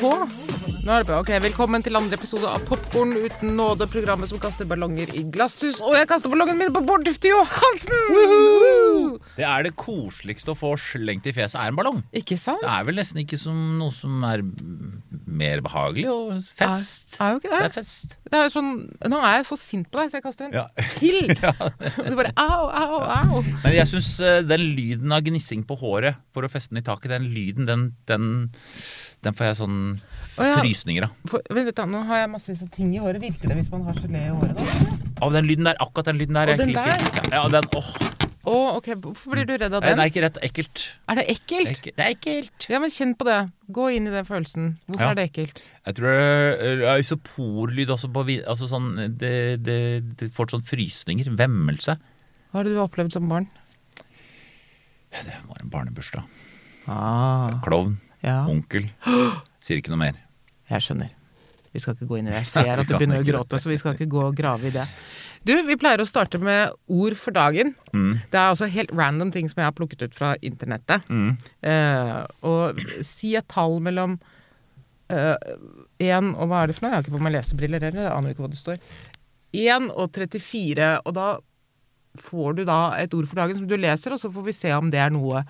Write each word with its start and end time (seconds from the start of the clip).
På. 0.00 0.10
Nå 0.80 0.94
er 0.94 1.02
det 1.02 1.08
på. 1.10 1.16
Ok, 1.20 1.28
Velkommen 1.44 1.82
til 1.84 1.96
andre 1.98 2.16
episode 2.16 2.48
av 2.48 2.62
Popkorn 2.64 3.10
uten 3.20 3.50
nåde, 3.58 3.84
programmet 3.92 4.30
som 4.30 4.40
kaster 4.40 4.64
ballonger 4.68 5.10
i 5.16 5.26
glasshus. 5.32 5.76
Og 5.84 5.92
jeg 5.98 6.08
kaster 6.08 6.32
ballongen 6.32 6.56
min 6.56 6.72
på 6.72 6.80
Bård 6.88 7.04
Dufte 7.04 7.28
Johansen! 7.28 7.92
Woohoo! 8.14 9.18
Det 9.36 9.44
er 9.44 9.66
det 9.66 9.74
koseligste 9.80 10.54
å 10.54 10.56
få 10.58 10.72
slengt 10.80 11.28
i 11.28 11.34
fjeset, 11.36 11.58
er 11.60 11.72
en 11.74 11.76
ballong. 11.78 12.00
Ikke 12.16 12.38
sant? 12.40 12.62
Det 12.64 12.70
er 12.72 12.86
vel 12.88 12.96
nesten 13.00 13.20
ikke 13.22 13.38
som 13.40 13.58
noe 13.80 13.92
som 13.92 14.24
er 14.24 14.40
mer 15.30 15.60
behagelig 15.64 16.08
og 16.10 16.32
fest. 16.48 17.18
Er- 17.18 17.26
er 17.28 17.34
jo 17.36 17.42
ikke 17.42 17.52
det. 17.52 17.60
Det 17.60 17.68
er 17.68 17.76
fest. 17.76 18.16
Det 18.30 18.40
er 18.40 18.48
jo 18.48 18.54
sånn, 18.56 18.72
Nå 19.12 19.20
er 19.20 19.36
jeg 19.36 19.48
så 19.50 19.60
sint 19.60 19.90
på 19.92 20.00
deg, 20.00 20.10
så 20.14 20.20
jeg 20.20 20.26
kaster 20.30 20.48
en 20.48 20.56
Ja. 20.56 20.66
til. 20.96 21.30
Og 22.00 22.08
du 22.08 22.16
bare 22.22 22.32
au, 22.40 22.72
au, 22.72 23.04
au. 23.04 23.44
Men 23.66 23.76
jeg 23.76 23.86
syns 23.92 24.14
den 24.48 24.66
lyden 24.80 25.12
av 25.12 25.22
gnissing 25.28 25.66
på 25.68 25.76
håret 25.84 26.16
for 26.32 26.46
å 26.48 26.50
feste 26.52 26.72
den 26.72 26.80
i 26.82 26.86
taket, 26.88 27.12
den 27.12 27.28
lyden, 27.36 27.68
den, 27.68 27.86
den, 28.08 28.30
den 29.20 29.36
får 29.36 29.50
jeg 29.50 29.56
sånn 29.58 29.80
ja. 30.38 30.54
frysninger 30.60 31.04
av. 31.08 31.88
Nå 31.90 32.04
har 32.08 32.22
jeg 32.22 32.30
massevis 32.32 32.62
av 32.64 32.70
ting 32.72 32.94
i 32.96 33.02
håret. 33.02 33.20
Virker 33.22 33.50
det 33.52 33.58
hvis 33.58 33.68
man 33.72 33.84
har 33.88 33.98
gelé 34.00 34.22
i 34.26 34.32
håret? 34.32 34.56
da? 34.56 35.10
Av 35.26 35.34
den 35.36 35.48
lyden 35.48 35.68
der, 35.68 35.76
akkurat 35.84 36.08
den 36.08 36.20
lyden 36.22 36.38
der. 36.38 36.54
Og 36.54 36.62
den 36.62 36.72
der? 36.76 37.04
Ja, 37.28 37.42
den, 37.52 37.68
åh, 37.76 37.90
Å, 38.48 38.54
ok, 38.78 38.86
Hvorfor 39.04 39.34
blir 39.34 39.44
du 39.44 39.52
redd 39.60 39.74
av 39.76 39.84
den 39.84 40.00
er 40.00 40.08
ikke 40.08 40.22
rett 40.24 40.38
ekkelt. 40.46 40.86
Er 41.12 41.18
det 41.20 41.26
ekkelt? 41.28 41.68
Ekkel- 41.74 41.92
Det 41.98 42.06
er 42.06 42.14
ekkelt. 42.14 42.66
Ja, 42.72 42.80
men 42.80 42.90
kjenn 42.94 43.12
på 43.20 43.26
det. 43.28 43.36
Gå 43.68 43.90
inn 43.92 44.08
i 44.08 44.14
den 44.14 44.24
følelsen. 44.24 44.70
Hvorfor 44.88 45.04
Ja. 45.04 45.10
er 45.10 45.14
det 45.20 45.26
ekkelt? 45.28 45.60
Jeg 45.84 45.94
tror 45.98 46.08
det 46.08 46.88
er 46.88 46.98
isoporlyd 47.04 47.92
også 47.92 48.08
på 48.08 48.24
altså 48.48 48.66
sånn, 48.72 49.18
det, 49.20 49.62
det, 49.62 50.16
det 50.16 50.32
får 50.32 50.56
sånn 50.56 50.64
frysninger. 50.64 51.28
Vemmelse. 51.36 51.98
Hva 52.50 52.62
har 52.62 52.64
du 52.64 52.80
opplevd 52.80 53.12
som 53.12 53.28
barn? 53.28 53.46
Det 55.12 55.36
var 55.46 55.60
en 55.60 55.68
barnebursdag. 55.68 56.24
Ah, 56.88 57.60
Klovn. 57.60 58.00
Ja. 58.24 58.42
Onkel. 58.50 58.90
Sier 59.64 59.80
ikke 59.80 59.92
noe 59.92 60.02
mer. 60.02 60.20
Jeg 60.70 60.86
skjønner. 60.86 61.10
Vi 61.70 61.82
skal 61.82 61.94
ikke 61.94 62.08
gå 62.10 62.18
inn 62.18 62.28
i 62.28 62.32
det. 62.32 62.42
Jeg 62.42 62.52
ser 62.56 62.82
at 62.82 62.88
du 62.88 62.96
begynner 62.96 63.22
å 63.22 63.26
gråte, 63.26 63.60
så 63.62 63.70
vi 63.70 63.78
skal 63.80 63.96
ikke 63.96 64.10
gå 64.10 64.22
og 64.28 64.38
grave 64.38 64.70
i 64.70 64.74
det. 64.74 64.86
Du, 65.46 65.54
vi 65.64 65.78
pleier 65.80 66.02
å 66.02 66.08
starte 66.08 66.40
med 66.42 66.74
ord 66.92 67.16
for 67.16 67.32
dagen. 67.36 67.72
Mm. 67.94 68.18
Det 68.28 68.36
er 68.36 68.50
altså 68.50 68.68
helt 68.68 68.92
random 68.92 69.30
ting 69.32 69.48
som 69.48 69.62
jeg 69.62 69.70
har 69.70 69.76
plukket 69.76 70.04
ut 70.04 70.16
fra 70.16 70.34
internettet. 70.44 71.06
Mm. 71.08 71.30
Eh, 71.64 72.18
og 72.50 72.82
si 73.06 73.32
et 73.38 73.48
tall 73.50 73.78
mellom 73.84 74.18
én 75.10 76.28
og 76.38 76.50
hva 76.50 76.60
er 76.62 76.70
det 76.70 76.76
for 76.76 76.84
noe? 76.84 76.90
Jeg 76.92 76.96
har 76.96 77.02
ikke 77.02 77.16
på 77.16 77.22
meg 77.24 77.32
lesebriller 77.34 77.82
heller, 77.82 78.04
jeg 78.04 78.12
aner 78.14 78.34
ikke 78.34 78.44
hva 78.44 78.50
det 78.52 78.60
står. 78.60 78.76
1 79.58 79.88
og 79.90 80.12
34, 80.14 80.90
og 81.02 81.16
da 81.16 81.30
får 82.20 82.60
du 82.60 82.62
da 82.68 82.78
et 82.98 83.14
ord 83.16 83.26
for 83.26 83.40
dagen 83.40 83.58
som 83.58 83.66
du 83.70 83.74
leser, 83.78 84.14
og 84.14 84.22
så 84.22 84.30
får 84.30 84.46
vi 84.46 84.54
se 84.54 84.70
om 84.76 84.90
det 84.92 85.00
er 85.02 85.10
noe 85.14 85.42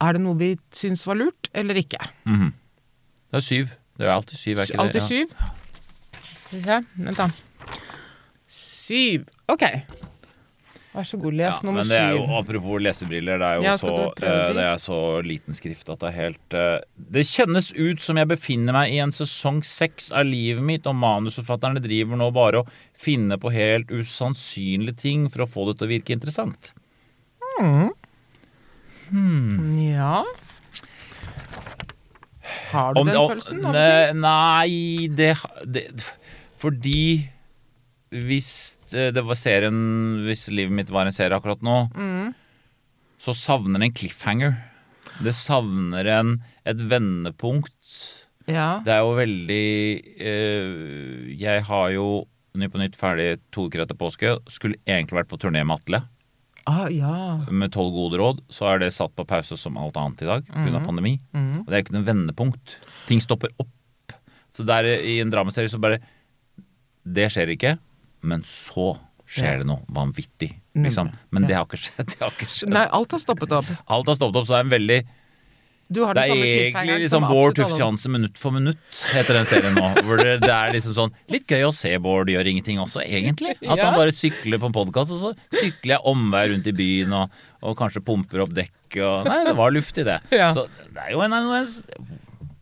Er 0.00 0.12
det 0.16 0.20
noe 0.22 0.36
vi 0.36 0.50
syns 0.76 1.06
var 1.08 1.16
lurt, 1.16 1.48
eller 1.56 1.74
ikke? 1.80 2.00
Mhm. 2.28 2.52
Det 3.32 3.36
er 3.40 3.44
syv. 3.46 3.70
Det 3.96 4.04
er 4.06 4.12
alltid 4.12 4.36
syv, 4.38 4.58
er 4.58 4.68
ikke 4.68 4.80
Alltid 4.82 5.00
det? 5.00 5.02
Ja. 5.02 5.06
syv? 5.08 5.28
Skal 6.46 6.58
vi 6.58 6.64
se, 6.64 6.80
vent 7.06 7.16
da. 7.16 7.28
Syv. 8.52 9.24
Ok. 9.48 9.64
Vær 10.96 11.04
så 11.04 11.18
god, 11.20 11.34
les 11.36 11.44
Ja, 11.58 11.60
nummer 11.66 11.82
men 11.84 11.88
det 11.90 11.96
er 12.00 12.12
jo, 12.14 12.22
syv. 12.24 12.34
apropos 12.38 12.80
lesebriller, 12.80 13.38
det 13.40 13.46
er 13.50 13.56
jo 13.58 13.62
Ja, 13.66 13.74
så, 13.76 13.90
eh, 14.16 14.46
de? 14.48 14.54
det 14.56 14.64
er 14.64 14.78
så 14.80 14.98
liten 15.26 15.52
skrift 15.52 15.88
at 15.92 15.98
det 16.00 16.08
er 16.08 16.16
helt 16.16 16.54
uh, 16.56 16.78
Det 16.96 17.24
kjennes 17.28 17.72
ut 17.76 18.00
som 18.00 18.16
jeg 18.16 18.28
befinner 18.30 18.72
meg 18.72 18.92
i 18.94 18.98
en 19.04 19.12
sesong 19.12 19.62
seks 19.64 20.10
av 20.12 20.24
livet 20.24 20.62
mitt, 20.64 20.86
og 20.86 20.94
manusforfatterne 20.96 21.82
driver 21.84 22.16
nå 22.16 22.30
bare 22.32 22.62
og 22.62 22.68
finner 22.96 23.36
på 23.36 23.52
helt 23.52 23.88
usannsynlige 23.92 24.96
ting 24.96 25.28
for 25.28 25.44
å 25.44 25.48
få 25.50 25.66
det 25.68 25.78
til 25.80 25.88
å 25.88 25.92
virke 25.92 26.16
interessant. 26.16 26.72
Ja. 29.12 30.24
Har 32.70 32.94
du 32.94 33.00
Om- 33.00 33.06
den 33.06 33.16
om- 33.16 33.30
følelsen? 33.30 33.60
ne- 33.62 34.12
Nei, 34.14 35.08
det, 35.08 35.36
det 35.66 36.04
Fordi 36.58 37.28
hvis 38.10 38.78
det 38.90 39.14
det 39.14 39.24
var 39.24 39.34
serien 39.34 40.22
Hvis 40.24 40.48
livet 40.50 40.72
mitt 40.72 40.90
var 40.90 41.06
en 41.06 41.12
serie 41.12 41.36
akkurat 41.38 41.60
nå, 41.62 41.90
Mm. 41.92 42.34
så 43.18 43.34
savner 43.34 43.78
det 43.80 43.86
en 43.88 43.92
cliffhanger. 43.92 44.56
Det 45.22 45.32
savner 45.34 46.06
en 46.06 46.42
et 46.64 46.76
vendepunkt. 46.78 48.24
Ja. 48.48 48.80
Det 48.84 48.92
er 48.92 49.00
jo 49.00 49.16
veldig 49.16 50.20
eh, 50.20 51.36
Jeg 51.38 51.62
har 51.64 51.90
jo 51.90 52.26
Ny 52.56 52.68
på 52.68 52.78
nytt 52.78 52.96
ferdig 52.96 53.38
to 53.52 53.66
uker 53.68 53.82
etter 53.84 53.94
påske. 53.98 54.38
Skulle 54.48 54.76
egentlig 54.86 55.12
vært 55.18 55.28
på 55.28 55.36
turné 55.38 55.60
med 55.66 55.76
Atle. 55.76 56.08
Ah, 56.66 56.88
ja. 56.90 57.38
Med 57.50 57.70
tolv 57.72 57.92
gode 57.94 58.18
råd. 58.18 58.40
Så 58.50 58.66
er 58.66 58.80
det 58.82 58.92
satt 58.92 59.14
på 59.14 59.24
pause 59.28 59.54
som 59.60 59.76
alt 59.78 59.96
annet 60.00 60.22
i 60.24 60.26
dag 60.26 60.46
pga. 60.48 60.64
Mm. 60.66 60.74
av 60.80 60.86
pandemi. 60.88 61.12
Og 61.32 61.66
det 61.70 61.74
er 61.78 61.84
ikke 61.84 61.94
noe 61.94 62.06
vendepunkt. 62.08 62.76
Ting 63.06 63.20
stopper 63.22 63.52
opp. 63.62 63.70
Så 64.56 64.64
der 64.66 64.88
i 64.98 65.20
en 65.20 65.30
dramaserie 65.30 65.68
så 65.70 65.78
bare 65.78 66.00
Det 67.06 67.28
skjer 67.30 67.52
ikke, 67.54 67.78
men 68.26 68.42
så 68.42 68.96
skjer 69.30 69.52
Ja. 69.52 69.58
det 69.58 69.66
noe 69.66 69.84
vanvittig. 69.94 70.56
Liksom. 70.74 71.12
Men 71.30 71.42
Ja. 71.44 71.46
det 71.48 71.56
har 71.56 71.64
ikke 71.66 71.78
skjedd. 71.84 72.06
Det 72.06 72.18
har 72.18 72.30
ikke 72.34 72.48
skjedd. 72.50 72.68
Nei, 72.74 72.86
alt 72.90 73.10
har 73.12 73.18
stoppet 73.22 73.52
opp. 73.52 73.66
Alt 73.88 74.06
har 74.06 74.14
stoppet 74.18 74.36
opp, 74.36 74.46
så 74.46 74.54
det 74.54 74.58
er 74.58 74.66
en 74.66 74.74
veldig 74.80 75.00
Du 75.88 76.00
har 76.02 76.14
Det 76.18 76.24
den 76.26 76.40
er 76.42 76.48
egentlig 76.66 76.96
liksom 77.04 77.26
Bård 77.30 77.54
Tufte 77.54 77.78
Hansen 77.78 78.10
minutt 78.16 78.38
for 78.40 78.50
minutt, 78.50 78.80
heter 79.14 79.38
den 79.38 79.46
serien 79.46 79.76
nå. 79.78 79.84
Hvor 80.06 80.18
det, 80.18 80.40
det 80.42 80.50
er 80.50 80.72
liksom 80.74 80.96
sånn 80.96 81.12
Litt 81.30 81.46
gøy 81.46 81.62
å 81.68 81.72
se 81.74 81.92
Bård 82.02 82.32
gjør 82.32 82.50
ingenting 82.50 82.80
også, 82.82 83.04
egentlig. 83.04 83.54
At 83.62 83.78
Ja. 83.78 83.84
han 83.92 83.98
bare 84.00 84.14
sykler 84.14 84.58
på 84.62 84.66
en 84.70 84.74
podkast, 84.74 85.14
og 85.14 85.22
så 85.22 85.32
sykler 85.54 85.96
jeg 85.96 86.02
omvei 86.10 86.42
rundt 86.50 86.66
i 86.66 86.74
byen 86.74 87.14
og, 87.20 87.38
og 87.62 87.78
kanskje 87.78 88.02
pumper 88.06 88.42
opp 88.42 88.56
dekk 88.56 88.98
og 89.06 89.30
Nei, 89.30 89.38
det 89.46 89.54
var 89.58 89.74
luftig, 89.74 90.06
det. 90.08 90.18
Ja. 90.34 90.50
Så 90.56 90.66
det 90.90 91.06
er 91.06 91.14
jo 91.14 91.22
en 91.22 91.36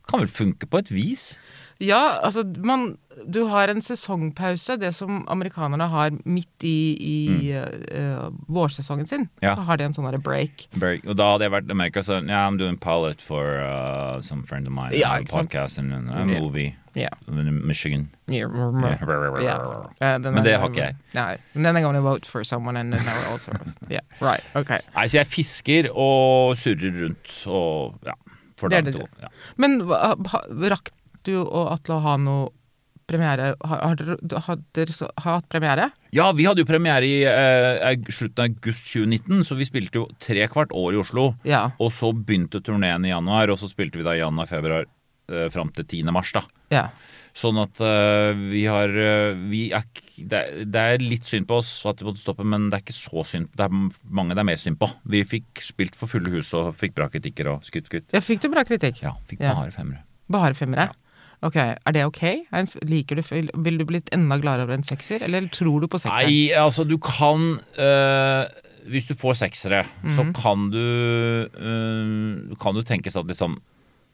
Kan 0.04 0.20
vel 0.20 0.28
funke 0.28 0.68
på 0.68 0.82
et 0.84 0.92
vis. 0.92 1.38
Ja, 1.84 2.18
altså 2.24 2.44
man 2.64 2.96
Du 3.30 3.44
har 3.46 3.70
en 3.70 3.82
sesongpause, 3.82 4.74
det 4.80 4.90
som 4.96 5.20
amerikanerne 5.30 5.86
har 5.88 6.10
midt 6.26 6.64
i, 6.66 6.96
i 6.98 7.52
eh, 7.54 8.24
vårsesongen 8.50 9.06
sin. 9.06 9.28
Mm. 9.28 9.44
Ja. 9.46 9.54
Så 9.54 9.62
har 9.68 9.78
de 9.78 9.86
en 9.86 9.94
sånn 9.94 10.18
break. 10.22 10.66
Break. 10.74 11.06
Og 11.06 11.14
da 11.16 11.28
hadde 11.32 11.46
jeg 11.46 11.54
vært 11.54 11.70
i 11.70 11.76
Amerika, 11.76 12.02
så 12.02 12.18
yeah, 12.18 12.42
I'm 12.48 12.58
doing 12.58 12.76
pilot 12.76 13.22
for 13.22 13.60
uh, 13.62 14.20
some 14.20 14.42
friend 14.42 14.66
of 14.66 14.74
mine. 14.74 14.98
Ja, 14.98 15.20
podcast 15.30 15.78
and 15.78 15.94
a 15.94 16.24
movie 16.26 16.74
Yeah. 16.94 17.10
Michigan. 17.26 18.08
Yeah. 18.28 18.48
Yeah. 20.00 20.18
Den 20.22 20.34
Men 20.34 20.44
det 20.44 20.58
har 20.58 20.68
ikke 20.68 20.80
jeg. 20.80 20.96
Nei. 21.14 21.36
And 21.54 21.64
then 21.66 21.76
I'm 21.76 21.82
gonna 21.82 22.00
vote 22.00 22.26
for 22.26 22.44
someone 22.44 22.76
and 22.76 22.92
then 22.92 23.02
I 23.02 23.32
also 23.32 23.52
Yeah, 23.90 24.00
right. 24.20 24.44
okay. 24.54 24.78
Nei, 24.94 25.06
så 25.08 25.18
jeg 25.18 25.26
fisker 25.26 25.90
og 25.90 26.56
surrer 26.56 26.94
rundt 27.02 27.34
og 27.46 27.98
ja. 28.06 28.14
For 28.56 28.70
Det 28.70 28.78
er 28.78 28.86
det 28.86 28.94
to. 28.94 29.06
Ja. 29.20 29.28
Men 29.56 29.80
rakk 30.70 30.92
du 31.28 31.36
og 31.42 31.72
Atle 31.74 32.00
ha 32.04 32.16
noe 32.20 32.50
premiere? 33.04 33.50
Har, 33.68 33.96
dere, 34.00 34.94
hatt 35.26 35.48
premiere? 35.52 35.90
Ja, 36.14 36.30
vi 36.32 36.46
hadde 36.48 36.62
jo 36.64 36.68
premiere 36.68 37.04
i 37.04 37.18
eh, 37.28 37.96
slutten 38.08 38.44
av 38.46 38.50
august 38.52 38.86
2019, 38.94 39.42
så 39.44 39.58
vi 39.58 39.66
spilte 39.68 40.00
jo 40.00 40.06
tre 40.24 40.46
kvart 40.48 40.72
år 40.72 40.94
i 40.96 41.00
Oslo. 41.02 41.26
Ja. 41.44 41.66
Og 41.82 41.92
så 41.92 42.14
begynte 42.16 42.62
turneen 42.64 43.04
i 43.04 43.12
januar, 43.12 43.52
og 43.52 43.60
så 43.60 43.68
spilte 43.68 44.00
vi 44.00 44.06
da 44.06 44.14
i 44.16 44.22
januar-februar 44.22 44.86
eh, 44.88 45.48
fram 45.52 45.72
til 45.76 45.84
10. 45.84 46.14
mars, 46.16 46.32
da. 46.36 46.46
ja. 46.72 46.86
Sånn 47.34 47.56
at 47.58 47.80
uh, 47.82 48.30
vi 48.46 48.60
har 48.70 48.92
eh, 48.94 49.32
vi 49.50 49.64
er, 49.74 49.82
det, 50.22 50.78
er- 50.78 51.02
litt 51.02 51.26
synd 51.26 51.48
på 51.50 51.56
oss 51.58 51.72
at 51.90 51.98
vi 51.98 52.06
måtte 52.06 52.22
stoppe, 52.22 52.44
men 52.46 52.68
det 52.70 52.76
er 52.78 52.84
ikke 52.84 52.94
så 52.94 53.24
synd. 53.26 53.48
Det 53.58 53.64
er 53.66 53.72
mange 54.14 54.36
det 54.38 54.44
er 54.44 54.46
mer 54.52 54.60
synd 54.62 54.78
på. 54.78 54.86
Vi 55.10 55.24
fikk 55.26 55.64
spilt 55.66 55.98
for 55.98 56.06
fulle 56.12 56.30
hus 56.30 56.52
og 56.54 56.68
fikk 56.78 56.94
bra 56.94 57.08
kritikker 57.10 57.50
og 57.50 57.66
skutt, 57.66 57.90
skutt. 57.90 58.06
ja. 58.14 58.22
Fikk 58.22 58.44
du 58.44 58.52
bra 58.54 58.62
kritikk? 58.68 59.02
Ja, 59.02 59.16
fikk 59.26 59.42
Ja. 59.42 59.56
bare 59.58 59.74
femmere. 59.74 60.04
Bare 60.30 60.54
femmere? 60.54 60.86
Ok, 61.44 61.56
Er 61.60 61.92
det 61.92 62.04
ok? 62.08 62.22
Er 62.52 62.66
liker 62.88 63.16
du, 63.20 63.22
vil 63.62 63.78
du 63.78 63.84
blitt 63.84 64.08
enda 64.16 64.38
gladere 64.40 64.64
over 64.64 64.74
en 64.78 64.86
sekser, 64.86 65.20
eller 65.26 65.46
tror 65.52 65.80
du 65.84 65.88
på 65.92 65.98
sekser? 66.00 66.24
Nei, 66.24 66.50
altså 66.56 66.86
du 66.88 66.96
kan 66.98 67.58
øh, 67.78 68.44
Hvis 68.88 69.06
du 69.08 69.14
får 69.16 69.34
seksere, 69.44 69.82
så 70.12 70.24
Mhm. 70.24 70.32
kan 70.36 70.70
du 70.72 70.80
øh, 71.48 72.56
Kan 72.60 72.74
du 72.74 72.82
tenkes 72.82 73.16
at 73.16 73.26
liksom 73.26 73.58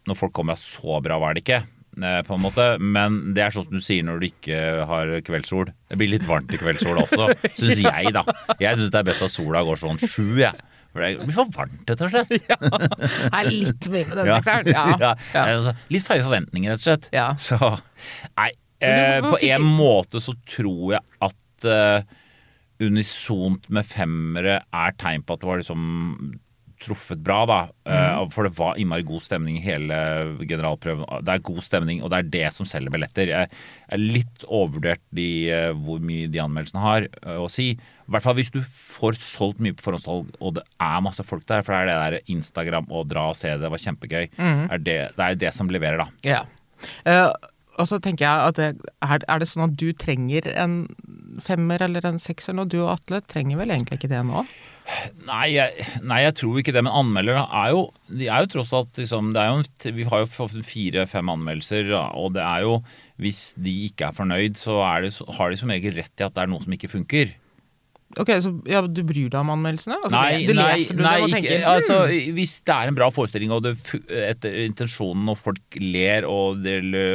Når 0.06 0.14
folk 0.16 0.32
kommer 0.32 0.52
av 0.56 0.58
så 0.58 1.00
bra 1.04 1.18
var 1.20 1.34
det 1.34 1.42
ikke, 1.44 1.58
eh, 2.02 2.22
på 2.24 2.34
en 2.34 2.40
måte. 2.42 2.78
Men 2.80 3.34
det 3.34 3.42
er 3.44 3.50
sånn 3.52 3.64
som 3.68 3.72
du 3.76 3.80
sier 3.84 4.02
når 4.02 4.18
du 4.20 4.26
ikke 4.30 4.86
har 4.88 5.06
kveldssol. 5.20 5.68
Det 5.90 5.98
blir 6.00 6.08
litt 6.08 6.24
varmt 6.26 6.50
i 6.50 6.56
kveldssol 6.56 6.96
også, 7.02 7.28
syns 7.54 7.78
jeg, 7.84 8.12
da. 8.16 8.22
Jeg 8.58 8.76
syns 8.80 8.90
det 8.90 8.98
er 8.98 9.04
best 9.04 9.22
at 9.22 9.30
sola 9.30 9.60
går 9.62 9.76
sånn 9.76 10.00
sju, 10.00 10.38
jeg. 10.40 10.54
For 10.56 10.79
det 10.94 11.26
blir 11.28 11.36
for 11.36 11.50
varmt, 11.54 11.82
rett 11.86 12.00
og 12.02 12.10
slett. 12.10 12.30
Det 12.40 13.28
er 13.30 13.50
litt 13.50 13.86
mye 13.92 14.08
med 14.08 14.16
den 14.18 14.30
sekseren. 14.32 14.70
Ja. 14.72 14.86
Ja, 15.04 15.12
Ja. 15.36 15.74
Litt 15.92 16.06
feie 16.08 16.24
forventninger, 16.26 16.72
rett 16.74 16.82
og 16.82 16.88
slett. 16.88 17.08
Ja. 17.14 17.28
Så 17.38 17.58
Nei, 18.34 18.50
eh, 18.82 19.20
på 19.22 19.38
en 19.46 19.68
måte 19.78 20.22
så 20.24 20.34
tror 20.50 20.96
jeg 20.96 21.04
at 21.28 21.68
eh, 21.70 22.02
unisont 22.80 23.68
med 23.70 23.86
femmere 23.86 24.60
er 24.72 24.94
tegn 24.98 25.22
på 25.26 25.36
at 25.36 25.42
du 25.42 25.50
har 25.50 25.60
liksom 25.62 25.84
truffet 26.80 27.20
bra, 27.22 27.44
da. 27.46 27.58
Eh, 27.86 28.16
Mhm. 28.20 28.30
for 28.32 28.44
det 28.48 28.56
var 28.56 28.74
innmari 28.80 29.02
god 29.04 29.22
stemning 29.22 29.56
i 29.58 29.60
hele 29.60 30.36
generalprøven. 30.48 31.04
Det 31.24 31.34
er 31.34 31.38
god 31.44 31.60
stemning, 31.62 32.02
og 32.02 32.10
det 32.10 32.18
er 32.18 32.30
det 32.30 32.52
som 32.56 32.66
selger 32.66 32.90
billetter. 32.90 33.28
Jeg 33.28 33.48
er 33.92 33.98
litt 33.98 34.44
overvurdert 34.48 35.02
de, 35.12 35.50
eh, 35.50 35.72
hvor 35.72 36.00
mye 36.00 36.26
de 36.30 36.38
anmeldelsene 36.40 36.80
har 36.80 37.02
eh, 37.02 37.36
å 37.38 37.48
si. 37.50 37.70
I 37.72 38.10
hvert 38.10 38.22
fall 38.22 38.34
hvis 38.34 38.50
du 38.50 38.60
får 38.62 39.12
solgt 39.20 39.60
mye 39.60 39.72
på 39.76 39.82
forhåndssalg, 39.86 40.32
og 40.40 40.54
det 40.54 40.64
er 40.80 41.00
masse 41.04 41.22
folk 41.22 41.44
der. 41.46 41.62
For 41.62 41.72
det 41.72 41.92
er 41.92 42.10
det 42.10 42.22
der 42.24 42.34
Instagram 42.34 42.86
og 42.90 43.08
dra 43.08 43.28
og 43.30 43.36
se 43.36 43.48
det, 43.52 43.60
det 43.60 43.70
var 43.70 43.78
kjempegøy. 43.78 44.28
Mm. 44.38 44.70
er 44.72 44.78
det, 44.78 44.98
det 45.16 45.24
er 45.28 45.34
det 45.46 45.54
som 45.54 45.68
leverer, 45.68 45.98
da. 45.98 46.08
Ja. 46.24 46.42
Eh, 47.04 47.32
og 47.80 47.88
så 47.88 47.98
tenker 48.02 48.26
jeg 48.26 48.50
at 48.50 48.58
det, 48.58 48.68
er, 49.02 49.24
er 49.24 49.40
det 49.40 49.48
sånn 49.48 49.66
at 49.66 49.78
du 49.80 49.88
trenger 49.96 50.46
en 50.52 50.82
femmer 51.42 51.82
eller 51.86 52.04
en 52.06 52.20
sekser 52.22 52.56
nå? 52.56 52.66
Du 52.68 52.82
og 52.82 52.92
Atle 52.98 53.22
trenger 53.30 53.60
vel 53.60 53.72
egentlig 53.74 54.00
ikke 54.00 54.12
det 54.12 54.20
nå? 54.28 54.44
Nei 55.28 55.52
jeg, 55.52 55.84
nei, 56.02 56.22
jeg 56.24 56.36
tror 56.40 56.60
ikke 56.60 56.74
det. 56.74 56.82
Men 56.86 56.96
anmeldere 57.02 57.44
er 57.62 57.74
jo 57.74 57.82
De 58.10 58.26
er 58.26 58.42
jo 58.42 58.50
tross 58.56 58.72
alt 58.74 58.98
liksom 58.98 59.30
det 59.36 59.42
er 59.42 59.52
jo, 59.52 59.92
Vi 59.96 60.06
har 60.08 60.24
jo 60.24 60.48
fire-fem 60.66 61.30
anmeldelser, 61.34 61.92
og 61.94 62.34
det 62.36 62.42
er 62.42 62.66
jo 62.66 62.80
Hvis 63.22 63.42
de 63.60 63.76
ikke 63.90 64.10
er 64.10 64.16
fornøyd, 64.16 64.58
så 64.58 64.80
er 64.88 65.06
det, 65.06 65.14
har 65.38 65.52
de 65.52 65.60
som 65.60 65.72
regel 65.72 65.96
rett 66.00 66.22
i 66.22 66.26
at 66.26 66.34
det 66.36 66.44
er 66.44 66.50
noe 66.50 66.64
som 66.64 66.74
ikke 66.74 66.90
funker. 66.90 67.34
Ok, 68.18 68.30
så 68.42 68.50
ja, 68.66 68.80
du 68.82 69.02
bryr 69.06 69.28
deg 69.30 69.38
om 69.38 69.52
anmeldelsene? 69.54 70.00
Altså, 70.00 70.16
Nei, 70.16 70.46
du 70.48 70.50
nei, 70.56 70.64
leser 70.80 70.96
nei 70.98 71.12
dem 71.20 71.28
ikke, 71.28 71.36
tenker 71.36 71.66
altså, 71.70 71.98
hmm, 72.10 72.32
hvis 72.34 72.54
det 72.66 72.74
er 72.74 72.90
en 72.90 72.96
bra 72.96 73.06
forestilling 73.14 73.52
og 73.54 73.62
det 73.68 73.74
etter 74.26 74.56
intensjonen 74.64 75.30
og 75.30 75.38
folk 75.38 75.78
ler 75.78 76.26
og, 76.26 76.66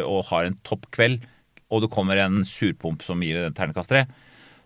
og 0.07 0.21
har 0.30 0.47
en 0.47 0.56
topp 0.68 0.88
kveld, 0.95 1.25
og 1.74 1.83
det 1.83 1.92
kommer 1.92 2.21
en 2.24 2.45
surpomp 2.47 3.03
som 3.03 3.25
gir 3.25 3.42
en 3.42 3.57
ternekast 3.57 3.92
tre, 3.92 4.06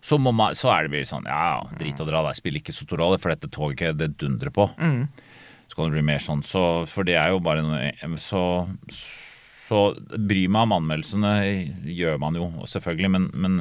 så, 0.00 0.20
man, 0.22 0.54
så 0.56 0.70
er 0.72 0.86
det 0.86 0.94
bare 0.94 1.08
sånn 1.08 1.26
Ja, 1.28 1.40
ja, 1.58 1.80
drit 1.82 1.98
og 2.00 2.08
dra, 2.08 2.22
det 2.24 2.38
spiller 2.38 2.62
ikke 2.62 2.76
så 2.76 2.86
stor 2.86 3.02
rolle, 3.02 3.18
for 3.20 3.34
dette 3.34 3.50
toget 3.52 3.98
det 4.00 4.14
dundrer 4.20 4.54
på. 4.54 4.70
Mm. 4.78 5.02
Så 5.66 5.76
kan 5.76 5.90
det 5.90 5.98
bli 5.98 6.06
mer 6.06 6.22
sånn, 6.22 6.46
så, 6.46 6.86
for 6.90 7.06
det 7.06 7.18
er 7.18 7.34
jo 7.34 7.42
bare 7.44 7.66
noe 7.66 8.16
Så, 8.22 8.42
så 9.66 9.82
bry 10.14 10.46
meg 10.46 10.68
om 10.68 10.78
anmeldelsene 10.78 11.34
gjør 11.90 12.22
man 12.22 12.38
jo 12.38 12.48
selvfølgelig, 12.70 13.12
men, 13.18 13.28
men 13.34 13.60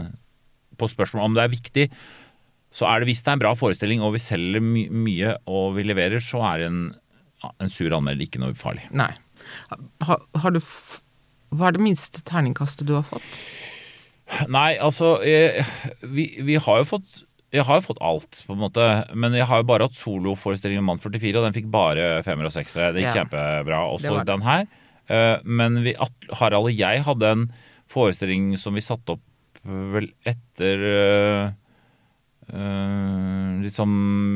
på 0.80 0.88
spørsmål 0.94 1.27
om 1.27 1.36
det 1.36 1.44
er 1.44 1.54
viktig, 1.57 1.86
så 2.71 2.86
er 2.89 3.01
det 3.01 3.10
hvis 3.10 3.24
det 3.25 3.31
er 3.31 3.38
en 3.39 3.44
bra 3.45 3.54
forestilling 3.57 4.04
og 4.06 4.13
vi 4.13 4.21
selger 4.21 4.62
my 4.62 4.83
mye 4.94 5.36
og 5.50 5.74
vi 5.77 5.88
leverer, 5.88 6.21
så 6.21 6.42
er 6.54 6.68
en, 6.68 6.81
en 7.50 7.71
sur 7.74 7.94
anmelder 7.98 8.27
ikke 8.27 8.42
noe 8.44 8.54
farlig. 8.57 8.86
Nei. 8.94 9.10
Har, 10.06 10.21
har 10.44 10.54
du 10.54 10.60
Hva 10.62 11.69
er 11.71 11.77
det 11.77 11.81
minste 11.81 12.21
terningkastet 12.27 12.86
du 12.86 12.94
har 13.00 13.07
fått? 13.07 13.25
Nei, 14.54 14.75
altså 14.77 15.16
eh, 15.25 15.66
vi, 16.06 16.27
vi 16.45 16.60
har 16.62 16.83
jo 16.83 16.89
fått 16.92 17.24
jeg 17.50 17.63
har 17.66 17.80
jo 17.80 17.86
fått 17.88 18.01
alt, 18.06 18.44
på 18.45 18.54
en 18.54 18.60
måte, 18.62 18.83
men 19.18 19.33
jeg 19.33 19.48
har 19.50 19.63
jo 19.63 19.65
bare 19.65 19.88
hatt 19.88 19.95
soloforestilling 19.98 20.77
med 20.77 20.86
Mann 20.86 21.00
44, 21.01 21.31
og 21.39 21.48
den 21.48 21.56
fikk 21.56 21.72
bare 21.74 22.19
femmer 22.22 22.45
og 22.45 22.54
seksere. 22.54 22.92
Det 22.94 23.01
gikk 23.01 23.07
Ja. 23.10 23.24
kjempebra. 23.24 23.80
Også 23.89 24.19
den 24.27 24.44
her. 24.45 24.68
Eh, 25.10 25.39
Men 25.50 25.80
vi, 25.81 25.95
Harald 26.38 26.69
og 26.69 26.77
jeg 26.77 27.01
hadde 27.07 27.31
en 27.33 27.48
forestilling 27.89 28.51
som 28.62 28.77
vi 28.77 28.86
satte 28.86 29.15
opp 29.18 29.25
eh, 29.65 29.81
vel 29.95 30.12
etter 30.30 30.86
uh, 32.54 33.60
litt 33.63 33.78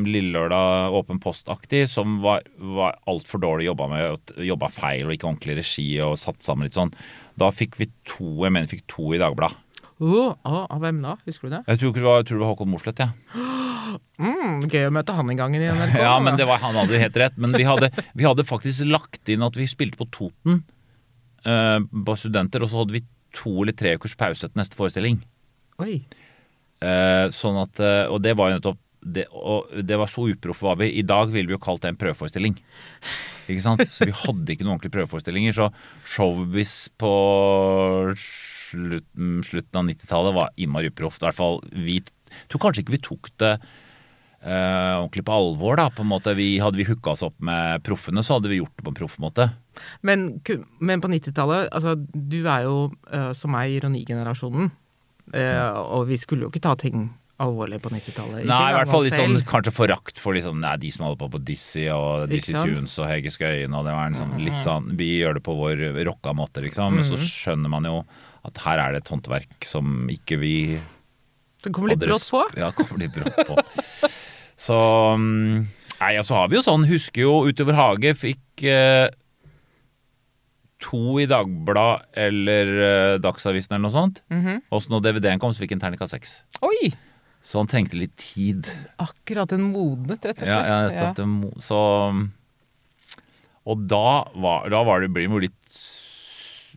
Lille 0.09 0.33
Lørdag, 0.35 0.93
Åpen 0.97 1.19
post-aktig, 1.23 1.85
som 1.91 2.19
var, 2.23 2.45
var 2.57 2.99
altfor 3.09 3.41
dårlig 3.43 3.67
jobba 3.69 3.89
med. 3.91 4.33
Jobba 4.43 4.69
feil 4.73 5.07
og 5.07 5.15
ikke 5.15 5.29
ordentlig 5.29 5.57
regi 5.61 5.87
og 6.05 6.17
satt 6.21 6.43
sammen 6.45 6.67
litt 6.67 6.77
sånn. 6.77 6.93
Da 7.39 7.49
fikk 7.53 7.79
vi 7.81 7.89
to, 8.07 8.29
jeg 8.45 8.53
mener 8.53 8.69
fikk 8.71 8.85
to 8.91 9.11
i 9.15 9.21
Dagbladet. 9.21 9.59
Oh, 10.03 10.33
oh, 10.43 10.77
hvem 10.81 11.03
da? 11.03 11.17
Husker 11.27 11.47
du 11.47 11.55
det? 11.55 11.63
Jeg 11.69 11.79
tror, 11.79 11.93
det 11.95 12.03
var, 12.03 12.21
jeg 12.21 12.29
tror 12.29 12.39
det 12.39 12.43
var 12.43 12.53
Håkon 12.55 12.71
Mosleth, 12.71 13.05
ja. 13.05 13.49
Mm, 14.17 14.63
gøy 14.71 14.87
å 14.87 14.93
møte 14.93 15.15
han 15.15 15.29
en 15.31 15.39
gang 15.39 15.55
i 15.57 15.61
NRK. 15.63 15.97
ja. 16.01 16.13
Men 16.23 16.39
det 16.39 16.47
var, 16.49 16.61
han 16.63 16.77
hadde 16.79 16.95
jo 16.95 17.01
helt 17.01 17.19
rett. 17.21 17.37
Men 17.39 17.55
vi 17.55 17.65
hadde, 17.67 17.91
vi 18.17 18.27
hadde 18.27 18.47
faktisk 18.47 18.87
lagt 18.89 19.31
inn 19.31 19.45
at 19.45 19.59
vi 19.59 19.69
spilte 19.69 19.99
på 19.99 20.09
Toten 20.13 20.63
uh, 21.47 21.79
på 21.79 22.17
studenter, 22.19 22.63
og 22.63 22.71
så 22.71 22.81
hadde 22.83 22.97
vi 22.97 23.05
to 23.33 23.55
eller 23.63 23.75
tre 23.77 23.95
ukers 23.97 24.17
pause 24.17 24.45
til 24.45 24.59
neste 24.59 24.77
forestilling. 24.77 25.21
Oi. 25.81 26.03
Eh, 26.83 27.27
sånn 27.35 27.59
at, 27.61 27.79
eh, 27.83 28.05
og 28.11 28.19
det 28.23 28.35
var 28.39 28.51
jo 28.51 28.57
nettopp 28.59 28.81
det, 29.03 29.25
og 29.35 29.71
det 29.83 29.97
var 29.99 30.07
så 30.11 30.25
uproff 30.31 30.63
var 30.63 30.77
vi. 30.79 30.89
I 30.99 31.05
dag 31.07 31.31
ville 31.31 31.49
vi 31.49 31.57
jo 31.57 31.61
kalt 31.63 31.83
det 31.83 31.91
en 31.91 31.99
prøveforestilling. 31.99 32.57
Ikke 33.51 33.63
sant? 33.65 33.83
Så 33.91 34.07
vi 34.07 34.15
hadde 34.15 34.53
ikke 34.53 34.63
noen 34.63 34.77
ordentlige 34.77 34.95
prøveforestillinger. 34.95 35.55
Så 35.57 35.67
showbiz 36.07 36.75
på 36.95 37.13
slutten, 38.15 39.41
slutten 39.43 39.79
av 39.81 39.89
90-tallet 39.89 40.37
var 40.37 40.53
innmari 40.55 40.91
uproft. 40.93 41.19
I 41.19 41.27
hvert 41.27 41.39
fall 41.41 41.59
vi 41.75 41.97
tror 42.47 42.63
kanskje 42.63 42.85
ikke 42.85 42.95
vi 42.95 43.01
tok 43.03 43.29
det 43.43 43.51
eh, 43.57 44.93
ordentlig 44.95 45.25
på 45.27 45.35
alvor, 45.35 45.75
da. 45.81 45.89
På 45.91 46.05
en 46.05 46.11
måte. 46.13 46.35
Vi, 46.39 46.55
hadde 46.63 46.79
vi 46.79 46.87
hooka 46.87 47.17
oss 47.17 47.25
opp 47.27 47.35
med 47.43 47.83
proffene, 47.83 48.23
så 48.23 48.37
hadde 48.37 48.51
vi 48.53 48.61
gjort 48.61 48.75
det 48.77 48.87
på 48.87 48.93
en 48.93 48.99
proff 49.01 49.17
måte. 49.23 49.49
Men, 50.07 50.29
men 50.79 51.03
på 51.03 51.11
90-tallet, 51.11 51.67
altså 51.73 51.97
du 51.99 52.39
er 52.45 52.69
jo 52.69 52.77
eh, 53.11 53.31
som 53.37 53.53
meg 53.55 53.75
ironigenerasjonen. 53.81 54.71
Eh, 55.31 55.69
og 55.79 56.07
vi 56.09 56.17
skulle 56.19 56.47
jo 56.47 56.51
ikke 56.51 56.63
ta 56.65 56.73
ting 56.79 57.07
alvorlig 57.43 57.79
på 57.81 57.89
90-tallet. 57.91 58.45
Nei, 58.47 58.59
i 58.69 58.75
hvert 58.77 58.91
fall 58.91 59.05
litt 59.07 59.15
sånn 59.17 59.37
kanskje 59.47 59.73
forakt 59.73 60.19
for 60.21 60.37
liksom, 60.37 60.59
nei, 60.63 60.75
de 60.81 60.91
som 60.93 61.07
holder 61.07 61.19
på 61.23 61.29
på 61.33 61.41
Dizzie 61.47 61.93
og 61.95 62.27
Dizzie? 62.31 62.55
Mhm. 62.59 62.75
Tunes 62.83 62.97
og 63.01 63.09
Hege 63.09 63.33
Skøyen 63.33 63.73
og 63.75 63.87
det 63.87 63.95
var 63.95 64.11
en 64.11 64.17
sånn, 64.19 64.35
litt 64.43 64.59
sånn 64.63 64.91
Vi 64.99 65.09
gjør 65.19 65.39
det 65.39 65.43
på 65.45 65.55
vår 65.57 65.81
rocka 66.05 66.35
måte, 66.37 66.63
liksom. 66.65 66.99
Men 66.99 67.07
så 67.07 67.17
skjønner 67.19 67.73
man 67.73 67.89
jo 67.89 68.03
at 68.43 68.59
her 68.65 68.81
er 68.83 68.93
det 68.93 69.03
et 69.03 69.11
håndverk 69.13 69.65
som 69.67 70.09
ikke 70.11 70.37
vi 70.41 70.55
Det 71.63 71.71
kommer 71.71 71.93
litt 71.93 72.03
brått 72.03 72.27
på. 72.29 72.43
Ja, 72.53 72.67
Ja, 72.67 72.71
kommer 72.75 72.99
litt 72.99 73.15
brått 73.15 73.39
på. 73.47 73.57
Så 74.59 74.77
mm, 75.17 75.65
Nei, 76.03 76.17
og 76.19 76.25
så 76.27 76.35
har 76.35 76.49
vi 76.51 76.57
jo 76.59 76.63
sånn, 76.65 76.83
husker 76.89 77.23
jo 77.23 77.35
Utover 77.47 77.77
hage 77.77 78.11
fikk 78.19 78.63
eh, 78.67 79.07
to 80.83 81.17
i 81.23 81.25
Dagbladet 81.29 82.19
eller 82.25 82.75
eh, 82.89 83.15
Dagsavisen 83.23 83.75
eller 83.75 83.87
noe 83.87 83.95
sånt. 83.95 84.21
Mhm. 84.33 84.61
Og 84.69 84.83
så 84.83 84.93
når 84.93 85.07
DVD-en 85.07 85.41
kom, 85.41 85.55
så 85.55 85.63
fikk 85.63 85.75
han 85.77 85.83
terningkast 85.83 86.17
seks. 86.17 86.37
Oi! 86.65 86.93
Så 87.43 87.59
han 87.59 87.67
trengte 87.67 87.99
litt 87.99 88.15
tid. 88.19 88.69
Akkurat 89.03 89.51
en 89.51 89.65
modnet, 89.73 90.23
rett 90.23 90.39
og 90.39 90.47
slett. 90.47 90.69
Ja, 90.69 90.79
ja 90.87 91.09
slett. 91.11 91.25
må, 91.27 91.51
så 91.59 91.79
Og 93.67 93.83
da 93.91 94.23
var, 94.31 94.69
da 94.71 94.83
var 94.87 95.03
det 95.03 95.11
blir 95.11 95.31
litt 95.43 95.79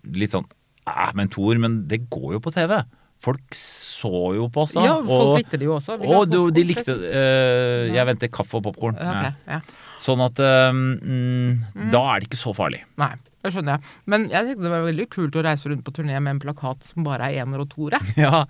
Litt 0.07 0.35
sånn 0.35 0.47
Æh, 0.87 1.11
men 1.19 1.31
Tor, 1.31 1.59
men 1.59 1.81
det 1.91 2.05
går 2.15 2.37
jo 2.37 2.41
på 2.45 2.53
TV. 2.55 2.77
Folk 3.19 3.57
så 3.59 4.13
jo 4.37 4.45
på 4.53 4.63
oss 4.63 4.75
da. 4.77 4.85
Ja, 4.87 4.97
folk 5.01 5.33
og, 5.33 5.39
likte 5.41 5.59
det 5.59 5.67
jo 5.67 5.73
også. 5.81 5.97
Og 6.05 6.29
du, 6.31 6.39
de 6.55 6.63
likte 6.69 6.95
eh, 6.95 7.89
Jeg 7.91 8.07
venter 8.07 8.31
kaffe 8.31 8.61
og 8.61 8.67
popkorn. 8.69 8.99
Ja, 9.01 9.33
ja. 9.49 9.61
Sånn 10.03 10.23
at 10.23 10.39
eh, 10.43 10.69
mm, 10.71 11.89
Da 11.95 12.05
er 12.13 12.23
det 12.23 12.31
ikke 12.31 12.39
så 12.39 12.55
farlig. 12.57 12.85
Nei, 13.01 13.15
det 13.47 13.53
skjønner 13.55 13.77
jeg. 13.77 13.95
Men 14.13 14.27
jeg 14.33 14.49
tenkte 14.51 14.67
det 14.67 14.73
var 14.75 14.85
veldig 14.89 15.07
kult 15.15 15.39
å 15.41 15.45
reise 15.47 15.71
rundt 15.73 15.85
på 15.87 15.95
turné 15.97 16.19
med 16.21 16.35
en 16.37 16.43
plakat 16.43 16.85
som 16.91 17.07
bare 17.07 17.31
er 17.31 17.45
ener 17.47 17.63
og 17.65 17.71
toere. 17.73 18.01
Ja. 18.21 18.43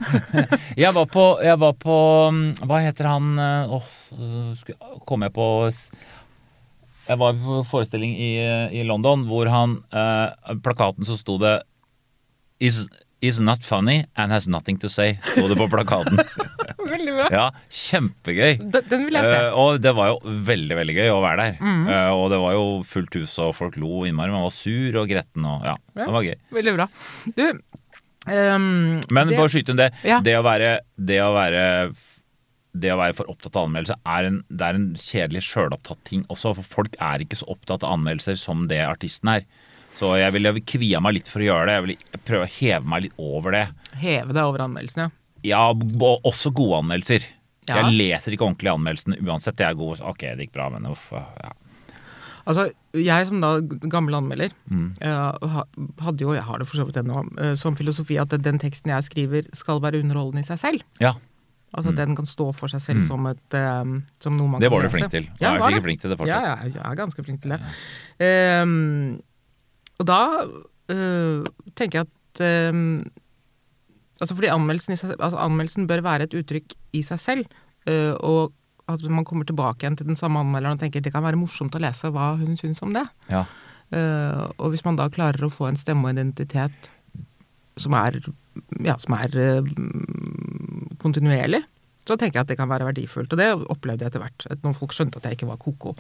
Jeg 0.78 0.92
var 0.96 1.06
på, 1.12 1.24
jeg 1.44 1.58
var 1.62 1.72
på 1.80 1.96
mm, 2.32 2.42
Hva 2.68 2.80
heter 2.84 3.08
han 3.10 3.30
eh, 3.42 3.72
Åh, 3.76 3.88
skulle- 4.58 5.00
kom 5.08 5.24
jeg 5.26 5.32
på 5.36 5.46
Jeg 5.70 7.18
var 7.22 7.36
på 7.44 7.60
forestilling 7.70 8.14
i, 8.18 8.30
i 8.80 8.84
London 8.88 9.24
hvor 9.28 9.46
han 9.52 9.78
eh, 9.94 10.54
Plakaten 10.64 11.06
så 11.06 11.16
sto 11.18 11.36
det 11.42 11.56
is, 12.58 12.86
is 13.26 13.40
not 13.40 13.64
funny 13.64 14.04
and 14.16 14.32
has 14.32 14.46
nothing 14.48 14.78
to 14.82 14.88
say, 14.92 15.18
sto 15.32 15.46
det 15.50 15.56
på 15.58 15.68
plakaten. 15.72 16.18
Veldig 16.86 17.14
bra. 17.16 17.26
Ja, 17.34 17.44
kjempegøy. 17.72 18.58
Den, 18.62 18.84
den 18.90 19.06
vil 19.08 19.16
jeg 19.18 19.26
se. 19.26 19.38
Uh, 19.50 19.56
og 19.58 19.80
det 19.82 19.92
var 19.98 20.12
jo 20.12 20.34
veldig 20.46 20.76
veldig 20.78 20.94
gøy 21.00 21.08
å 21.10 21.16
være 21.24 21.46
der. 21.48 21.56
Eh, 21.66 22.10
og 22.14 22.28
det 22.30 22.38
var 22.38 22.54
jo 22.54 22.66
fullt 22.86 23.16
hus, 23.18 23.34
og 23.42 23.56
folk 23.58 23.74
lo 23.82 24.04
innmari. 24.06 24.30
Man 24.30 24.44
var 24.46 24.54
sur 24.54 25.00
og 25.02 25.10
gretten 25.10 25.48
og 25.50 25.66
ja, 25.66 25.74
Ja. 25.96 26.04
det 26.04 26.12
var 26.14 26.26
gøy. 26.28 26.36
Veldig 26.60 26.74
bra. 26.78 26.86
Du 27.34 27.42
um, 27.50 29.00
Men 29.10 29.32
det- 29.32 29.38
bare 29.40 29.50
skyte 29.50 29.74
inn 29.74 29.80
det. 29.82 29.90
Ja. 30.06 30.20
Det 30.22 30.36
å 30.38 30.44
være 30.46 30.76
Det 30.98 31.18
å 31.22 31.32
være 31.34 31.66
det 32.76 32.90
å 32.92 32.98
være 33.00 33.14
for 33.16 33.24
opptatt 33.32 33.54
av 33.56 33.70
anmeldelse 33.70 33.94
er 34.04 34.26
en, 34.28 34.34
det 34.52 34.66
er 34.66 34.76
en 34.76 34.88
kjedelig 35.00 35.40
sjølopptatt 35.46 36.02
ting 36.04 36.26
også. 36.28 36.50
For 36.58 36.66
folk 36.76 36.96
er 37.00 37.22
ikke 37.24 37.38
så 37.40 37.46
opptatt 37.54 37.86
av 37.86 37.94
anmeldelser 37.96 38.36
som 38.36 38.66
det 38.68 38.82
artisten 38.84 39.30
er. 39.32 39.46
Så 39.96 40.10
jeg 40.20 40.32
ville 40.36 40.52
kvia 40.60 41.00
meg 41.00 41.14
litt 41.16 41.28
for 41.32 41.40
å 41.40 41.46
gjøre 41.48 41.66
det. 41.70 41.76
Jeg 41.78 41.84
ville 41.86 42.24
prøve 42.28 42.44
å 42.48 42.52
heve 42.58 42.84
meg 42.92 43.06
litt 43.06 43.14
over 43.18 43.56
det. 43.56 43.64
Heve 43.96 44.32
deg 44.36 44.42
over 44.44 44.66
anmeldelsen, 44.66 45.06
ja. 45.06 45.10
Ja, 45.46 45.60
og 45.70 46.26
også 46.26 46.50
gode 46.52 46.82
anmeldelser. 46.82 47.24
Ja. 47.68 47.80
Jeg 47.80 47.96
leser 47.96 48.34
ikke 48.36 48.44
ordentlig 48.46 48.72
anmeldelsen 48.74 49.16
uansett. 49.24 49.58
Jeg 49.58 49.72
er 49.72 49.78
god. 49.78 50.02
Ok, 50.12 50.26
det 50.36 50.46
gikk 50.48 50.52
bra, 50.58 50.68
men 50.74 50.86
uff. 50.90 51.08
Ja. 51.12 51.52
Altså, 52.46 52.68
jeg 52.94 53.26
som 53.26 53.40
da 53.42 53.56
gammel 53.90 54.14
anmelder, 54.14 54.52
Mm. 54.70 54.92
eh, 55.00 55.62
hadde 56.04 56.20
jo, 56.22 56.32
jeg 56.36 56.44
har 56.46 56.58
det 56.58 56.66
for 56.68 56.76
så 56.78 56.86
vidt 56.86 57.00
ennå, 57.02 57.24
eh, 57.42 57.54
som 57.56 57.74
filosofi 57.74 58.20
at 58.20 58.28
den 58.28 58.58
teksten 58.58 58.92
jeg 58.92 59.02
skriver 59.08 59.48
skal 59.54 59.80
være 59.80 59.98
underholdende 60.04 60.44
i 60.44 60.46
seg 60.46 60.58
selv. 60.58 60.82
ja. 61.00 61.14
Altså 61.76 61.94
Den 61.94 62.14
kan 62.16 62.24
stå 62.24 62.54
for 62.54 62.68
seg 62.68 62.80
selv 62.80 63.02
som, 63.04 63.26
et, 63.26 63.52
um, 63.52 64.06
som 64.20 64.32
noe 64.38 64.48
man 64.48 64.60
Mm. 64.60 64.60
Det 64.62 64.70
kan 64.70 64.76
var 64.78 64.82
du 64.82 64.88
flink 64.88 65.10
til. 65.10 65.24
Ja, 65.40 65.50
jeg 65.50 65.60
er 65.60 65.66
sikkert 65.66 65.82
flink 65.82 66.00
til 66.00 66.10
det 66.10 66.18
fortsatt. 66.18 66.42
Ja, 66.42 66.56
ja, 66.56 66.68
jeg 66.70 66.76
er 66.86 66.94
ganske 66.96 67.24
flink 67.26 67.42
til 67.42 67.50
det. 67.50 67.60
Ehm, 68.20 69.20
og 69.98 70.08
da 70.08 70.20
øh, 70.92 71.46
tenker 71.76 72.02
jeg 72.02 72.06
at 72.06 72.44
øh, 72.46 73.04
Altså 74.16 74.32
fordi 74.32 74.48
anmeldelsen, 74.48 74.96
seg, 74.96 75.10
altså 75.20 75.36
anmeldelsen 75.44 75.84
bør 75.86 76.00
være 76.00 76.24
et 76.24 76.34
uttrykk 76.38 76.70
i 76.96 77.02
seg 77.04 77.20
selv. 77.20 77.42
øh, 77.86 78.14
og 78.24 78.54
at 78.88 79.02
man 79.10 79.26
kommer 79.26 79.44
tilbake 79.44 79.82
igjen 79.82 79.96
til 79.98 80.06
den 80.06 80.16
samme 80.16 80.40
anmelderen 80.40 80.78
og 80.78 80.82
tenker 80.82 81.02
det 81.02 81.12
kan 81.12 81.24
være 81.24 81.38
morsomt 81.38 81.74
å 81.74 81.82
lese 81.82 82.10
hva 82.14 82.34
hun 82.38 82.56
syns 82.58 82.82
om 82.86 82.94
det. 82.94 83.04
Ja. 83.30 83.44
Uh, 83.86 84.50
og 84.58 84.72
hvis 84.72 84.84
man 84.86 84.98
da 84.98 85.08
klarer 85.12 85.46
å 85.46 85.52
få 85.52 85.68
en 85.68 85.78
stemme 85.78 86.08
og 86.08 86.14
identitet 86.16 86.90
som 87.78 87.94
er, 87.98 88.18
ja, 88.80 88.94
som 88.96 89.12
er 89.18 89.34
eh, 89.36 89.66
kontinuerlig, 91.02 91.60
så 92.06 92.16
tenker 92.16 92.38
jeg 92.40 92.46
at 92.46 92.52
det 92.52 92.58
kan 92.60 92.70
være 92.70 92.88
verdifullt. 92.88 93.32
Og 93.34 93.40
det 93.40 93.48
opplevde 93.72 94.06
jeg 94.06 94.12
etter 94.12 94.22
hvert. 94.22 94.46
Noen 94.62 94.76
folk 94.78 94.94
skjønte 94.96 95.20
at 95.20 95.26
jeg 95.28 95.38
ikke 95.38 95.50
var 95.50 95.60
koko, 95.62 95.96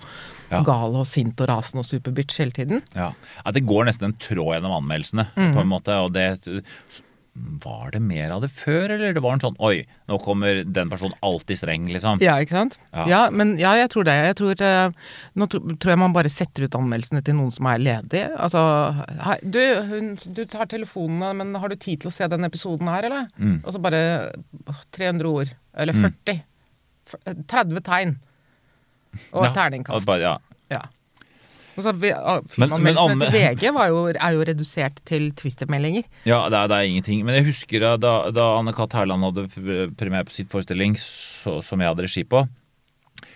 Ja. 0.50 0.62
gal 0.66 0.94
og 0.94 1.06
sint 1.10 1.40
og 1.42 1.50
rasende 1.50 1.82
og 1.82 1.88
superbitch 1.88 2.38
hele 2.42 2.54
tiden. 2.54 2.82
Ja. 2.94 3.10
ja. 3.44 3.52
det 3.52 3.66
går 3.66 3.88
nesten 3.88 4.12
en 4.12 4.18
tråd 4.22 4.54
gjennom 4.54 4.76
anmeldelsene, 4.78 5.28
mm. 5.34 5.52
på 5.56 5.64
en 5.64 5.72
måte. 5.72 5.98
Og 6.04 6.12
det 6.14 6.28
Var 7.36 7.90
det 7.92 8.00
mer 8.00 8.30
av 8.32 8.40
det 8.42 8.48
før, 8.50 8.90
eller 8.94 9.12
det 9.12 9.20
var 9.22 9.34
en 9.36 9.40
sånn 9.42 9.56
Oi, 9.60 9.82
nå 10.08 10.16
kommer 10.24 10.62
den 10.64 10.88
personen 10.88 11.12
alltid 11.22 11.58
streng, 11.60 11.84
liksom. 11.92 12.20
Ja, 12.24 12.36
ikke 12.40 12.54
sant? 12.56 12.78
Ja. 12.94 13.04
Ja, 13.10 13.20
men 13.30 13.58
ja, 13.60 13.74
jeg 13.76 13.90
tror 13.92 14.06
det. 14.08 14.14
Jeg 14.24 14.36
tror, 14.38 14.62
eh, 14.64 14.90
nå 15.36 15.48
tro, 15.52 15.60
tror 15.76 15.92
jeg 15.92 15.98
man 16.00 16.14
bare 16.16 16.32
setter 16.32 16.64
ut 16.64 16.78
anmeldelsene 16.78 17.22
til 17.26 17.34
noen 17.36 17.52
som 17.52 17.68
er 17.68 17.78
ledig. 17.84 18.22
Altså 18.40 18.62
hei, 19.26 19.36
du, 19.44 19.60
hun, 19.90 20.10
du 20.32 20.42
tar 20.48 20.66
telefonene, 20.72 21.34
men 21.36 21.54
har 21.60 21.68
du 21.68 21.76
tid 21.76 22.00
til 22.00 22.08
å 22.10 22.14
se 22.16 22.26
den 22.32 22.48
episoden 22.48 22.88
her, 22.88 23.04
eller? 23.10 23.28
Mm. 23.36 23.58
Og 23.64 23.72
så 23.76 23.82
bare 23.84 24.02
300 24.96 25.28
ord. 25.28 25.52
Eller 25.76 25.92
40. 25.92 26.40
Mm. 26.40 27.44
30 27.46 27.80
tegn. 27.86 28.16
Og 29.32 29.44
Ja, 29.46 29.52
terningkast. 29.52 30.00
Og 30.00 30.06
bare- 30.08 30.20
Ja. 30.24 30.38
Ja. 30.70 30.82
Og 31.76 31.84
så 31.84 31.92
vi- 31.92 32.08
Men- 32.10 32.70
men 32.70 32.96
Filmanmeldelsene 32.96 33.30
til 33.30 33.40
VG 33.40 33.70
var 33.74 33.88
jo, 33.88 34.06
er 34.08 34.30
jo 34.32 34.44
redusert 34.48 35.00
til 35.04 35.30
Twitter-meldinger. 35.32 36.04
Ja, 36.24 36.48
det 36.48 36.56
er, 36.58 36.66
det 36.68 36.76
er 36.76 36.88
ingenting. 36.88 37.24
Men 37.24 37.34
jeg 37.36 37.44
husker 37.44 37.80
da, 37.80 37.96
da, 37.96 38.30
da 38.30 38.46
Anne 38.58 38.72
Kat. 38.72 38.92
Herland 38.92 39.22
hadde 39.22 39.48
pre- 39.52 39.90
premiere 39.94 40.24
på 40.24 40.32
sitt 40.32 40.48
forestilling, 40.50 40.96
så, 40.96 41.62
som 41.62 41.78
jeg 41.80 41.88
hadde 41.92 42.02
regi 42.06 42.24
på. 42.24 42.48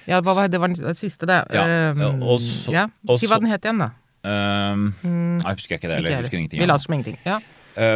Ja, 0.08 0.20
det 0.20 0.26
var, 0.34 0.48
det 0.48 0.58
var 0.60 0.68
den 0.72 0.94
siste, 0.94 1.26
det. 1.28 1.44
Ja, 1.52 1.90
um, 1.92 2.00
ja, 2.00 2.08
og 2.26 2.40
så- 2.40 2.72
ja. 2.72 2.86
og 3.08 3.18
Si 3.20 3.26
hva 3.26 3.38
den 3.40 3.50
het 3.52 3.60
igjen, 3.64 3.78
da. 3.78 3.90
Um, 4.24 4.94
jeg 5.02 5.54
husker 5.56 5.76
ikke 5.76 5.88
det, 5.88 5.96
eller 5.98 6.10
jeg 6.10 6.22
husker 6.24 6.38
ingenting. 6.38 6.60
Vi 6.60 6.66
la 6.66 6.74
later 6.74 6.78
det. 6.78 6.84
som 6.84 6.94
ingenting. 6.94 7.18
Ja. 7.24 7.38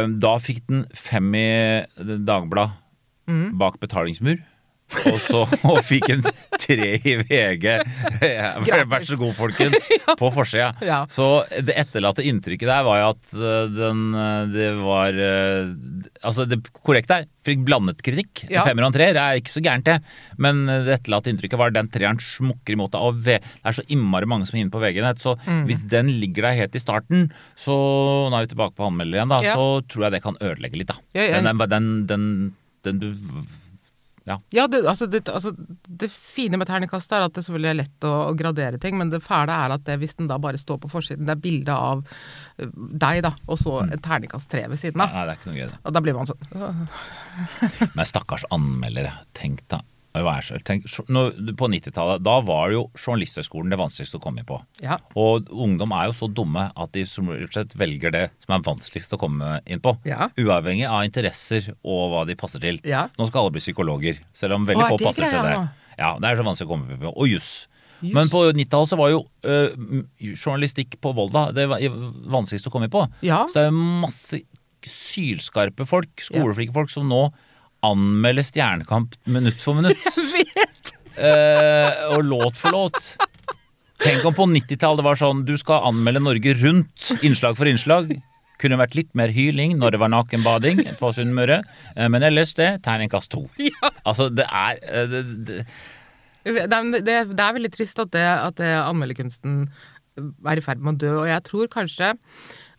Um, 0.05 0.19
da 0.19 0.37
fikk 0.37 0.61
den 0.69 0.85
fem 0.95 1.33
i 1.35 1.85
Dagbladet 1.97 2.71
Mm. 3.27 3.57
bak 3.57 3.79
betalingsmur. 3.79 4.37
Og 5.09 5.15
så 5.25 5.39
og 5.65 5.79
fikk 5.83 6.11
en 6.13 6.21
tre 6.61 6.91
i 7.01 7.15
VG. 7.17 7.65
Vær 8.85 9.05
så 9.05 9.17
god, 9.17 9.33
folkens. 9.37 9.87
På 10.21 10.29
forsida. 10.33 10.69
Ja. 10.85 10.99
Så 11.11 11.25
det 11.65 11.73
etterlatte 11.81 12.23
inntrykket 12.25 12.69
der 12.69 12.83
var 12.85 12.99
jo 13.01 13.07
at 13.15 13.33
uh, 13.33 13.65
den 13.73 14.03
uh, 14.13 14.45
Det 14.53 14.67
var 14.77 15.17
uh, 15.17 15.71
Altså, 16.21 16.45
det 16.49 16.59
korrekte 16.77 17.17
er 17.23 17.25
fikk 17.45 17.65
blandet 17.65 17.99
kritikk. 18.05 18.45
Ja. 18.49 18.63
Femmer 18.65 18.85
og 18.85 18.91
en 18.91 18.95
treer 18.97 19.17
er 19.21 19.39
ikke 19.41 19.53
så 19.53 19.61
gærent, 19.65 19.85
det. 19.89 19.97
Men 20.41 20.63
det 20.69 20.95
etterlatte 20.99 21.29
inntrykket 21.33 21.59
var 21.61 21.73
den 21.75 21.89
treeren 21.93 22.21
smukker 22.21 22.73
imot 22.77 22.93
deg. 22.95 23.03
Og 23.05 23.19
det 23.25 23.35
er 23.41 23.75
så 23.77 23.83
innmari 23.93 24.29
mange 24.29 24.47
som 24.49 24.57
er 24.57 24.63
inne 24.63 24.73
på 24.73 24.81
VG-nett, 24.81 25.21
så 25.21 25.35
Mm. 25.45 25.65
hvis 25.67 25.83
den 25.91 26.07
ligger 26.21 26.47
der 26.47 26.55
helt 26.57 26.75
i 26.77 26.81
starten, 26.81 27.27
så 27.59 27.75
Nå 27.75 28.33
er 28.33 28.47
vi 28.47 28.53
tilbake 28.55 28.73
på 28.77 28.87
anmelder 28.87 29.19
igjen, 29.19 29.29
da. 29.29 29.37
Ja. 29.45 29.53
Så 29.53 29.83
tror 29.91 30.07
jeg 30.07 30.15
det 30.15 30.23
kan 30.23 30.39
ødelegge 30.41 30.79
litt, 30.79 30.89
da. 30.89 30.97
Den, 31.13 31.59
den, 31.69 31.91
den, 32.09 32.25
den 32.87 33.01
du 33.03 33.11
Ja, 34.49 34.65
det, 34.67 34.81
altså, 34.89 35.05
det, 35.05 35.21
altså, 35.29 35.51
det 35.85 36.09
fine 36.11 36.57
med 36.57 36.67
terningkast 36.69 37.11
er 37.13 37.27
at 37.27 37.35
det 37.35 37.43
selvfølgelig 37.45 37.71
er 37.71 37.79
lett 37.83 38.07
å, 38.09 38.13
å 38.31 38.35
gradere 38.37 38.79
ting, 38.81 38.97
men 38.97 39.11
det 39.13 39.21
fæle 39.25 39.53
er 39.53 39.75
at 39.75 39.85
det, 39.85 39.99
hvis 40.01 40.17
den 40.17 40.29
da 40.31 40.39
bare 40.41 40.61
står 40.61 40.79
på 40.81 40.89
forsiden, 40.91 41.27
det 41.27 41.35
er 41.35 41.43
bilde 41.43 41.75
av 41.75 42.01
deg, 42.57 43.21
da, 43.25 43.35
og 43.45 43.59
så 43.61 43.83
et 43.85 44.01
terningkast 44.05 44.49
tre 44.49 44.65
ved 44.71 44.81
siden 44.81 45.03
av. 45.05 45.13
Nei, 45.13 45.25
det 45.27 45.35
er 45.35 45.41
ikke 45.41 45.51
noe 45.51 45.59
gøy, 45.59 45.67
det. 45.69 45.81
Og 45.83 45.97
da 45.97 46.03
blir 46.05 46.17
man 46.17 46.31
sånn 46.31 47.93
Men 47.97 48.09
stakkars 48.09 48.47
anmeldere. 48.55 49.13
Tenk 49.37 49.61
da. 49.71 49.83
Tenk, 50.65 50.85
på 51.59 51.67
90-tallet, 51.71 52.23
da 52.23 52.35
var 52.45 52.71
jo 52.73 52.85
Journalisthøgskolen 52.95 53.73
det 53.73 53.79
vanskeligste 53.81 54.19
å 54.19 54.23
komme 54.23 54.41
inn 54.41 54.47
på. 54.49 54.59
Ja. 54.83 54.97
Og 55.19 55.49
ungdom 55.51 55.93
er 55.97 56.09
jo 56.09 56.15
så 56.17 56.29
dumme 56.31 56.69
at 56.71 56.93
de 56.95 57.05
som 57.09 57.29
sett 57.51 57.75
velger 57.79 58.13
det 58.15 58.25
som 58.45 58.55
er 58.57 58.65
vanskeligst 58.65 59.15
å 59.17 59.21
komme 59.21 59.59
inn 59.65 59.83
på. 59.83 59.95
Ja. 60.07 60.29
Uavhengig 60.39 60.87
av 60.89 61.05
interesser 61.07 61.71
og 61.83 62.11
hva 62.13 62.25
de 62.29 62.37
passer 62.39 62.63
til. 62.63 62.81
Ja. 62.87 63.07
Nå 63.19 63.27
skal 63.29 63.45
alle 63.45 63.55
bli 63.57 63.63
psykologer, 63.63 64.19
selv 64.33 64.57
om 64.59 64.67
veldig 64.69 64.91
få 64.95 65.01
passer 65.03 65.27
til 65.27 65.39
det. 65.39 65.55
nå? 65.59 65.67
Ja, 65.95 66.11
Det 66.19 66.27
er 66.29 66.41
så 66.41 66.47
vanskelig 66.47 66.67
å 66.67 66.73
komme 66.75 66.91
inn 66.95 67.01
på. 67.05 67.13
Og 67.15 67.31
juss. 67.31 67.53
Men 68.05 68.27
på 68.29 68.41
90-tallet 68.51 68.91
så 68.91 68.97
var 68.99 69.09
jo 69.13 69.21
øh, 69.47 70.03
journalistikk 70.35 70.97
på 71.01 71.13
Volda 71.15 71.47
det 71.55 71.63
var 71.71 71.81
vanskeligst 72.35 72.67
å 72.67 72.73
komme 72.73 72.89
inn 72.89 72.93
på. 72.93 73.05
Så 73.47 73.55
det 73.55 73.63
er 73.63 73.71
jo 73.71 73.85
masse 74.03 74.41
sylskarpe 74.85 75.87
folk, 75.89 76.11
skoleflinke 76.21 76.75
folk, 76.75 76.91
som 76.93 77.07
nå 77.09 77.23
anmelder 77.85 78.45
Stjernekamp 78.47 79.15
minutt 79.31 79.61
for 79.63 79.77
minutt. 79.77 80.01
Jeg 81.15 81.29
eh, 81.31 82.05
og 82.11 82.25
låt 82.27 82.57
for 82.59 82.75
låt. 82.75 83.13
Tenk 84.03 84.25
om 84.27 84.35
på 84.35 84.45
90-tallet 84.51 84.99
det 84.99 85.05
var 85.07 85.19
sånn 85.19 85.45
du 85.47 85.53
skal 85.57 85.85
anmelde 85.87 86.19
Norge 86.25 86.55
rundt, 86.59 87.11
innslag 87.23 87.55
for 87.57 87.69
innslag. 87.71 88.11
Kunne 88.59 88.77
vært 88.79 88.95
litt 88.95 89.09
mer 89.17 89.31
hyling 89.35 89.77
når 89.79 89.95
det 89.95 89.99
var 90.03 90.11
nakenbading 90.11 90.81
på 90.99 91.09
Sunnmøre, 91.15 91.61
eh, 91.95 92.09
men 92.11 92.23
ellers 92.27 92.53
det, 92.59 92.69
terningkast 92.85 93.31
to. 93.33 93.45
Altså, 94.07 94.27
det 94.31 94.45
er 94.47 94.79
eh, 94.83 95.07
det, 95.11 95.23
det, 95.47 95.57
Det, 96.45 96.67
er- 96.67 96.91
det, 96.99 97.15
det 97.31 97.41
er 97.47 97.55
veldig 97.57 97.71
trist 97.73 97.99
at, 98.03 98.11
det, 98.13 98.23
at 98.27 98.59
det 98.59 98.69
anmelderkunsten 98.83 99.63
er 100.47 100.59
i 100.59 100.63
ferd 100.63 100.83
med 100.83 100.95
å 100.95 101.01
dø, 101.01 101.13
og 101.23 101.27
jeg 101.31 101.43
tror 101.47 101.71
kanskje 101.73 102.13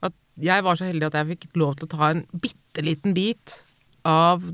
at 0.07 0.15
jeg 0.41 0.65
var 0.65 0.77
så 0.79 0.87
heldig 0.89 1.09
at 1.11 1.17
jeg 1.19 1.31
fikk 1.35 1.57
lov 1.61 1.75
til 1.81 1.89
å 1.89 1.93
ta 1.97 2.11
en 2.13 2.23
bitte 2.41 2.85
liten 2.85 3.13
bit 3.17 3.59
av, 4.09 4.45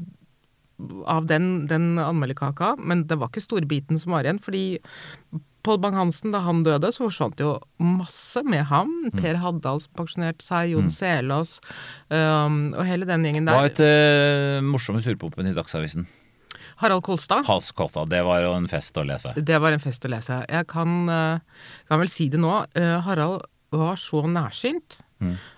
av 1.11 1.27
den, 1.31 1.67
den 1.71 1.97
anmelderkaka, 2.03 2.77
men 2.81 3.07
det 3.11 3.19
var 3.21 3.33
ikke 3.33 3.45
storbiten 3.45 4.01
som 4.01 4.15
var 4.17 4.27
igjen, 4.27 4.43
fordi 4.43 4.65
Pål 5.62 5.79
Bang-Hansen, 5.79 6.33
da 6.35 6.41
han 6.43 6.65
døde, 6.67 6.91
så 6.91 7.05
forsvant 7.05 7.39
jo 7.39 7.53
masse 7.79 8.41
med 8.43 8.65
ham. 8.67 8.91
Per 9.15 9.39
Haddal 9.39 9.79
som 9.85 9.93
pensjonerte 10.01 10.43
seg, 10.43 10.73
Jon 10.73 10.91
Selås, 10.91 11.61
um, 12.11 12.73
og 12.75 12.83
hele 12.89 13.07
den 13.07 13.29
gjengen 13.29 13.47
var 13.47 13.61
Hva 13.61 13.71
et 13.71 13.83
uh, 13.85 14.59
morsomme 14.67 15.05
surpompen 15.05 15.47
i 15.47 15.55
Dagsavisen. 15.55 16.09
Harald 16.83 17.05
Kolstad. 17.07 17.47
Hals 17.47 17.71
Kolstad, 17.79 18.11
det 18.11 18.25
var 18.27 18.43
jo 18.43 18.57
en 18.57 18.67
fest 18.71 18.99
å 18.99 19.07
lese. 19.07 19.37
Det 19.39 19.61
var 19.62 19.77
en 19.77 19.83
fest 19.83 20.03
å 20.03 20.11
lese. 20.11 20.41
Jeg 20.51 20.67
kan, 20.73 20.99
uh, 21.07 21.71
kan 21.87 22.03
vel 22.03 22.11
si 22.11 22.27
det 22.33 22.43
nå. 22.43 22.57
Uh, 22.75 22.99
Harald 23.07 23.47
var 23.71 24.01
så 24.01 24.27
nærsynt 24.27 24.99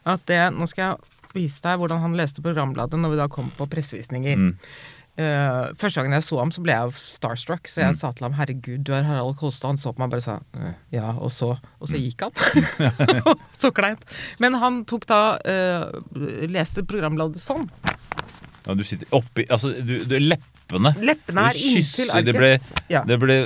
at 0.05 0.27
det 0.29 0.43
Nå 0.53 0.67
skal 0.69 0.91
jeg 0.91 1.23
vise 1.35 1.63
deg 1.65 1.81
hvordan 1.81 2.03
han 2.03 2.17
leste 2.19 2.43
programbladet 2.45 2.99
når 3.01 3.15
vi 3.15 3.19
da 3.19 3.29
kom 3.33 3.49
på 3.57 3.67
pressevisninger. 3.73 4.37
Eh, 5.15 5.69
første 5.79 6.01
gangen 6.01 6.17
jeg 6.17 6.25
så 6.27 6.41
ham, 6.41 6.51
så 6.51 6.63
ble 6.65 6.75
jeg 6.75 6.95
starstruck, 7.15 7.69
så 7.71 7.85
jeg 7.85 7.95
sa 8.01 8.11
til 8.13 8.27
ham 8.27 8.33
'herregud, 8.35 8.83
du 8.83 8.91
er 8.97 9.05
Harald 9.07 9.37
Kolstad'. 9.39 9.71
Han 9.71 9.79
så 9.79 9.93
på 9.95 10.03
meg 10.03 10.09
og 10.09 10.11
bare 10.17 10.25
sa 10.25 10.41
«Eh, 10.59 10.73
'ja', 10.93 11.15
og 11.23 11.31
så, 11.31 11.53
og 11.79 11.89
så 11.89 11.95
gikk 11.95 12.25
han. 12.27 12.33
så 13.63 13.71
kleint. 13.71 14.03
Men 14.43 14.55
han 14.59 14.85
tok 14.85 15.07
da 15.07 15.39
uh, 15.39 15.87
Leste 16.51 16.83
programbladet 16.83 17.39
sånn. 17.39 17.71
Ja, 18.67 18.75
du 18.75 18.83
sitter 18.83 19.07
oppi 19.13 19.45
Altså, 19.51 19.71
du, 19.77 19.99
du 20.09 20.17
leppene 20.19 20.95
Leppene 21.05 21.51
er 21.51 21.59
inntil 21.61 22.11
arket. 22.11 22.27
Det 22.27 22.35
ble, 22.35 22.51
Ja. 22.91 23.05
det 23.05 23.19
ble 23.21 23.37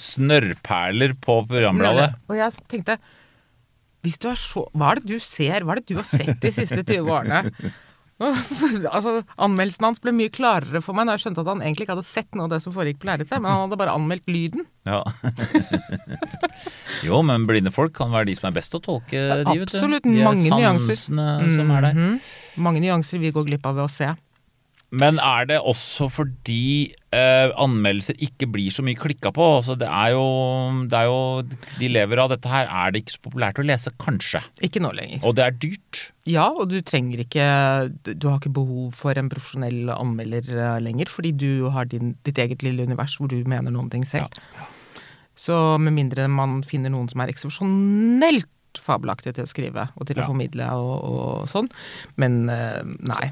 snørrperler 0.00 1.14
på 1.20 1.46
programbladet. 1.46 2.14
Og 2.26 2.36
jeg 2.40 2.52
tenkte 2.66 2.98
hvis 4.04 4.18
du 4.20 4.28
er 4.28 4.36
så, 4.36 4.66
Hva 4.76 4.90
er 4.92 5.00
det 5.00 5.14
du 5.14 5.18
ser? 5.22 5.64
Hva 5.64 5.76
er 5.76 5.80
det 5.80 5.88
du 5.88 5.96
har 5.96 6.04
sett 6.08 6.40
de 6.42 6.50
siste 6.52 6.82
20 6.82 7.08
årene? 7.14 7.52
altså, 8.94 9.12
Anmeldelsen 9.42 9.88
hans 9.88 10.00
ble 10.02 10.12
mye 10.14 10.30
klarere 10.32 10.80
for 10.84 10.94
meg 10.96 11.08
når 11.08 11.16
jeg 11.18 11.24
skjønte 11.24 11.42
at 11.42 11.50
han 11.50 11.62
egentlig 11.64 11.86
ikke 11.86 11.96
hadde 11.96 12.06
sett 12.06 12.36
noe 12.38 12.46
av 12.46 12.52
det 12.54 12.60
som 12.62 12.74
foregikk 12.74 13.00
på 13.02 13.08
lerretet, 13.10 13.34
men 13.40 13.50
han 13.50 13.64
hadde 13.64 13.78
bare 13.80 13.94
anmeldt 13.98 14.28
lyden. 14.30 14.66
Ja. 14.86 15.00
jo, 17.06 17.20
men 17.26 17.46
blinde 17.48 17.72
folk 17.74 17.94
kan 17.96 18.12
være 18.14 18.28
de 18.30 18.36
som 18.38 18.50
er 18.50 18.56
best 18.58 18.72
til 18.74 18.80
å 18.82 18.84
tolke 18.86 19.18
de, 19.18 19.40
vet 19.42 19.72
du. 19.72 19.78
Absolutt, 19.78 20.06
De 20.06 20.22
mange 20.24 20.46
nyanser. 20.52 21.00
som 21.06 21.18
er 21.24 21.88
der. 21.88 21.98
Mhm. 21.98 22.20
Mange 22.64 22.84
nyanser 22.84 23.18
vi 23.22 23.34
går 23.34 23.48
glipp 23.50 23.66
av 23.66 23.80
ved 23.80 23.88
å 23.88 23.92
se. 23.92 24.12
Men 24.94 25.18
er 25.18 25.48
det 25.50 25.58
også 25.58 26.06
fordi 26.12 26.92
eh, 27.14 27.52
anmeldelser 27.62 28.18
ikke 28.26 28.48
blir 28.50 28.74
så 28.74 28.84
mye 28.86 28.98
klikka 28.98 29.32
på? 29.34 29.46
Altså, 29.60 29.76
det, 29.78 29.88
er 29.88 30.14
jo, 30.14 30.24
det 30.90 30.98
er 30.98 31.08
jo 31.08 31.20
De 31.80 31.90
lever 31.92 32.22
av 32.22 32.32
dette 32.34 32.50
her. 32.50 32.68
Er 32.68 32.94
det 32.94 33.04
ikke 33.04 33.16
så 33.16 33.24
populært 33.28 33.60
å 33.62 33.66
lese? 33.66 33.94
Kanskje. 34.02 34.42
Ikke 34.66 34.82
nå 34.82 34.92
lenger. 34.96 35.22
Og 35.24 35.36
det 35.38 35.46
er 35.46 35.58
dyrt. 35.64 36.02
Ja, 36.28 36.48
og 36.50 36.70
du 36.72 36.78
trenger 36.80 37.20
ikke 37.20 37.46
Du 38.06 38.30
har 38.30 38.38
ikke 38.38 38.54
behov 38.56 38.94
for 38.96 39.16
en 39.20 39.30
profesjonell 39.32 39.92
anmelder 39.94 40.48
eh, 40.54 40.78
lenger, 40.84 41.12
fordi 41.12 41.34
du 41.38 41.50
har 41.74 41.90
din, 41.90 42.14
ditt 42.26 42.40
eget 42.42 42.64
lille 42.66 42.86
univers 42.86 43.18
hvor 43.20 43.30
du 43.32 43.40
mener 43.48 43.74
noen 43.74 43.92
ting 43.92 44.06
selv. 44.08 44.32
Så 45.34 45.54
med 45.82 45.96
mindre 45.96 46.28
man 46.30 46.60
finner 46.66 46.92
noen 46.94 47.08
som 47.10 47.22
er 47.24 47.32
eksepsjonelt 47.32 48.48
fabelaktig 48.82 49.34
til 49.36 49.44
å 49.46 49.50
skrive 49.50 49.88
og 49.94 50.06
til 50.08 50.16
Ja. 50.18 50.24
å 50.24 50.30
formidle 50.32 50.68
og, 50.78 50.94
og 51.04 51.48
sånn. 51.50 51.68
Men 52.16 52.48
eh, 52.52 52.82
nei. 53.00 53.30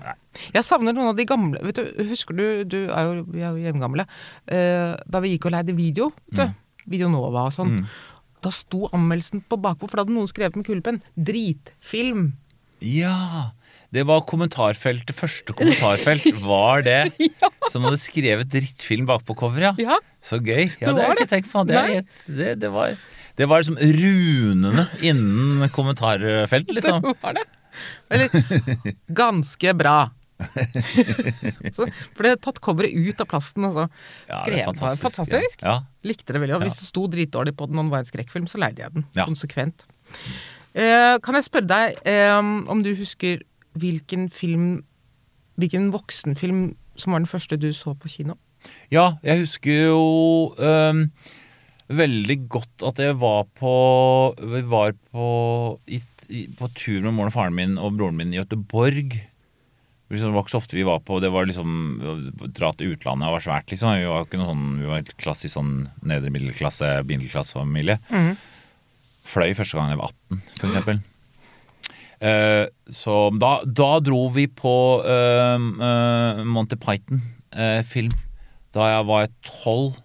Jeg 0.54 0.64
savner 0.64 0.92
noen 0.96 1.11
av 1.12 1.16
de 1.18 1.26
gamle 1.28 1.61
vet 1.62 1.76
du, 1.76 2.04
Husker 2.11 2.34
du, 2.38 2.44
du 2.64 2.78
er 2.90 3.02
jo, 3.08 3.25
vi 3.28 3.42
er 3.44 3.52
jo 3.52 3.62
hjemgamle, 3.66 4.06
eh, 4.49 4.94
da 5.06 5.20
vi 5.25 5.34
gikk 5.37 5.46
og 5.50 5.56
leide 5.56 5.76
video, 5.76 6.12
vet 6.32 6.52
du. 6.52 6.58
Video 6.92 7.08
Nova 7.12 7.44
og 7.46 7.52
sånn. 7.54 7.84
Da 8.42 8.50
sto 8.50 8.88
anmeldelsen 8.90 9.44
på 9.46 9.54
bakpå, 9.62 9.87
for 9.87 10.00
da 10.00 10.02
hadde 10.06 10.16
noen 10.16 10.26
skrevet 10.30 10.56
med 10.58 10.66
kulepenn 10.66 11.02
'dritfilm'. 11.14 12.32
Ja! 12.82 13.52
Det 13.92 14.06
var 14.08 14.22
kommentarfeltet, 14.25 15.12
første 15.14 15.52
kommentarfelt 15.52 16.25
var 16.40 16.80
det 16.82 17.12
som 17.72 17.84
hadde 17.84 18.00
skrevet 18.00 18.49
drittfilm 18.50 19.04
bakpå 19.06 19.37
coveret, 19.37 19.76
ja. 19.78 19.92
Ja. 19.92 19.99
Så 20.25 20.38
gøy. 20.40 20.70
Ja, 20.80 20.88
Det 20.90 20.96
det 20.96 21.02
har 21.04 21.12
jeg 21.12 21.18
ikke 21.20 21.28
tenkt 21.34 21.50
på. 21.52 21.62
Det, 21.68 22.06
det, 22.26 22.50
det, 22.62 22.70
var, 22.72 22.96
det 23.38 23.48
var 23.48 23.62
liksom 23.62 23.78
runene 23.80 24.86
innen 25.00 25.68
kommentarfeltet, 25.72 26.74
liksom. 26.78 27.06
Var 27.22 27.38
det? 27.38 27.44
Eller 28.12 28.28
ganske 29.08 29.72
bra. 29.78 30.10
så, 31.76 31.86
for 31.86 32.26
det 32.26 32.32
er 32.32 32.40
tatt 32.42 32.58
coveret 32.64 32.92
ut 32.92 33.20
av 33.22 33.28
plasten 33.30 33.66
og 33.68 33.76
så 33.76 33.84
Ja, 34.26 34.40
det 34.44 34.64
fantastisk. 34.66 35.04
fantastisk. 35.06 35.62
Ja. 35.62 35.76
Likte 36.04 36.34
det 36.34 36.42
veldig. 36.42 36.56
Ja. 36.56 36.62
hvis 36.64 36.80
det 36.80 36.88
sto 36.88 37.06
dritdårlig 37.10 37.54
på 37.56 37.68
den 37.70 37.78
og 37.80 37.86
det 37.88 37.94
var 37.94 38.04
en 38.04 38.10
skrekkfilm, 38.10 38.48
så 38.50 38.60
leide 38.60 38.82
jeg 38.84 38.96
den. 38.96 39.06
Ja. 39.16 39.26
Konsekvent. 39.28 39.86
Eh, 40.74 41.16
kan 41.22 41.38
jeg 41.38 41.46
spørre 41.46 41.68
deg 41.70 42.00
eh, 42.08 42.38
om 42.42 42.82
du 42.84 42.94
husker 42.96 43.44
hvilken 43.78 44.28
film 44.32 44.82
Hvilken 45.60 45.90
voksenfilm 45.92 46.62
som 46.96 47.12
var 47.12 47.20
den 47.20 47.28
første 47.28 47.58
du 47.60 47.68
så 47.76 47.92
på 47.92 48.08
kino? 48.08 48.38
Ja, 48.90 49.18
jeg 49.22 49.42
husker 49.42 49.90
jo 49.90 50.54
øhm, 50.56 51.10
veldig 51.99 52.37
godt 52.52 52.84
at 52.88 53.00
jeg 53.02 53.18
var 53.20 53.44
på 53.58 53.75
Vi 54.38 54.62
var 54.70 54.94
på, 55.12 55.26
i, 55.87 56.00
på 56.58 56.70
tur 56.76 57.04
med 57.04 57.14
moren 57.14 57.30
og 57.32 57.37
faren 57.37 57.56
min 57.56 57.76
og 57.80 57.99
broren 57.99 58.18
min 58.18 58.32
i 58.34 58.40
Göteborg. 58.40 59.16
Liksom, 60.12 60.28
Det 60.28 60.37
var 60.37 60.44
ikke 60.44 60.54
så 60.54 60.61
ofte 60.61 60.76
vi 60.76 60.87
var 60.88 61.00
på 61.06 61.20
Det 61.25 61.30
var 61.32 61.49
liksom 61.49 61.70
Dra 62.52 62.72
til 62.76 62.96
utlandet 62.96 63.32
var 63.32 63.44
svært, 63.44 63.70
liksom. 63.72 63.94
Vi 63.96 64.11
var 64.11 64.26
ikke 64.26 64.40
noe 64.40 64.50
sånn 64.50 64.66
Vi 64.82 64.90
var 64.90 65.14
klassisk 65.22 65.56
sånn 65.56 65.72
nedre 66.04 66.32
middelklasse, 66.34 66.90
middelklassefamilie. 67.08 68.00
Fløy 69.22 69.54
første 69.54 69.78
gang 69.78 69.92
jeg 69.92 70.00
var 70.00 70.11
18, 70.11 70.44
for 70.58 70.68
eksempel. 70.68 71.02
Uh, 72.22 72.66
så 72.94 73.14
da, 73.34 73.56
da 73.66 73.96
dro 74.02 74.28
vi 74.34 74.44
på 74.46 74.75
uh, 75.02 75.58
uh, 75.58 76.42
Monty 76.46 76.78
Python-film 76.78 78.14
da 78.72 78.88
jeg 78.88 79.06
var 79.08 79.30
tolv. 79.46 79.99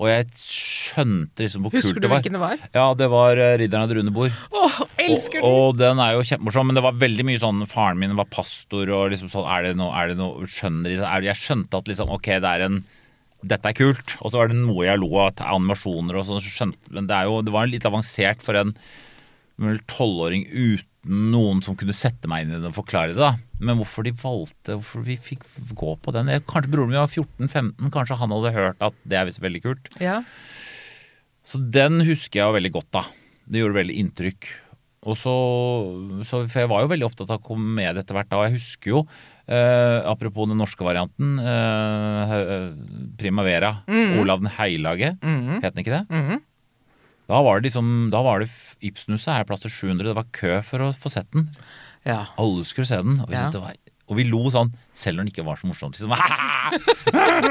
Og 0.00 0.08
jeg 0.08 0.24
skjønte 0.32 1.44
liksom 1.44 1.66
hvor 1.66 1.74
Husker 1.74 1.92
kult 1.92 1.98
du 2.00 2.00
det 2.06 2.08
var. 2.10 2.20
hvilken 2.22 2.36
det 2.38 2.40
var? 2.40 2.62
Ja, 2.72 2.84
det 2.96 3.08
var 3.12 3.36
eh, 3.36 3.56
'Ridderen 3.60 3.82
av 3.84 3.90
det 3.90 3.96
runde 3.98 4.14
bord'. 4.16 4.38
Åh, 4.56 4.78
elsker 5.04 5.42
Og, 5.44 5.44
den! 5.44 5.50
og 5.60 5.76
den 5.82 6.00
er 6.00 6.14
jo 6.16 6.22
kjempemorsom, 6.24 6.66
men 6.70 6.78
det 6.78 6.84
var 6.86 6.96
veldig 6.96 7.26
mye 7.28 7.42
sånn 7.42 7.60
Faren 7.68 8.00
min 8.00 8.16
var 8.16 8.24
pastor, 8.32 8.88
og 8.96 9.10
liksom 9.12 9.28
sånn 9.28 9.44
Er 9.44 9.62
det 9.68 9.74
noe, 9.76 9.92
er 9.92 10.08
det 10.08 10.16
noe 10.16 10.48
Skjønner 10.48 10.88
de 10.88 10.96
det? 11.02 11.12
Jeg 11.28 11.36
skjønte 11.36 11.76
at 11.82 11.90
liksom 11.92 12.08
Ok, 12.16 12.30
det 12.40 12.48
er 12.54 12.64
en 12.70 12.80
Dette 13.44 13.70
er 13.70 13.72
kult. 13.72 14.16
Og 14.20 14.30
så 14.32 14.36
var 14.40 14.48
det 14.48 14.56
noe 14.56 14.84
jeg 14.84 14.98
lo 15.00 15.08
av, 15.16 15.32
animasjoner 15.40 16.16
og 16.16 16.26
sånn. 16.28 16.40
så 16.44 16.50
skjønte- 16.52 16.90
Men 16.92 17.06
det 17.08 17.20
jo 17.28 17.40
Det 17.42 17.52
var 17.52 17.66
litt 17.68 17.84
avansert 17.88 18.40
for 18.42 18.56
en 18.56 18.74
tolvåring 19.86 20.46
uten 20.48 20.86
noen 21.08 21.62
som 21.64 21.76
kunne 21.78 21.94
sette 21.96 22.28
meg 22.28 22.44
inn 22.44 22.56
i 22.56 22.60
det 22.60 22.68
og 22.68 22.76
forklare 22.76 23.14
det. 23.14 23.20
da 23.20 23.34
Men 23.64 23.78
hvorfor 23.80 24.04
de 24.04 24.12
valgte 24.12 24.76
Hvorfor 24.76 25.04
vi 25.06 25.16
fikk 25.16 25.46
gå 25.72 25.94
på 26.02 26.12
den 26.12 26.28
Kanskje 26.44 26.72
broren 26.72 26.92
min 26.92 27.00
var 27.00 27.08
14-15, 27.08 27.92
kanskje 27.94 28.18
han 28.20 28.34
hadde 28.36 28.52
hørt 28.56 28.82
at 28.84 28.98
det 29.08 29.16
er 29.16 29.28
visst 29.28 29.40
veldig 29.40 29.62
kult. 29.64 29.88
Ja. 30.00 30.20
Så 31.46 31.60
den 31.72 32.02
husker 32.04 32.42
jeg 32.42 32.48
jo 32.50 32.56
veldig 32.58 32.72
godt, 32.74 32.90
da. 32.92 33.04
Det 33.50 33.62
gjorde 33.62 33.80
veldig 33.80 33.96
inntrykk. 34.02 34.50
Og 35.08 35.16
så, 35.16 35.32
så 36.28 36.42
For 36.44 36.60
jeg 36.60 36.68
var 36.68 36.84
jo 36.84 36.90
veldig 36.92 37.06
opptatt 37.08 37.32
av 37.32 37.40
komedie 37.44 38.02
etter 38.02 38.16
hvert 38.16 38.28
da, 38.28 38.36
og 38.42 38.50
jeg 38.50 38.58
husker 38.58 38.92
jo 38.92 38.98
eh, 39.48 39.98
Apropos 40.04 40.50
den 40.50 40.60
norske 40.60 40.84
varianten, 40.84 41.38
eh, 41.40 42.34
eh, 42.36 42.66
Primavera. 43.20 43.78
Olav 44.20 44.44
den 44.44 44.52
heilage, 44.58 45.14
het 45.16 45.72
den 45.72 45.84
ikke 45.84 45.96
det? 45.96 46.04
Mhm. 46.12 46.44
Da 47.30 47.38
var 47.46 47.60
det 47.60 47.68
liksom 47.70 48.10
Da 48.10 48.20
var 48.26 48.42
det 48.42 48.48
Ibsenhuset 48.82 49.30
her 49.36 49.44
plass 49.46 49.62
til 49.62 49.70
700. 49.70 50.08
Det 50.10 50.16
var 50.18 50.26
kø 50.34 50.56
for 50.66 50.82
å 50.88 50.90
få 50.96 51.12
sett 51.12 51.30
den. 51.36 51.46
ja. 52.08 52.24
Alle 52.40 52.64
skulle 52.66 52.88
se 52.90 52.96
den. 52.98 53.20
Og 53.22 53.28
vi, 53.30 53.36
Ja. 53.38 53.50
det 53.54 53.60
var, 53.62 53.76
og 54.10 54.16
vi 54.18 54.24
lo 54.26 54.40
sånn, 54.50 54.72
selv 54.96 55.20
når 55.20 55.28
den 55.28 55.32
ikke 55.34 55.44
var 55.46 55.56
så 55.60 55.68
morsom. 55.70 55.92
Liksom. 55.94 56.10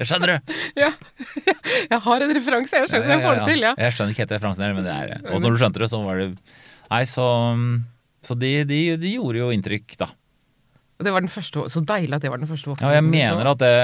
Skjønner 0.00 0.32
du? 0.32 0.52
Jeg 1.90 2.00
har 2.04 2.24
en 2.24 2.32
referanse, 2.34 2.76
jeg 2.78 2.88
skjønner 2.90 3.10
jeg 3.14 3.22
får 3.24 3.38
det 3.38 3.46
til, 3.50 3.62
ja. 3.64 3.70
Jeg 3.78 3.94
skjønner 3.94 4.14
ikke 4.14 4.22
helt 4.24 4.34
referansen 4.36 4.64
her, 4.64 4.74
men 4.76 4.86
det 4.86 4.94
er 4.94 5.34
Og 5.34 5.42
når 5.42 5.54
du 5.54 5.60
skjønte 5.62 5.82
det, 5.82 5.88
så 5.92 6.00
var 6.04 6.20
det 6.22 6.28
Nei, 6.90 7.02
så 7.06 7.26
Så 8.26 8.36
de, 8.38 8.50
de, 8.68 8.78
de 9.00 9.12
gjorde 9.16 9.38
jo 9.42 9.50
inntrykk, 9.54 9.94
da. 10.00 10.08
Det 11.00 11.12
var 11.14 11.22
den 11.24 11.32
første, 11.32 11.62
så 11.72 11.80
deilig 11.88 12.18
at 12.18 12.24
det 12.26 12.30
var 12.32 12.40
den 12.42 12.48
første 12.50 12.68
Ja, 12.68 12.72
voksne. 12.74 12.88
og 12.90 12.96
jeg 12.98 13.04
mener 13.06 13.50
at 13.54 13.60
det 13.62 13.74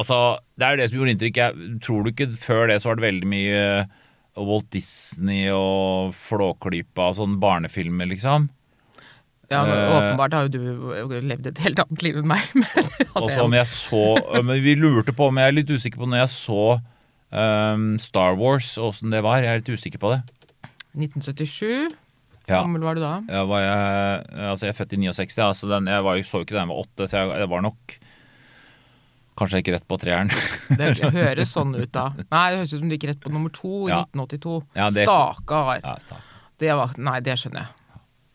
Altså, 0.00 0.18
det 0.58 0.66
er 0.66 0.74
jo 0.74 0.80
det 0.82 0.88
som 0.90 0.98
gjorde 0.98 1.14
inntrykk. 1.14 1.38
Jeg 1.40 1.78
tror 1.84 2.02
du 2.04 2.10
ikke 2.12 2.28
før 2.40 2.66
det 2.70 2.80
så 2.82 2.90
var 2.90 2.98
det 3.00 3.06
veldig 3.06 3.30
mye 3.30 3.62
Walt 4.34 4.66
Disney 4.74 5.46
og 5.54 6.14
Flåklypa 6.18 7.10
og 7.12 7.18
sånn 7.20 7.36
barnefilmer, 7.42 8.08
liksom. 8.10 8.48
Ja, 9.52 9.60
men 9.68 9.76
Eh, 9.76 9.92
åpenbart 9.92 10.32
har 10.34 10.46
jo 10.48 10.54
du 10.56 11.20
levd 11.28 11.46
et 11.50 11.60
helt 11.62 11.78
annet 11.82 12.02
liv 12.02 12.16
enn 12.18 12.26
meg. 12.30 12.42
Men, 12.56 12.64
altså, 13.12 13.26
også 13.28 13.42
om 13.44 13.52
jeg 13.54 13.68
så 13.70 14.00
Men 14.42 14.62
vi 14.64 14.72
lurte 14.80 15.12
på 15.14 15.28
om 15.28 15.38
jeg 15.38 15.50
er 15.52 15.56
litt 15.58 15.70
usikker 15.70 16.00
på 16.00 16.08
når 16.08 16.22
jeg 16.24 16.30
så 16.32 16.62
um, 17.30 17.84
Star 18.00 18.38
Wars, 18.40 18.72
og 18.80 18.88
åssen 18.94 19.12
det 19.12 19.20
var. 19.22 19.44
Jeg 19.44 19.52
er 19.52 19.60
litt 19.60 19.74
usikker 19.76 20.00
på 20.02 20.14
det. 20.14 20.22
1977, 20.96 21.92
Ja. 22.48 22.60
gammel 22.60 22.82
var 22.84 22.96
du 22.98 23.00
da? 23.04 23.12
Jeg, 23.28 23.46
var, 23.50 23.62
jeg, 23.64 24.24
altså 24.50 24.66
jeg 24.66 24.72
er 24.74 24.78
født 24.80 24.96
i 24.96 25.00
69, 25.04 25.38
ja, 25.40 25.52
så 25.56 25.68
den, 25.70 25.86
jeg 25.92 26.04
var, 26.04 26.18
så 26.28 26.42
ikke 26.44 26.56
den 26.56 26.64
jeg 26.64 26.72
var 26.72 26.82
åtte, 26.84 27.06
så 27.08 27.20
jeg, 27.20 27.30
jeg 27.44 27.50
var 27.54 27.64
nok 27.64 27.94
Kanskje 29.36 29.58
ikke 29.62 29.72
rett 29.74 29.86
på 29.90 29.96
treeren. 29.98 30.30
Det 30.78 30.92
høres 31.14 31.50
sånn 31.54 31.74
ut 31.74 31.90
da. 31.94 32.08
Nei, 32.30 32.44
det 32.52 32.58
høres 32.60 32.72
ut 32.74 32.78
som 32.80 32.88
du 32.88 32.94
gikk 32.94 33.08
rett 33.10 33.20
på 33.24 33.32
nummer 33.34 33.50
to 33.54 33.88
i 33.88 33.90
Ja. 33.90 34.02
1982. 34.06 34.58
Ja, 34.78 34.90
det- 34.94 35.06
Stakkar. 35.08 35.80
ja, 35.82 35.96
Det 36.62 36.74
var, 36.78 36.92
nei, 36.98 37.18
det 37.20 37.34
skjønner 37.40 37.64
jeg. 37.64 37.68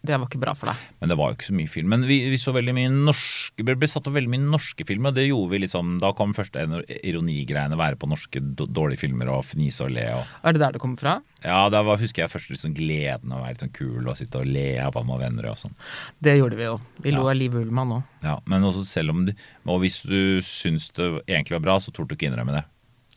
Det 0.01 0.15
var 0.15 0.29
ikke 0.29 0.39
bra 0.39 0.53
for 0.55 0.69
deg. 0.71 0.75
men 1.01 1.09
det 1.11 1.17
var 1.19 1.27
jo 1.31 1.35
ikke 1.35 1.47
så 1.49 1.53
mye 1.57 1.67
film. 1.67 1.89
Men 1.91 2.05
vi, 2.07 2.21
vi 2.31 2.37
så 2.39 2.53
veldig 2.55 2.71
mye 2.77 2.89
norske 2.93 3.65
Det 3.67 3.75
ble 3.77 3.87
satt 3.91 4.07
opp 4.07 4.13
veldig 4.15 4.29
mye 4.31 4.45
norske 4.47 4.85
filmer, 4.87 5.11
og 5.11 5.17
det 5.17 5.25
gjorde 5.27 5.51
vi 5.51 5.59
liksom 5.65 5.97
Da 5.99 6.13
kom 6.15 6.31
første 6.33 6.63
ironigreiene 7.03 7.75
være 7.79 7.99
på 7.99 8.07
norske 8.07 8.39
dårlige 8.39 9.01
filmer 9.03 9.27
og 9.33 9.43
fnise 9.49 9.83
og 9.83 9.91
le 9.97 10.05
og 10.15 10.23
Er 10.47 10.55
det 10.55 10.61
der 10.63 10.77
det 10.77 10.81
kommer 10.83 11.01
fra? 11.01 11.17
Ja, 11.43 11.65
da 11.71 11.83
var, 11.83 11.99
husker 11.99 12.23
jeg 12.23 12.31
først 12.31 12.49
liksom 12.51 12.73
gleden 12.79 13.31
av 13.31 13.41
å 13.41 13.43
være 13.43 13.57
litt 13.57 13.61
sånn 13.65 13.75
kul 13.75 14.07
og 14.11 14.17
sitte 14.19 14.39
og 14.41 14.47
le 14.47 14.65
av 14.83 14.95
mamma 14.95 15.15
og 15.17 15.21
venner 15.23 15.51
og 15.51 15.59
sånn. 15.59 15.75
Det 16.19 16.33
gjorde 16.39 16.57
vi 16.59 16.65
jo. 16.67 16.79
Vi 17.03 17.11
lo 17.15 17.23
Ja. 17.27 17.29
av 17.31 17.37
Liv 17.39 17.55
Ullmann 17.59 17.93
òg. 17.99 18.03
Ja, 18.23 18.39
men 18.45 18.63
også 18.63 18.85
selv 18.87 19.11
om 19.11 19.25
du, 19.27 19.33
Og 19.67 19.79
hvis 19.83 20.01
du 20.07 20.39
syns 20.43 20.89
det 20.95 21.23
egentlig 21.27 21.59
var 21.59 21.65
bra, 21.67 21.77
så 21.79 21.91
torde 21.91 22.09
du 22.09 22.15
ikke 22.15 22.31
innrømme 22.31 22.55
det. 22.59 22.65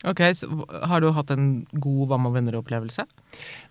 Ok, 0.04 0.18
så 0.34 0.48
har 0.90 1.00
du 1.00 1.12
hatt 1.14 1.30
en 1.30 1.64
god 1.78 2.08
Hva 2.10 2.18
med 2.18 2.32
venner-opplevelse? 2.34 3.04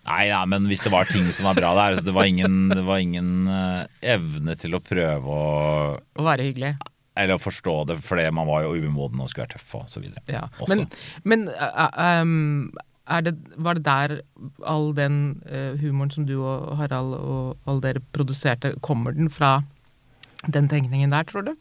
Nei, 0.02 0.22
ja, 0.32 0.40
men 0.50 0.66
hvis 0.66 0.82
det 0.82 0.90
var 0.90 1.06
ting 1.06 1.28
som 1.34 1.46
var 1.46 1.58
bra 1.58 1.72
der, 1.78 1.96
så 1.98 2.06
det 2.06 2.14
var 2.16 2.26
ingen, 2.26 2.66
det 2.72 2.82
var 2.82 3.02
ingen 3.02 3.46
eh, 3.46 3.84
evne 4.16 4.56
til 4.58 4.74
å 4.74 4.82
prøve 4.82 5.36
å 5.36 5.44
Å 6.18 6.24
være 6.26 6.48
hyggelig? 6.48 6.72
Eller 7.18 7.36
å 7.36 7.42
forstå 7.42 7.74
det, 7.90 7.98
fordi 8.02 8.24
man 8.34 8.48
var 8.48 8.64
jo 8.64 8.88
umoden 8.88 9.20
og 9.22 9.30
skulle 9.30 9.46
være 9.46 9.60
tøff 9.60 9.76
og 9.78 9.90
så 9.92 10.00
videre. 10.02 10.22
Ja. 10.32 10.46
Men, 10.70 10.86
men 11.28 11.44
uh, 11.52 12.22
um, 12.24 12.72
det, 13.26 13.34
var 13.60 13.76
det 13.78 13.84
der 13.86 14.14
all 14.64 14.90
den 14.96 15.18
uh, 15.44 15.76
humoren 15.78 16.10
som 16.14 16.26
du 16.26 16.38
og 16.40 16.72
Harald 16.80 17.14
og 17.18 17.68
alle 17.68 17.84
dere 17.84 18.04
produserte, 18.16 18.72
kommer 18.82 19.14
den 19.14 19.28
fra 19.30 19.58
den 20.48 20.70
tenkningen 20.72 21.12
der, 21.14 21.28
tror 21.28 21.46
du? 21.50 21.52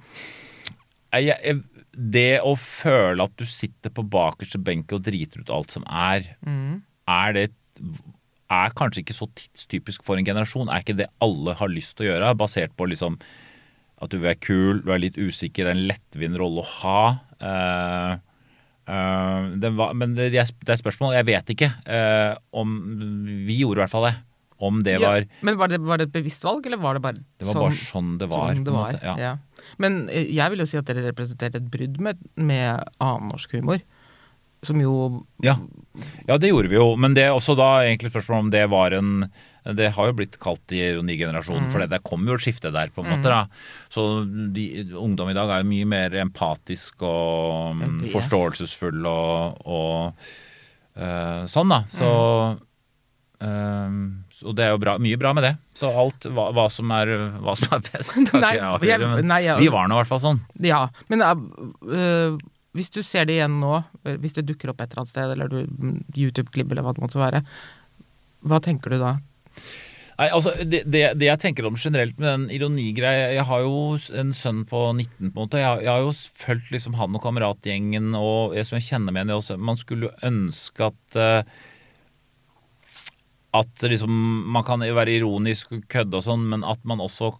Jeg, 1.11 1.35
jeg, 1.35 1.59
det 1.91 2.39
å 2.47 2.55
føle 2.55 3.27
at 3.27 3.35
du 3.35 3.43
sitter 3.43 3.91
på 3.93 4.07
bakerste 4.07 4.61
benk 4.63 4.95
og 4.95 5.03
driter 5.05 5.43
ut 5.43 5.51
alt 5.51 5.75
som 5.75 5.83
er, 5.85 6.31
er 7.11 7.35
det 7.35 7.49
er 8.51 8.73
kanskje 8.77 9.03
ikke 9.03 9.15
så 9.15 9.27
tidstypisk 9.37 10.03
for 10.07 10.19
en 10.19 10.27
generasjon. 10.27 10.69
Er 10.69 10.83
ikke 10.83 10.97
det 10.99 11.11
alle 11.23 11.55
har 11.59 11.71
lyst 11.71 11.97
til 11.97 12.07
å 12.07 12.11
gjøre, 12.11 12.35
basert 12.39 12.75
på 12.77 12.89
liksom 12.91 13.19
at 14.01 14.13
du 14.13 14.25
er 14.25 14.37
kul, 14.41 14.81
du 14.81 14.89
er 14.93 15.03
litt 15.03 15.19
usikker, 15.19 15.67
det 15.67 15.71
er 15.71 15.77
en 15.77 15.87
lettvint 15.91 16.39
rolle 16.41 16.63
å 16.63 16.69
ha. 16.81 17.03
Uh, 17.37 18.15
uh, 18.89 19.51
det 19.61 19.71
var, 19.77 19.93
men 19.97 20.17
det, 20.17 20.31
det 20.33 20.41
er 20.41 20.81
spørsmål. 20.81 21.13
Jeg 21.19 21.29
vet 21.29 21.53
ikke 21.53 21.69
uh, 21.85 22.33
om 22.57 22.75
Vi 23.45 23.59
gjorde 23.61 23.81
i 23.81 23.83
hvert 23.85 23.93
fall 23.93 24.09
det. 24.09 24.15
Om 24.61 24.81
det 24.85 24.99
var 25.01 25.23
Ja, 25.23 25.39
men 25.41 25.57
var 25.57 25.71
det, 25.71 25.79
var 25.81 25.97
det 25.97 26.09
et 26.09 26.13
bevisst 26.13 26.43
valg, 26.45 26.65
eller 26.69 26.77
var 26.81 26.97
det 26.97 27.01
bare 27.01 27.17
Det 27.17 27.47
var 27.49 27.63
bare 27.63 27.77
sånn 27.77 28.11
det 28.21 28.27
var. 28.29 28.51
sånn 28.51 28.65
det 28.67 28.73
var? 28.75 28.91
måte, 28.91 28.99
ja. 29.01 29.15
Ja. 29.17 29.63
Men 29.81 30.03
jeg 30.11 30.53
vil 30.53 30.61
jo 30.61 30.67
si 30.69 30.77
at 30.77 30.89
dere 30.89 31.07
representerte 31.07 31.57
et 31.61 31.71
brudd 31.73 31.97
med, 32.01 32.21
med 32.37 32.83
annen 33.01 33.31
norsk 33.33 33.55
humor. 33.57 33.81
Som 34.65 34.81
jo 34.83 34.93
Ja. 35.41 35.55
Ja, 36.27 36.37
det 36.37 36.51
gjorde 36.51 36.71
vi 36.71 36.77
jo. 36.77 36.93
Men 36.99 37.15
det 37.17 37.25
er 37.27 37.35
også 37.35 37.55
da 37.59 37.81
egentlig 37.83 38.11
spørsmålet 38.13 38.45
om 38.45 38.51
det 38.53 38.63
var 38.71 38.95
en 38.95 39.11
Det 39.61 39.91
har 39.93 40.07
jo 40.09 40.15
blitt 40.17 40.39
kalt 40.41 40.73
ironigenerasjonen, 40.73 41.67
for 41.69 41.83
det, 41.85 41.99
kom 42.07 42.25
jo 42.25 42.37
et 42.37 42.41
skifte 42.41 42.71
der, 42.73 42.89
på 42.89 43.03
en 43.03 43.11
måte. 43.11 43.29
da. 43.29 43.43
Så 43.93 44.23
de, 44.25 44.65
ungdom 44.97 45.29
i 45.29 45.37
dag 45.37 45.51
er 45.51 45.61
jo 45.61 45.69
mye 45.69 45.89
mer 45.91 46.15
empatisk 46.23 47.03
og 47.05 47.77
mm, 47.77 47.99
forståelsesfull 48.09 49.05
og, 49.05 49.61
og 49.69 50.25
uh, 50.97 51.45
sånn, 51.45 51.75
da. 51.75 51.83
Så 51.93 52.09
eh, 53.37 53.99
og 54.41 54.57
det 54.57 54.65
er 54.65 54.73
jo 54.73 54.79
bra, 54.81 54.95
mye 55.01 55.19
bra 55.21 55.35
med 55.37 55.45
det. 55.45 55.53
Så 55.77 55.91
alt 55.93 56.25
hva, 56.25 56.47
hva, 56.55 56.65
som, 56.73 56.89
er, 56.97 57.11
hva 57.43 57.53
som 57.59 57.77
er 57.77 57.85
best, 57.85 58.15
skal 58.25 58.41
Nei, 58.41 58.55
ikke 58.55 58.63
jeg 58.63 58.71
avgjøre. 58.71 59.11
Men 59.21 59.35
vi 59.61 59.69
var 59.73 59.91
nå 59.91 59.97
i 59.97 60.01
hvert 60.01 60.11
fall 60.11 60.23
sånn. 60.23 60.41
Ja, 60.65 60.81
men 61.11 61.21
øh, 61.21 62.41
hvis 62.77 62.91
du 62.93 63.01
ser 63.03 63.27
det 63.27 63.37
igjen 63.37 63.59
nå, 63.61 63.77
øh, 64.05 64.17
hvis 64.23 64.35
det 64.37 64.47
dukker 64.47 64.71
opp 64.71 64.81
et 64.81 64.91
eller 64.91 65.03
annet 65.03 65.13
sted, 65.13 65.31
eller 65.35 65.51
du 65.51 65.61
mm, 65.67 65.95
YouTube-klipp 66.15 66.71
eller 66.71 66.85
hva 66.85 66.95
det 66.95 67.03
måtte 67.03 67.21
være, 67.21 67.41
hva 68.47 68.61
tenker 68.63 68.93
du 68.93 69.01
da? 69.01 69.15
Nei, 70.21 70.27
altså, 70.29 70.53
det, 70.61 70.83
det, 70.91 71.01
det 71.17 71.27
jeg 71.27 71.41
tenker 71.41 71.65
om 71.65 71.77
generelt 71.79 72.19
med 72.21 72.27
den 72.27 72.43
ironigreia 72.53 73.31
Jeg 73.33 73.45
har 73.47 73.63
jo 73.63 73.97
en 74.21 74.33
sønn 74.37 74.59
på 74.69 74.83
19, 74.93 75.09
på 75.17 75.25
en 75.25 75.33
måte. 75.33 75.61
Jeg, 75.61 75.81
jeg 75.87 75.89
har 75.89 76.03
jo 76.03 76.11
fulgt 76.13 76.69
liksom 76.73 76.97
han 76.99 77.17
og 77.17 77.23
kameratgjengen 77.23 78.11
og 78.19 78.53
jeg 78.57 78.67
som 78.69 78.77
jeg 78.77 78.87
kjenner 78.91 79.15
med 79.15 79.23
henne 79.23 79.39
også. 79.39 79.57
Man 79.57 79.79
skulle 79.79 80.09
jo 80.09 80.29
ønske 80.29 80.91
at 80.91 81.17
uh, 81.17 81.41
At 83.61 83.81
liksom 83.81 84.13
Man 84.53 84.67
kan 84.67 84.85
jo 84.85 84.99
være 84.99 85.17
ironisk 85.17 85.73
og 85.73 85.87
kødde 85.89 86.21
og 86.21 86.27
sånn, 86.27 86.45
men 86.53 86.67
at 86.69 86.85
man 86.85 87.01
også 87.01 87.33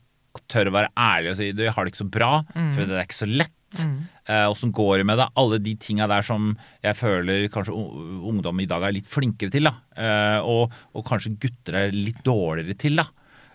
tør 0.49 0.71
å 0.71 0.77
være 0.79 0.93
ærlig 0.97 1.33
og 1.33 1.37
si 1.37 1.51
du, 1.53 1.65
jeg 1.67 1.75
har 1.75 1.85
det 1.85 1.91
ikke 1.91 2.05
så 2.05 2.11
bra, 2.11 2.29
for 2.55 2.87
det 2.87 2.95
er 2.95 3.03
ikke 3.03 3.17
så 3.17 3.27
lett. 3.27 3.57
Eh, 3.79 4.45
Åssen 4.51 4.73
går 4.75 5.01
det 5.01 5.07
med 5.09 5.17
det? 5.21 5.29
Alle 5.39 5.57
de 5.63 5.73
tinga 5.79 6.07
der 6.11 6.25
som 6.25 6.51
jeg 6.83 6.97
føler 6.99 7.47
kanskje 7.53 7.73
ungdom 7.75 8.59
i 8.61 8.67
dag 8.69 8.83
er 8.83 8.95
litt 8.95 9.09
flinkere 9.09 9.53
til. 9.53 9.69
da 9.69 9.77
Eh, 10.01 10.39
og, 10.47 10.71
og 10.95 11.03
kanskje 11.05 11.35
gutter 11.41 11.75
er 11.77 11.91
litt 11.95 12.23
dårligere 12.25 12.77
til. 12.79 13.01
da 13.01 13.07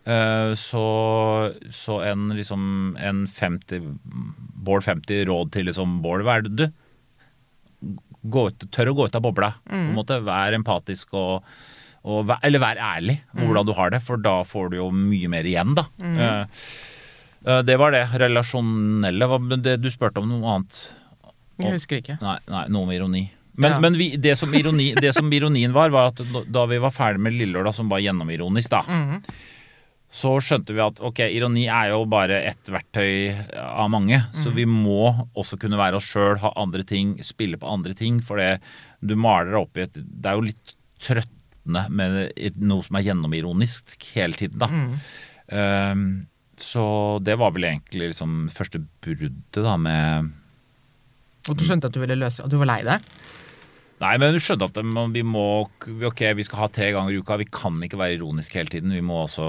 Eh, 0.06 0.54
så, 0.54 0.82
så 1.74 1.96
en 2.06 2.28
liksom 2.30 2.94
En 3.02 3.24
50 3.26 3.80
Bård 4.66 4.84
50 4.86 5.24
råd 5.26 5.50
til 5.56 5.66
liksom 5.66 5.96
Bård, 6.04 6.22
hva 6.22 6.36
er 6.38 6.44
det 6.46 6.52
du? 6.60 6.66
Gå 8.30 8.44
ut, 8.50 8.68
tør 8.70 8.92
å 8.92 8.94
gå 8.98 9.08
ut 9.08 9.18
av 9.18 9.24
bobla. 9.24 9.50
På 9.66 9.74
en 9.90 9.96
måte 9.98 10.20
Vær 10.26 10.54
empatisk 10.54 11.14
og, 11.18 11.42
og 12.06 12.22
vær, 12.30 12.38
Eller 12.46 12.62
vær 12.62 12.78
ærlig 12.78 13.18
om 13.34 13.48
hvordan 13.48 13.66
du 13.66 13.74
har 13.74 13.90
det, 13.94 14.02
for 14.06 14.22
da 14.22 14.36
får 14.46 14.70
du 14.70 14.78
jo 14.78 14.92
mye 14.94 15.30
mer 15.32 15.46
igjen, 15.46 15.74
da. 15.74 15.88
Mm. 15.98 16.16
eh, 16.22 16.62
det 17.66 17.76
var 17.78 17.92
det. 17.94 18.04
Relasjonelle. 18.18 19.76
Du 19.78 19.90
spurte 19.92 20.18
om 20.22 20.28
noe 20.30 20.54
annet. 20.56 20.78
Jeg 21.62 21.72
husker 21.78 22.00
ikke. 22.02 22.18
Nei, 22.20 22.38
nei 22.52 22.64
noe 22.74 22.86
med 22.88 22.98
ironi. 22.98 23.24
Men, 23.56 23.72
Ja. 23.72 23.78
men 23.80 23.94
vi, 23.96 24.10
det, 24.20 24.34
som 24.36 24.52
ironi, 24.52 24.90
det 25.00 25.14
som 25.16 25.30
ironien 25.32 25.72
var, 25.72 25.88
var 25.94 26.10
at 26.10 26.20
da 26.52 26.66
vi 26.68 26.76
var 26.82 26.90
ferdig 26.92 27.22
med 27.24 27.32
Lillelørdag, 27.32 27.72
som 27.78 27.88
var 27.88 28.02
gjennomironisk, 28.04 28.68
da, 28.74 28.82
Mhm. 28.82 29.22
så 30.12 30.34
skjønte 30.44 30.74
vi 30.76 30.80
at 30.84 31.00
ok, 31.00 31.20
ironi 31.32 31.64
er 31.66 31.88
jo 31.94 32.04
bare 32.04 32.42
ett 32.50 32.68
verktøy 32.68 33.32
av 33.56 33.88
mange. 33.90 34.20
Så 34.36 34.52
vi 34.54 34.66
må 34.68 35.08
også 35.34 35.56
kunne 35.58 35.78
være 35.80 35.96
oss 35.96 36.04
sjøl, 36.12 36.36
ha 36.38 36.52
andre 36.56 36.82
ting, 36.84 37.16
spille 37.24 37.56
på 37.56 37.66
andre 37.72 37.94
ting. 37.94 38.20
For 38.20 38.36
det 38.36 38.60
du 39.04 39.16
maler 39.16 39.52
deg 39.52 39.60
opp 39.62 39.76
i 39.78 39.86
et 39.86 39.92
Det 39.94 40.26
er 40.26 40.34
jo 40.36 40.46
litt 40.50 40.74
trøttende 41.00 41.88
med 41.90 42.52
noe 42.60 42.82
som 42.84 42.96
er 42.96 43.02
gjennomironisk 43.08 43.96
hele 44.14 44.34
tiden, 44.34 44.58
da. 44.58 44.68
Um, 45.92 46.26
så 46.62 47.18
det 47.22 47.36
var 47.38 47.50
vel 47.56 47.64
egentlig 47.68 48.12
liksom 48.12 48.48
første 48.54 48.80
bruddet 49.04 49.62
da 49.64 49.76
med 49.76 50.30
Og 51.50 51.56
du 51.58 51.64
skjønte 51.66 51.86
at 51.90 51.94
du 51.94 52.00
ville 52.00 52.16
løse 52.18 52.42
At 52.44 52.50
du 52.50 52.56
var 52.58 52.66
lei 52.70 52.80
deg? 52.86 53.04
Nei, 54.00 54.14
men 54.20 54.34
du 54.34 54.40
skjønte 54.42 54.68
at 54.68 54.80
vi 55.14 55.22
må 55.24 55.44
Ok, 56.10 56.20
vi 56.36 56.42
skal 56.46 56.58
ha 56.64 56.68
tre 56.68 56.90
ganger 56.92 57.14
i 57.14 57.20
uka. 57.22 57.36
Vi 57.40 57.46
kan 57.48 57.78
ikke 57.86 57.96
være 58.00 58.18
ironiske 58.18 58.58
hele 58.60 58.68
tiden. 58.72 58.92
Vi 58.92 59.00
må 59.04 59.22
også 59.24 59.46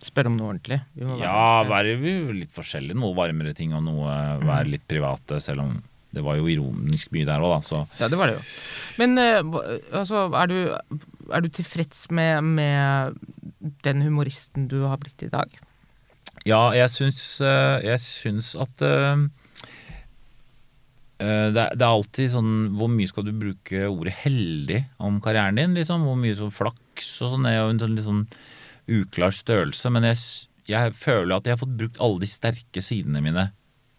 Spørre 0.00 0.30
om 0.30 0.36
noe 0.38 0.54
ordentlig. 0.54 0.78
Være- 0.96 1.18
Ja, 1.20 1.62
være 1.68 1.96
vi- 2.00 2.32
litt 2.38 2.50
forskjellige. 2.54 2.96
Noe 2.96 3.12
varmere 3.14 3.52
ting 3.54 3.74
og 3.76 3.82
noe 3.84 4.38
være 4.40 4.70
litt 4.70 4.86
private, 4.88 5.40
selv 5.44 5.60
om 5.60 5.82
det 6.14 6.22
var 6.24 6.36
jo 6.40 6.46
ironisk 6.48 7.12
mye 7.12 7.26
der 7.28 7.38
òg, 7.44 7.52
da. 7.52 7.60
Så 7.60 7.86
Ja, 8.00 8.08
det 8.08 8.16
var 8.18 8.26
det 8.28 8.36
jo. 8.38 8.42
Men 8.96 9.18
eh, 9.18 9.42
altså, 9.92 10.32
er 10.34 10.46
du, 10.46 10.56
er 11.30 11.40
du 11.44 11.48
tilfreds 11.50 12.10
med, 12.10 12.42
med 12.42 13.18
den 13.84 14.00
humoristen 14.00 14.66
du 14.68 14.86
har 14.88 14.96
blitt 14.96 15.22
i 15.22 15.28
dag? 15.28 15.52
Ja, 16.48 16.60
jeg 16.76 16.92
syns, 16.92 17.22
eh, 17.44 17.76
jeg 17.84 18.00
syns 18.02 18.54
at 18.60 18.84
eh, 18.86 19.24
eh, 21.20 21.48
det, 21.52 21.60
er, 21.60 21.76
det 21.76 21.84
er 21.84 21.90
alltid 21.90 22.32
sånn 22.32 22.52
Hvor 22.80 22.88
mye 22.92 23.10
skal 23.10 23.26
du 23.28 23.34
bruke 23.36 23.82
ordet 23.90 24.14
heldig 24.22 24.82
om 25.04 25.20
karrieren 25.24 25.60
din? 25.60 25.76
liksom? 25.76 26.06
Hvor 26.08 26.16
mye 26.20 26.38
sånn 26.38 26.54
flaks 26.54 27.12
og 27.26 27.36
sånn? 27.36 27.48
Er 27.50 27.58
jo 27.60 27.70
en 27.74 27.82
sånn 27.82 27.96
litt 27.96 28.08
sånn 28.08 28.24
uklar 28.90 29.34
størrelse. 29.36 29.92
Men 29.92 30.08
jeg, 30.08 30.20
jeg 30.70 30.94
føler 30.98 31.36
at 31.36 31.46
jeg 31.46 31.54
har 31.54 31.62
fått 31.62 31.76
brukt 31.78 32.00
alle 32.02 32.24
de 32.24 32.30
sterke 32.30 32.82
sidene 32.82 33.22
mine 33.24 33.50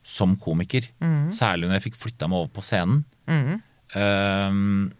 som 0.03 0.33
komiker. 0.41 0.87
Særlig 1.31 1.69
når 1.69 1.77
jeg 1.77 1.85
fikk 1.91 1.99
flytta 2.01 2.27
meg 2.27 2.41
over 2.41 2.55
på 2.57 2.63
scenen. 2.65 3.03
Mm. 3.29 3.61
Ehm, 4.01 4.91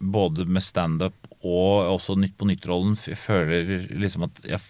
både 0.00 0.46
med 0.48 0.64
standup 0.64 1.28
og 1.40 1.92
også 1.94 2.16
Nytt 2.18 2.36
på 2.40 2.48
nytt-rollen. 2.48 2.96
Jeg 3.06 3.20
føler 3.20 3.86
liksom 4.00 4.26
at 4.26 4.40
jeg, 4.48 4.60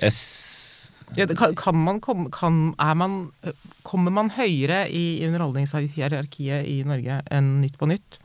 jeg 0.00 0.14
Ja, 1.18 1.26
kan, 1.36 1.54
kan 1.58 1.76
man 1.76 2.00
komme 2.00 2.30
kan, 2.32 2.74
er 2.80 2.94
man, 2.98 3.16
Kommer 3.86 4.14
man 4.14 4.30
høyere 4.36 4.84
i 4.90 5.22
underholdningshierarkiet 5.26 6.66
i 6.70 6.82
Norge 6.88 7.20
enn 7.30 7.58
Nytt 7.62 7.78
på 7.80 7.88
nytt? 7.90 8.18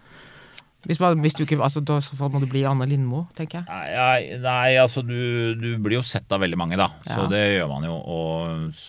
Hvis, 0.87 1.01
man, 1.03 1.19
hvis 1.19 1.35
du 1.35 1.41
ikke, 1.43 1.57
altså, 1.59 1.81
da, 1.83 1.97
så 1.99 2.15
må 2.31 2.39
du 2.39 2.45
bli 2.47 2.61
Anne 2.63 2.85
Lindmo, 2.87 3.25
tenker 3.35 3.59
jeg. 3.59 3.67
Nei, 3.67 4.37
nei, 4.39 4.77
altså 4.79 5.01
du, 5.03 5.17
du 5.59 5.73
blir 5.83 5.97
jo 5.97 6.05
sett 6.05 6.31
av 6.31 6.39
veldig 6.45 6.59
mange, 6.61 6.77
da. 6.79 6.87
Så 7.03 7.25
Ja. 7.25 7.27
det 7.33 7.41
gjør 7.57 7.67
man 7.73 7.87
jo. 7.89 7.97
Og, 7.97 8.79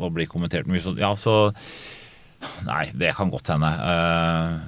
og 0.00 0.16
blir 0.16 0.26
kommentert 0.26 0.66
mye. 0.66 0.82
Så 0.82 0.96
ja, 0.98 1.12
så 1.18 1.36
Nei, 2.66 2.84
det 2.94 3.12
kan 3.18 3.30
godt 3.30 3.50
hende. 3.50 3.70
Uh, 3.82 4.58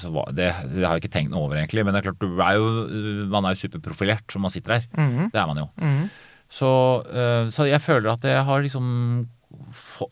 så 0.00 0.10
det, 0.32 0.50
det 0.72 0.84
har 0.84 0.96
jeg 0.96 1.04
ikke 1.04 1.12
tenkt 1.16 1.32
noe 1.32 1.44
over, 1.46 1.58
egentlig. 1.60 1.84
Men 1.84 1.94
det 1.94 2.00
er 2.02 2.06
klart, 2.10 2.20
du 2.22 2.40
er 2.42 2.56
jo, 2.58 3.26
man 3.32 3.44
er 3.48 3.54
jo 3.56 3.62
superprofilert 3.64 4.24
som 4.32 4.44
man 4.44 4.52
sitter 4.52 4.78
her. 4.78 4.86
Mhm. 4.96 5.28
Det 5.32 5.40
er 5.40 5.50
man 5.50 5.60
jo. 5.62 5.66
Mhm. 5.80 6.06
Så, 6.50 6.70
uh, 7.08 7.46
så 7.52 7.68
jeg 7.68 7.82
føler 7.82 8.14
at 8.14 8.26
jeg 8.28 8.44
har 8.46 8.62
liksom 8.62 9.26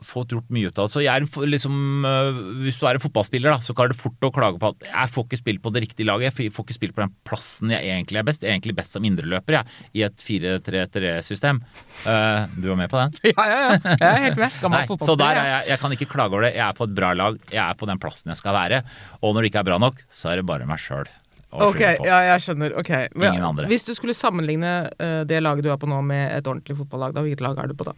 fått 0.02 0.32
gjort 0.34 0.50
mye 0.52 0.70
ut 0.70 0.78
av 0.78 0.86
det. 0.86 0.92
Så 0.94 1.02
jeg 1.02 1.12
er 1.12 1.48
liksom 1.50 2.06
eh, 2.06 2.40
Hvis 2.64 2.78
du 2.80 2.86
er 2.88 2.98
en 2.98 3.02
fotballspiller, 3.02 3.54
da, 3.54 3.62
så 3.64 3.74
kan 3.76 3.90
det 3.90 3.98
fort 3.98 4.26
å 4.26 4.32
klage 4.34 4.60
på 4.62 4.72
at 4.72 4.86
jeg 4.88 5.12
får 5.14 5.26
ikke 5.26 5.40
spilt 5.40 5.62
på 5.64 5.72
det 5.74 5.84
riktige 5.86 6.08
laget. 6.08 6.40
Jeg 6.42 6.54
får 6.54 6.66
ikke 6.66 6.76
spilt 6.78 6.96
på 6.96 7.04
den 7.04 7.14
plassen 7.28 7.72
jeg 7.74 7.90
egentlig 7.94 8.22
er 8.22 8.26
best. 8.28 8.44
Jeg 8.44 8.52
er 8.52 8.58
egentlig 8.58 8.76
best 8.78 8.96
som 8.96 9.06
indreløper, 9.06 9.58
jeg, 9.60 9.78
i 9.98 10.04
et 10.06 10.26
4-3-3-system. 10.26 11.62
Uh, 12.04 12.50
du 12.56 12.70
var 12.72 12.80
med 12.84 12.92
på 12.92 13.00
den? 13.02 13.18
Ja, 13.32 13.46
ja, 13.48 13.60
ja. 13.64 13.96
Jeg 13.96 14.08
er 14.08 14.22
helt 14.26 14.42
med. 14.42 14.60
Gammel 14.60 14.82
Nei, 14.84 14.98
så 15.06 15.16
der 15.18 15.40
er 15.40 15.48
jeg, 15.48 15.70
jeg 15.72 15.82
kan 15.82 15.96
ikke 15.96 16.10
klage 16.12 16.36
over 16.36 16.46
det. 16.46 16.54
Jeg 16.58 16.66
er 16.66 16.76
på 16.78 16.88
et 16.88 16.94
bra 16.98 17.14
lag. 17.16 17.40
Jeg 17.48 17.62
er 17.64 17.78
på 17.78 17.88
den 17.90 18.02
plassen 18.02 18.34
jeg 18.34 18.42
skal 18.42 18.56
være. 18.56 18.82
Og 19.22 19.32
når 19.32 19.42
det 19.42 19.52
ikke 19.52 19.64
er 19.64 19.72
bra 19.72 19.80
nok, 19.82 20.04
så 20.12 20.32
er 20.32 20.40
det 20.42 20.48
bare 20.48 20.68
meg 20.68 20.82
sjøl. 20.82 21.08
Ok, 21.52 21.80
ja, 21.80 22.18
jeg 22.30 22.40
skjønner. 22.46 22.72
ok 22.80 22.90
Men, 23.14 23.26
Ingen 23.34 23.44
andre. 23.44 23.66
Hvis 23.68 23.84
du 23.84 23.92
skulle 23.94 24.14
sammenligne 24.16 24.70
eh, 24.96 25.20
det 25.28 25.42
laget 25.42 25.64
du 25.66 25.70
er 25.72 25.76
på 25.76 25.88
nå 25.90 25.98
med 26.06 26.30
et 26.38 26.46
ordentlig 26.48 26.78
fotballag, 26.78 27.12
da, 27.12 27.20
hvilket 27.26 27.44
lag 27.44 27.58
er 27.60 27.68
du 27.68 27.74
på 27.76 27.84
da? 27.90 27.92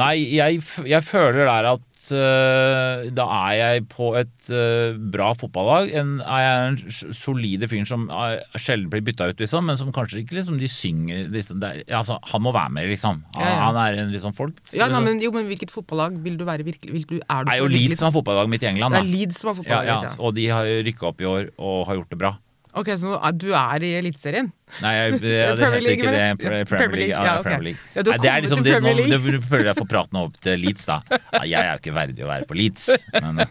Nei, 0.00 0.14
jeg, 0.36 0.60
f- 0.62 0.86
jeg 0.86 1.02
føler 1.04 1.44
der 1.44 1.68
at 1.74 1.82
da 2.08 3.24
er 3.50 3.54
jeg 3.58 3.82
på 3.92 4.06
et 4.16 4.48
øh, 4.56 4.96
bra 5.12 5.30
fotballag. 5.36 5.90
En, 6.00 6.14
er 6.24 6.40
jeg 6.44 6.70
en 6.70 7.12
solide 7.16 7.68
fyr 7.70 7.84
som 7.88 8.06
er, 8.08 8.38
sjelden 8.56 8.88
blir 8.92 9.04
bytta 9.04 9.28
ut, 9.30 9.42
liksom, 9.42 9.66
men 9.68 9.76
som 9.76 9.92
kanskje 9.92 10.22
ikke 10.22 10.38
liksom, 10.38 10.56
de 10.60 10.70
synger 10.72 11.28
liksom, 11.34 11.60
er, 11.66 11.82
altså, 12.00 12.16
Han 12.32 12.42
må 12.46 12.52
være 12.56 12.72
med, 12.78 12.88
liksom. 12.94 13.22
Han, 13.36 13.44
Ja, 13.44 13.52
ja. 13.52 13.62
han 13.68 13.80
er 13.84 14.00
en 14.02 14.12
liksom 14.14 14.32
folk. 14.36 14.56
Ja, 14.72 14.86
nei, 14.86 14.88
liksom. 14.88 15.04
men, 15.10 15.22
jo, 15.26 15.30
men 15.36 15.46
Hvilket 15.50 15.70
fotballag 15.74 16.16
vil 16.24 16.36
du 16.40 16.44
være 16.48 16.64
virkelig? 16.64 16.92
Vil 16.94 17.06
du, 17.10 17.16
er 17.28 17.44
du 17.44 17.50
er 17.52 17.60
jo 17.60 17.66
Leeds 17.70 17.98
som 18.00 18.08
er 18.08 18.14
fotballaget 18.16 18.50
mitt 18.56 18.62
i 18.64 18.70
England. 18.72 18.94
Det 18.96 19.02
er 19.04 19.10
Leeds 19.12 19.40
som 19.42 19.50
er 19.50 19.52
Ja, 19.52 19.58
fotballaget. 19.62 19.90
ja, 19.90 20.14
Ja, 20.14 20.14
og 20.24 20.34
de 20.36 20.46
har 20.48 20.64
rykka 20.86 21.10
opp 21.12 21.20
i 21.20 21.28
år 21.28 21.50
og 21.58 21.86
har 21.90 22.00
gjort 22.00 22.10
det 22.16 22.18
bra. 22.24 22.32
Ok, 22.78 22.92
Så 23.00 23.10
nå 23.10 23.30
du 23.34 23.48
er 23.56 23.82
i 23.82 23.90
Eliteserien? 23.98 24.50
Nei, 24.84 24.92
jeg, 24.94 25.12
det, 25.24 25.32
det 25.58 25.70
heter 25.70 25.88
ikke 25.94 26.10
det. 26.10 26.20
jeg. 26.20 26.68
Premier 26.70 27.00
League. 27.00 27.14
Ja. 27.14 27.32
Premier 27.42 27.66
League. 27.70 27.88
Ja, 27.96 28.04
du 28.04 28.12
har 28.12 28.20
det 28.22 28.30
er 28.30 28.36
kommet 28.36 28.46
liksom 28.46 28.62
til 28.66 28.84
nå, 28.84 28.92
det 29.10 29.40
føler 29.48 29.72
jeg 29.72 29.78
får 29.80 29.90
praten 29.90 30.20
opp 30.20 30.38
til 30.44 30.62
Leeds, 30.62 30.86
da. 30.90 31.00
Ja, 31.10 31.42
jeg 31.42 31.58
er 31.62 31.72
jo 31.72 31.82
ikke 31.82 31.96
verdig 31.96 32.26
å 32.26 32.30
være 32.30 32.46
på 32.50 32.58
Leeds. 32.60 32.86
Men 33.16 33.42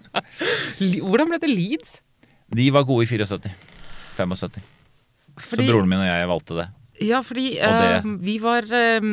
Hvordan 1.08 1.34
ble 1.34 1.42
det 1.42 1.52
Leeds? 1.52 2.00
de 2.52 2.68
var 2.72 2.84
gode 2.84 3.06
i 3.06 3.08
74. 3.08 3.52
75. 4.16 4.60
Fordi, 5.40 5.64
Så 5.64 5.72
broren 5.72 5.88
min 5.88 6.02
og 6.02 6.08
jeg 6.08 6.28
valgte 6.28 6.58
det. 6.58 6.68
Ja, 7.02 7.22
fordi 7.24 7.46
uh, 7.58 8.04
vi 8.22 8.36
var 8.38 8.68
eh, 8.68 9.06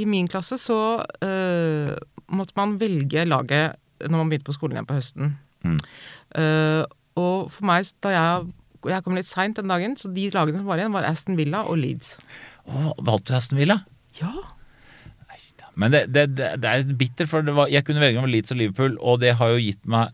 I 0.00 0.04
min 0.08 0.28
klasse 0.30 0.56
så 0.62 0.78
uh, 1.02 1.90
måtte 2.30 2.56
man 2.56 2.78
velge 2.80 3.26
laget 3.26 3.76
når 4.06 4.14
man 4.14 4.30
begynte 4.30 4.46
på 4.46 4.54
skolen 4.54 4.78
igjen 4.78 4.88
på 4.88 4.98
høsten. 5.00 5.34
Mm. 5.66 5.78
Og 7.18 7.50
for 7.52 7.62
meg, 7.68 7.80
da 8.04 8.08
jeg 8.14 8.46
jeg 8.86 9.02
kom 9.02 9.16
litt 9.18 9.26
seint 9.26 9.56
den 9.58 9.66
dagen, 9.72 9.96
så 9.98 10.06
de 10.14 10.28
lagene 10.30 10.60
som 10.60 10.68
var 10.68 10.78
igjen, 10.78 10.92
var 10.94 11.02
Aston 11.08 11.34
Villa 11.38 11.64
og 11.66 11.76
Leeds. 11.80 12.12
Å, 12.70 12.92
valgte 13.02 13.32
du 13.32 13.36
Aston 13.38 13.58
Villa? 13.58 13.76
Ja. 14.20 14.30
Neida. 15.26 15.66
Men 15.74 15.90
det, 15.94 16.02
det, 16.14 16.24
det, 16.36 16.46
er 16.62 16.84
bitter, 17.00 17.26
for 17.30 17.42
det 17.46 17.54
var, 17.56 17.66
jeg 17.72 17.82
kunne 17.88 18.00
velge 18.02 18.18
mellom 18.20 18.30
Leeds 18.30 18.52
og 18.54 18.58
Liverpool, 18.60 18.94
og 19.02 19.18
det 19.24 19.32
har 19.40 19.48
jo 19.56 19.60
gitt 19.62 19.82
meg 19.90 20.04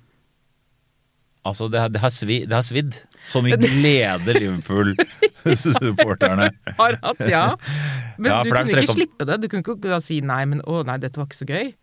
Altså, 1.44 1.66
det, 1.68 1.76
har- 1.76 1.90
det, 1.92 2.00
har, 2.00 2.08
svi, 2.08 2.38
det 2.48 2.56
har 2.56 2.64
svidd. 2.64 2.94
Så 3.28 3.42
mye 3.44 3.52
glede 3.60 4.32
Liverpool-supporterne. 4.38 6.46
Har 6.78 6.96
hatt, 7.02 7.20
ja. 7.28 7.42
Men 8.16 8.30
Ja, 8.32 8.38
du 8.40 8.48
kunne 8.48 8.80
ikke 8.80 8.96
slippe 8.96 9.26
det. 9.28 9.36
Du 9.42 9.48
kunne 9.52 9.60
ikke 9.76 9.98
si 10.00 10.22
nei, 10.24 10.46
men 10.48 10.64
å 10.64 10.80
nei, 10.88 10.96
dette 11.02 11.20
var 11.20 11.28
ikke 11.28 11.36
så 11.42 11.44
gøy. 11.50 11.74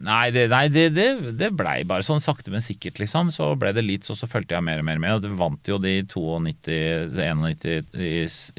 Nei, 0.00 0.30
det, 0.32 0.46
nei 0.48 0.64
det, 0.72 0.86
det, 0.96 1.08
det 1.36 1.50
blei 1.52 1.82
bare 1.88 2.04
sånn 2.06 2.22
sakte, 2.24 2.52
men 2.52 2.64
sikkert, 2.64 3.00
liksom. 3.02 3.32
Så 3.34 3.50
ble 3.60 3.74
det 3.76 3.84
Leeds, 3.84 4.12
og 4.12 4.16
så 4.16 4.28
fulgte 4.30 4.56
jeg 4.56 4.64
mer 4.64 4.80
og 4.80 4.86
mer 4.88 5.02
med. 5.02 5.18
Og 5.18 5.26
det 5.26 5.34
vant 5.36 5.72
jo 5.72 5.76
de 5.82 5.98
92, 6.08 6.22
91 6.46 7.98
i, 8.00 8.14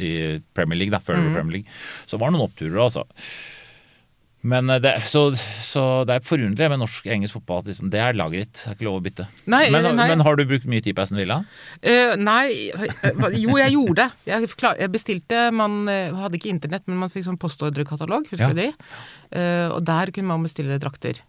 i 0.06 0.12
Premier 0.54 0.84
League, 0.84 0.94
da, 0.94 1.02
før 1.02 1.18
ble 1.18 1.34
Premier 1.34 1.58
League. 1.60 1.80
Så 2.06 2.22
var 2.22 2.30
det 2.30 2.38
noen 2.38 2.46
oppturer, 2.46 2.78
altså. 2.86 3.08
Men 4.42 4.70
eh, 4.70 4.80
det, 4.82 4.94
så, 5.06 5.24
så 5.66 5.84
det 6.10 6.18
er 6.18 6.26
forunderlig 6.26 6.70
med 6.74 6.82
norsk-engelsk 6.82 7.38
fotball 7.38 7.62
at 7.62 7.72
liksom, 7.72 7.90
det 7.94 8.02
er 8.02 8.18
laget 8.18 8.46
ditt. 8.46 8.62
Det 8.62 8.72
er 8.72 8.78
ikke 8.78 8.88
lov 8.88 9.00
å 9.00 9.04
bytte. 9.06 9.28
Nei, 9.54 9.64
men, 9.74 9.90
nei. 9.98 10.08
men 10.14 10.26
har 10.26 10.38
du 10.38 10.46
brukt 10.50 10.68
mye 10.70 10.84
tid 10.84 10.98
på 10.98 11.06
Aston 11.06 11.22
Villa? 11.22 11.42
Uh, 11.86 12.14
nei 12.20 12.46
eh, 12.74 13.26
Jo, 13.38 13.58
jeg 13.62 13.76
gjorde 13.76 13.98
det. 14.02 14.10
Jeg, 14.32 14.50
jeg 14.82 14.94
bestilte 14.94 15.44
Man 15.56 15.84
eh, 15.92 16.14
hadde 16.18 16.40
ikke 16.40 16.54
internett, 16.54 16.88
men 16.90 17.02
man 17.04 17.14
fikk 17.14 17.28
sånn 17.30 17.42
postordrekatalog, 17.42 18.30
husker 18.32 18.50
Ja. 18.50 18.54
du 18.54 18.64
de? 18.64 18.72
Uh, 19.32 19.68
og 19.78 19.84
der 19.88 20.12
kunne 20.14 20.34
man 20.34 20.48
bestille 20.48 20.80
drakter. 20.82 21.22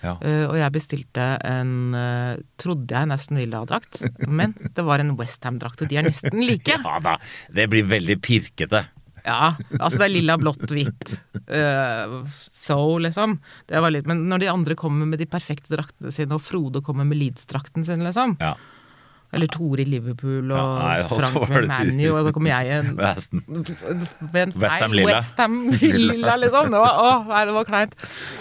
Ja. 0.00 0.14
Uh, 0.22 0.46
og 0.48 0.56
jeg 0.56 0.74
bestilte 0.74 1.26
en 1.44 1.74
uh, 1.92 2.38
Trodde 2.60 2.96
jeg 2.96 3.10
nesten 3.10 3.40
Villa-drakt, 3.40 4.00
men 4.40 4.54
det 4.62 4.84
var 4.86 5.02
en 5.02 5.12
Westham-drakt, 5.18 5.84
og 5.84 5.92
de 5.92 6.00
er 6.00 6.08
nesten 6.08 6.40
like. 6.40 6.78
Ja 6.86 6.98
da, 7.04 7.18
det 7.52 7.68
blir 7.72 7.86
veldig 7.88 8.16
pirkete. 8.24 8.86
Ja, 9.20 9.54
altså 9.76 10.00
det 10.00 10.06
er 10.06 10.14
lilla, 10.14 10.36
blått, 10.40 10.64
hvitt. 10.72 11.14
Uh, 11.50 12.24
so, 12.56 12.96
liksom. 13.02 13.36
Det 13.68 13.82
var 13.84 13.92
litt, 13.92 14.08
men 14.08 14.24
når 14.30 14.44
de 14.44 14.52
andre 14.52 14.76
kommer 14.80 15.08
med 15.08 15.20
de 15.20 15.28
perfekte 15.28 15.74
draktene 15.74 16.12
sine, 16.14 16.36
og 16.36 16.44
Frode 16.44 16.80
kommer 16.84 17.08
med 17.08 17.20
Leeds-drakten 17.20 17.84
sin, 17.84 18.04
liksom. 18.06 18.38
Ja. 18.40 18.54
Eller 19.30 19.50
Tore 19.52 19.84
i 19.84 19.86
Liverpool 19.86 20.50
og 20.50 20.58
Ja, 20.58 20.62
nei, 20.80 20.94
Frank 21.10 21.50
med 21.52 21.68
Manny, 21.70 21.92
ManU, 21.94 22.16
og 22.18 22.26
da 22.26 22.32
kommer 22.34 22.50
jeg 22.50 22.80
en 22.80 22.88
Med 24.32 24.40
en 24.42 24.54
feil 24.56 24.96
lilla. 24.96 26.34
Liksom. 26.42 26.72
Det 26.72 26.80
var, 26.82 26.98
å, 26.98 27.12
nei, 27.28 27.44
det 27.46 27.54
var 27.54 27.68
kleint. 27.68 27.94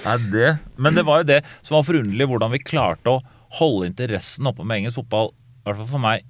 Nei, 0.05 0.15
det. 0.33 0.49
Men 0.81 0.97
det 0.97 1.05
var 1.05 1.21
jo 1.21 1.29
det 1.29 1.39
som 1.61 1.77
var 1.77 1.85
forunderlig, 1.91 2.29
hvordan 2.31 2.53
vi 2.55 2.63
klarte 2.63 3.13
å 3.13 3.21
holde 3.59 3.89
interessen 3.89 4.49
oppe 4.49 4.65
med 4.65 4.81
engelsk 4.81 5.01
fotball. 5.03 5.33
I 5.33 5.69
hvert 5.69 5.81
fall 5.83 5.91
for 5.93 6.03
meg. 6.03 6.25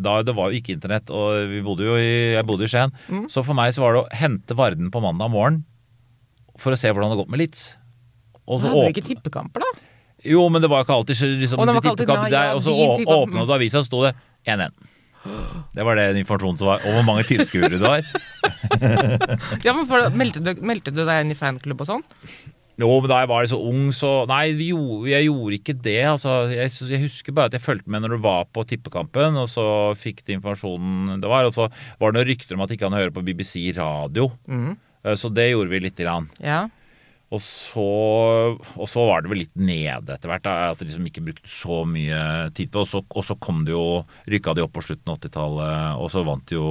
Da 0.00 0.16
det 0.24 0.34
var 0.34 0.50
jo 0.50 0.58
ikke 0.58 0.74
internett, 0.78 1.10
og 1.12 1.50
vi 1.50 1.60
bodde 1.64 1.84
jo 1.84 1.98
i, 2.00 2.32
jeg 2.34 2.46
bodde 2.48 2.66
i 2.66 2.72
Skien. 2.72 2.94
Mm. 3.12 3.26
Så 3.30 3.44
for 3.46 3.58
meg 3.58 3.74
så 3.76 3.84
var 3.84 3.94
det 3.94 4.02
å 4.02 4.20
hente 4.22 4.56
Varden 4.56 4.88
på 4.92 5.02
mandag 5.04 5.30
morgen 5.32 5.62
for 6.60 6.74
å 6.74 6.78
se 6.78 6.90
hvordan 6.90 7.08
det 7.08 7.14
hadde 7.14 7.22
gått 7.22 7.34
med 7.34 7.42
Litz. 7.42 7.66
Og 8.50 8.62
så 8.62 8.70
Hadde 8.70 8.86
dere 8.88 8.94
ikke 8.96 9.06
tippekamper, 9.06 9.62
da? 9.62 9.89
Jo, 10.26 10.44
men 10.52 10.62
det 10.62 10.68
var 10.70 10.84
ikke 10.84 10.96
alltid 10.98 11.20
liksom, 11.40 11.60
Og 11.62 11.68
det 11.70 11.80
de 12.04 12.06
nei, 12.10 12.30
der, 12.32 12.54
Og 12.54 12.62
så 12.64 12.74
åpna 12.74 13.46
du 13.46 13.52
avisa, 13.56 13.80
og 13.80 13.88
sto 13.88 14.04
det 14.04 14.14
1-1. 14.48 14.72
Det 15.74 15.84
var 15.84 15.98
den 16.00 16.20
informasjonen 16.22 16.60
som 16.60 16.70
var. 16.70 16.84
Og 16.86 16.96
hvor 16.96 17.04
mange 17.04 17.26
tilskuere 17.28 17.76
det 17.76 17.82
var. 17.82 18.06
Ja, 19.66 19.74
men 19.76 19.84
for, 19.88 20.06
meldte, 20.16 20.40
du, 20.40 20.54
meldte 20.64 20.92
du 20.94 21.02
deg 21.04 21.24
inn 21.24 21.34
i 21.34 21.38
fanklubb 21.38 21.84
og 21.84 21.90
sånn? 21.90 22.04
Jo, 22.80 22.88
men 23.02 23.10
da 23.10 23.18
jeg 23.20 23.28
var 23.28 23.48
så 23.50 23.58
ung, 23.60 23.90
så 23.92 24.10
Nei, 24.30 24.54
vi 24.56 24.70
gjorde, 24.70 25.10
jeg 25.10 25.26
gjorde 25.26 25.58
ikke 25.58 25.76
det. 25.84 26.00
Altså, 26.14 26.36
jeg, 26.48 26.72
jeg 26.88 27.02
husker 27.04 27.36
bare 27.36 27.50
at 27.50 27.56
jeg 27.58 27.64
fulgte 27.64 27.92
med 27.92 28.04
når 28.04 28.16
du 28.16 28.22
var 28.24 28.46
på 28.48 28.64
tippekampen, 28.68 29.36
og 29.42 29.50
så 29.52 29.64
fikk 30.00 30.24
de 30.24 30.38
informasjonen 30.38 31.20
det 31.20 31.30
var. 31.30 31.48
Og 31.48 31.56
så 31.56 31.68
var 32.00 32.12
det 32.12 32.20
noen 32.20 32.30
rykter 32.30 32.56
om 32.56 32.64
at 32.64 32.72
ikke 32.72 32.88
han 32.88 32.96
hører 32.96 33.12
på 33.16 33.24
BBC 33.26 33.68
radio. 33.76 34.30
Mm. 34.48 34.78
Så 35.16 35.30
det 35.32 35.50
gjorde 35.50 35.72
vi 35.72 35.82
lite 35.84 36.04
grann. 36.06 36.28
Ja. 36.44 36.64
Og 37.30 37.38
så, 37.38 37.82
og 38.74 38.88
så 38.90 39.04
var 39.06 39.22
det 39.22 39.30
vel 39.30 39.38
litt 39.44 39.52
nede 39.54 40.16
etter 40.16 40.30
hvert. 40.32 40.42
Da, 40.42 40.54
at 40.72 40.80
de 40.80 40.88
liksom 40.88 41.04
ikke 41.06 41.22
brukte 41.28 41.50
så 41.52 41.80
mye 41.86 42.22
tid 42.58 42.72
på. 42.74 42.82
Og 42.82 42.88
så, 42.90 43.02
og 43.06 43.26
så 43.26 43.36
kom 43.38 43.60
det 43.68 43.70
jo 43.74 43.84
Rykka 44.30 44.54
de 44.58 44.64
opp 44.64 44.72
på 44.74 44.82
slutten 44.82 45.12
av 45.12 45.20
80-tallet, 45.20 46.00
og 46.02 46.10
så 46.10 46.24
vant 46.26 46.42
de 46.50 46.58
jo 46.58 46.66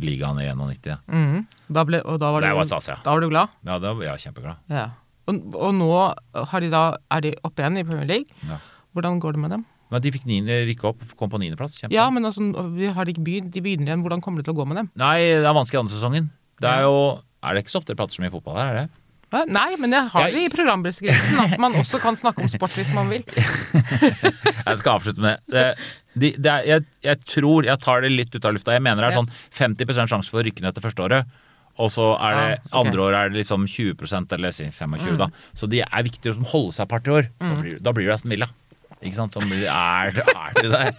ligaen 0.00 0.40
i 0.40 0.48
91. 0.48 0.88
Ja, 0.94 0.98
Mhm. 1.10 1.44
Da 1.70 1.84
ble, 1.86 2.00
og 2.02 2.16
da 2.18 2.32
var, 2.32 2.40
Det 2.40 2.50
du, 2.50 2.56
var 2.62 2.64
stas, 2.70 2.88
ja. 2.88 2.96
da 3.04 3.12
var 3.14 3.20
du 3.20 3.28
glad? 3.28 3.48
ja 3.64 3.76
da 3.78 3.92
var 3.94 4.02
jeg 4.08 4.24
kjempeglad. 4.24 4.56
Ja. 4.72 4.86
Og, 5.28 5.54
og 5.54 5.74
nå 5.76 5.90
har 6.34 6.60
de 6.64 6.70
da, 6.72 6.80
er 7.12 7.20
de 7.20 7.34
oppe 7.44 7.62
igjen 7.62 7.78
i 7.78 7.84
Premier 7.86 8.08
League. 8.08 8.26
Ja. 8.48 8.56
Hvordan 8.96 9.20
går 9.22 9.36
det 9.36 9.40
med 9.44 9.50
dem? 9.54 9.66
Men 9.90 10.02
de 10.02 10.10
fikk 10.14 10.24
niende, 10.26 10.56
rykka 10.66 10.88
opp, 10.94 11.04
kom 11.18 11.28
på 11.30 11.38
niendeplass. 11.42 11.76
Ja, 11.90 12.08
men 12.10 12.24
altså, 12.24 12.40
vi 12.74 12.88
har 12.94 13.04
de 13.04 13.12
ikke 13.12 13.24
begynt, 13.26 13.50
de 13.52 13.60
begynner 13.62 13.90
igjen. 13.92 14.02
Hvordan 14.06 14.22
kommer 14.22 14.38
det 14.40 14.46
til 14.48 14.54
å 14.54 14.60
gå 14.62 14.66
med 14.70 14.76
dem? 14.80 14.90
Nei, 14.96 15.18
det 15.34 15.44
er 15.46 15.54
vanskelig 15.56 15.80
andre 15.84 15.94
sesongen. 15.94 16.30
Det 16.62 16.68
er 16.70 16.82
jo 16.88 17.20
Er 17.42 17.54
det 17.56 17.62
ikke 17.64 17.72
så 17.72 17.78
ofte 17.80 17.94
det 17.94 17.96
prates 17.96 18.18
så 18.18 18.22
mye 18.22 18.30
fotball 18.34 18.58
her, 18.60 18.68
er 18.68 18.74
det? 18.82 18.90
Nei, 19.30 19.68
men 19.78 19.94
jeg 19.94 20.10
har 20.12 20.32
det 20.34 20.44
i 20.46 20.50
programbeskrivelsen 20.52 21.42
at 21.44 21.56
man 21.62 21.76
også 21.78 22.00
kan 22.02 22.18
snakke 22.18 22.42
om 22.44 22.50
sport 22.50 22.74
hvis 22.78 22.90
man 22.96 23.10
vil. 23.12 23.22
Jeg 24.70 24.80
skal 24.80 24.96
avslutte 24.96 25.22
med 25.22 25.40
det. 25.50 25.64
det, 26.14 26.32
det 26.42 26.50
er, 26.50 26.66
jeg, 26.68 26.84
jeg 27.04 27.18
tror 27.26 27.66
Jeg 27.66 27.80
tar 27.82 28.02
det 28.04 28.10
litt 28.12 28.34
ut 28.34 28.44
av 28.44 28.54
lufta. 28.54 28.74
Jeg 28.76 28.84
mener 28.84 29.02
det 29.02 29.10
er 29.10 29.18
sånn 29.20 29.30
50 29.56 30.10
sjanse 30.10 30.30
for 30.30 30.42
å 30.42 30.44
rykke 30.46 30.64
ned 30.64 30.76
til 30.76 30.84
første 30.84 31.06
året. 31.06 31.38
Og 31.80 31.92
så 31.94 32.06
er 32.18 32.36
det 32.36 32.48
Ja, 32.50 32.56
ok. 32.56 32.70
Mm. 32.70 32.80
andre 32.82 33.04
året 33.06 33.18
er 33.20 33.30
det 33.30 33.40
liksom 33.40 33.66
20% 33.70 34.34
eller 34.36 34.56
25 34.56 34.96
mm. 34.98 35.20
da. 35.20 35.30
Så 35.54 35.70
det 35.70 35.84
er 35.86 36.06
viktig 36.06 36.34
å 36.34 36.50
holde 36.52 36.74
seg 36.76 36.86
et 36.86 36.92
par-tre 36.92 37.16
år. 37.20 37.30
Da 37.40 37.54
blir, 37.54 37.78
da 37.80 37.94
blir 37.96 38.10
det 38.10 38.16
Aston 38.18 38.34
Villa. 38.34 38.50
Ikke 39.00 39.16
sant? 39.16 39.32
Så 39.32 39.40
blir, 39.46 39.64
er, 39.64 40.12
er 40.20 40.56
det 40.60 40.68
der. 40.74 40.92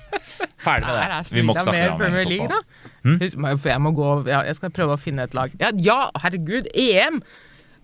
Ferdig 0.62 0.88
med 0.88 0.98
det. 0.98 1.22
Vi 1.36 1.44
må 1.46 1.54
ikke 1.54 1.68
snakke 1.68 1.78
mer 1.78 1.94
om 1.94 2.02
Premier 2.02 2.26
engelsk 2.26 2.34
League, 2.34 2.50
da? 2.50 2.82
Husk, 3.02 3.66
jeg 3.66 3.82
må 3.82 3.92
gå 3.98 4.10
Jeg 4.30 4.58
skal 4.58 4.74
prøve 4.74 4.98
å 4.98 5.02
finne 5.02 5.26
et 5.26 5.38
lag. 5.38 5.54
Ja, 5.62 5.72
ja 5.82 6.02
herregud! 6.24 6.70
EM! 6.74 7.22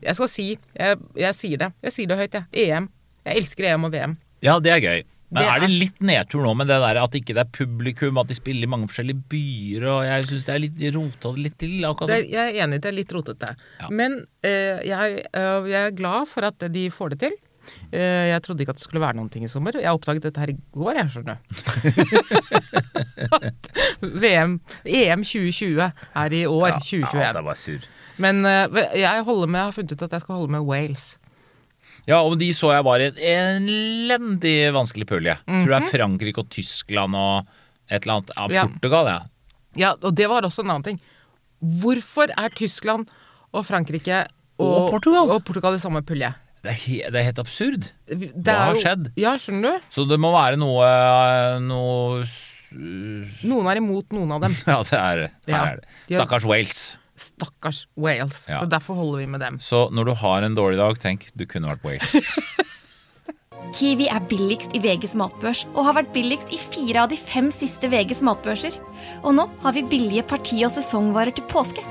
Jeg 0.04 0.16
skal 0.16 0.30
si 0.30 0.48
jeg, 0.78 0.98
jeg 1.16 1.36
sier 1.36 1.58
det. 1.58 1.72
Jeg 1.84 1.94
sier 1.96 2.08
det 2.08 2.18
høyt, 2.18 2.34
jeg. 2.34 2.46
EM. 2.68 2.90
Jeg 3.26 3.38
elsker 3.44 3.70
EM 3.74 3.86
og 3.88 3.92
VM. 3.94 4.18
Ja, 4.46 4.60
det 4.60 4.72
er 4.72 4.80
gøy. 4.84 5.04
Men 5.30 5.44
Det 5.44 5.48
er 5.52 5.60
det 5.60 5.68
er- 5.68 5.80
litt 5.82 6.00
nedtur 6.00 6.44
nå 6.46 6.54
med 6.56 6.68
det 6.68 6.78
der 6.80 6.98
at 7.04 7.12
ikke 7.12 7.34
det 7.36 7.42
er 7.44 7.50
publikum, 7.52 8.18
at 8.18 8.28
de 8.30 8.34
spiller 8.38 8.64
i 8.64 8.70
mange 8.72 8.88
forskjellige 8.88 9.24
byer, 9.28 9.84
og 9.92 10.04
jeg 10.06 10.24
syns 10.30 10.46
det 10.46 10.54
er 10.56 10.60
litt 10.64 10.96
rota 10.96 11.32
det 11.36 11.44
litt 11.44 11.58
til? 11.60 11.74
Akkurat 11.84 12.08
Det, 12.08 12.30
jeg 12.32 12.56
er 12.56 12.64
enig, 12.64 12.80
det 12.82 12.86
er 12.86 12.96
litt 12.96 13.12
rotete. 13.12 13.50
Ja. 13.82 13.90
Men 13.90 14.26
eh, 14.42 14.80
jeg, 14.88 15.26
eh, 15.34 15.68
jeg 15.68 15.82
er 15.88 15.92
glad 15.92 16.28
for 16.30 16.46
at 16.48 16.58
de 16.72 16.90
får 16.90 17.10
det 17.10 17.20
til. 17.26 17.36
Eh, 17.92 18.28
jeg 18.32 18.42
trodde 18.46 18.64
ikke 18.64 18.74
at 18.76 18.80
det 18.80 18.86
skulle 18.86 19.04
være 19.04 19.18
noen 19.20 19.30
ting 19.34 19.46
i 19.48 19.52
sommer. 19.52 19.78
Jeg 19.80 19.92
oppdaget 19.94 20.28
dette 20.28 20.42
her 20.44 20.52
i 20.54 20.58
går, 20.76 21.00
jeg 21.02 21.14
skjønner. 21.14 21.38
At 23.38 23.70
VM, 24.24 24.58
EM 24.86 25.24
2020 25.24 25.86
er 25.88 26.36
i 26.36 26.44
år, 26.48 26.68
ja, 26.74 26.82
2021. 26.82 27.22
Ja, 27.24 27.32
det 27.38 27.46
var 27.48 27.60
sur. 27.60 27.88
Men 28.18 28.44
eh, 28.50 28.82
jeg 28.98 29.26
med, 29.28 29.62
har 29.62 29.76
funnet 29.76 29.94
ut 29.94 30.06
at 30.08 30.18
jeg 30.18 30.26
skal 30.26 30.40
holde 30.40 30.54
med 30.58 30.66
Wales. 30.68 31.16
Ja, 32.08 32.22
og 32.24 32.38
de 32.40 32.48
så 32.56 32.72
jeg 32.72 32.86
var 32.88 33.04
i 33.04 33.10
en 33.34 33.68
elendig 33.68 34.56
vanskelig 34.76 35.10
pulje. 35.10 35.36
Tror 35.44 35.68
det 35.74 35.80
er 35.82 35.90
Frankrike 35.92 36.40
og 36.40 36.50
Tyskland 36.56 37.18
og 37.20 37.50
et 37.92 38.04
eller 38.08 38.22
annet. 38.22 38.32
Mhm. 38.38 38.56
Ja. 38.56 38.66
Portugal, 38.72 39.12
ja. 39.12 39.20
Ja, 39.78 39.94
og 40.02 40.16
det 40.18 40.28
var 40.32 40.48
også 40.48 40.64
en 40.64 40.72
annen 40.72 40.88
ting. 40.88 41.02
Hvorfor 41.60 42.32
er 42.32 42.54
Tyskland 42.56 43.10
og 43.52 43.66
Frankrike 43.66 44.24
og, 44.58 44.68
Og 44.68 44.92
Portugal? 44.92 45.30
og 45.30 45.44
Portugal 45.46 45.76
i 45.76 45.82
samme 45.82 46.02
pulje? 46.06 46.32
Det 46.68 46.74
er, 46.74 46.80
he, 46.84 46.98
det 47.08 47.20
er 47.22 47.26
helt 47.30 47.40
absurd. 47.40 47.86
Det 48.12 48.34
Hva 48.44 48.58
har 48.66 48.74
jo- 48.76 48.82
skjedd? 48.84 49.06
Ja, 49.16 49.34
skjønner 49.40 49.78
du? 49.78 49.86
Så 49.96 50.04
det 50.10 50.18
må 50.20 50.34
være 50.36 50.60
noe, 50.60 50.88
noe 51.64 52.26
Noen 53.48 53.68
er 53.72 53.80
imot 53.80 54.12
noen 54.12 54.34
av 54.36 54.42
dem. 54.44 54.56
Ja, 54.68 54.82
det 54.84 54.98
er 55.00 55.22
det. 55.22 55.30
Ja. 55.48 55.62
er 55.72 55.78
det. 55.80 55.86
Stakkars 56.12 56.44
Wales. 56.50 56.82
Stakkars 57.18 57.80
Wales. 57.96 58.42
Ja. 58.52 58.60
Så 58.60 58.68
derfor 58.70 59.00
holder 59.00 59.24
vi 59.24 59.28
med 59.32 59.40
dem. 59.46 59.62
Så 59.64 59.86
når 59.96 60.10
du 60.12 60.14
har 60.20 60.44
en 60.44 60.58
dårlig 60.60 60.78
dag, 60.82 61.00
tenk 61.00 61.30
du 61.40 61.46
kunne 61.48 61.72
vært 61.72 61.88
Wales. 61.88 62.18
Kiwi 63.78 64.08
er 64.12 64.24
billigst 64.30 64.76
i 64.76 64.80
VGs 64.84 65.16
matbørs 65.20 65.64
og 65.74 65.82
har 65.88 65.96
vært 66.02 66.12
billigst 66.16 66.52
i 66.56 66.60
fire 66.62 67.04
av 67.06 67.10
de 67.12 67.18
fem 67.20 67.48
siste 67.52 67.88
VGs 67.92 68.22
matbørser. 68.28 68.76
Og 69.24 69.34
nå 69.40 69.48
har 69.64 69.76
vi 69.76 69.84
billige 69.88 70.24
parti- 70.28 70.64
og 70.68 70.72
sesongvarer 70.76 71.36
til 71.36 71.48
påske. 71.52 71.84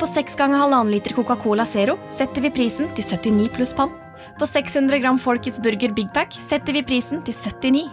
På 0.00 0.08
seks 0.08 0.34
ganger 0.38 0.62
halvannen 0.62 0.94
liter 0.94 1.12
Coca-Cola 1.14 1.66
Zero 1.68 1.98
setter 2.10 2.42
vi 2.46 2.50
prisen 2.54 2.88
til 2.96 3.04
79 3.04 3.50
pluss 3.54 3.74
pann. 3.76 3.90
På 4.38 4.46
600 4.48 5.00
gram 5.02 5.18
Folkets 5.20 5.60
Burger 5.62 5.92
Big 5.96 6.12
Pack 6.14 6.36
setter 6.36 6.76
vi 6.76 6.84
prisen 6.86 7.22
til 7.26 7.34
79. 7.34 7.88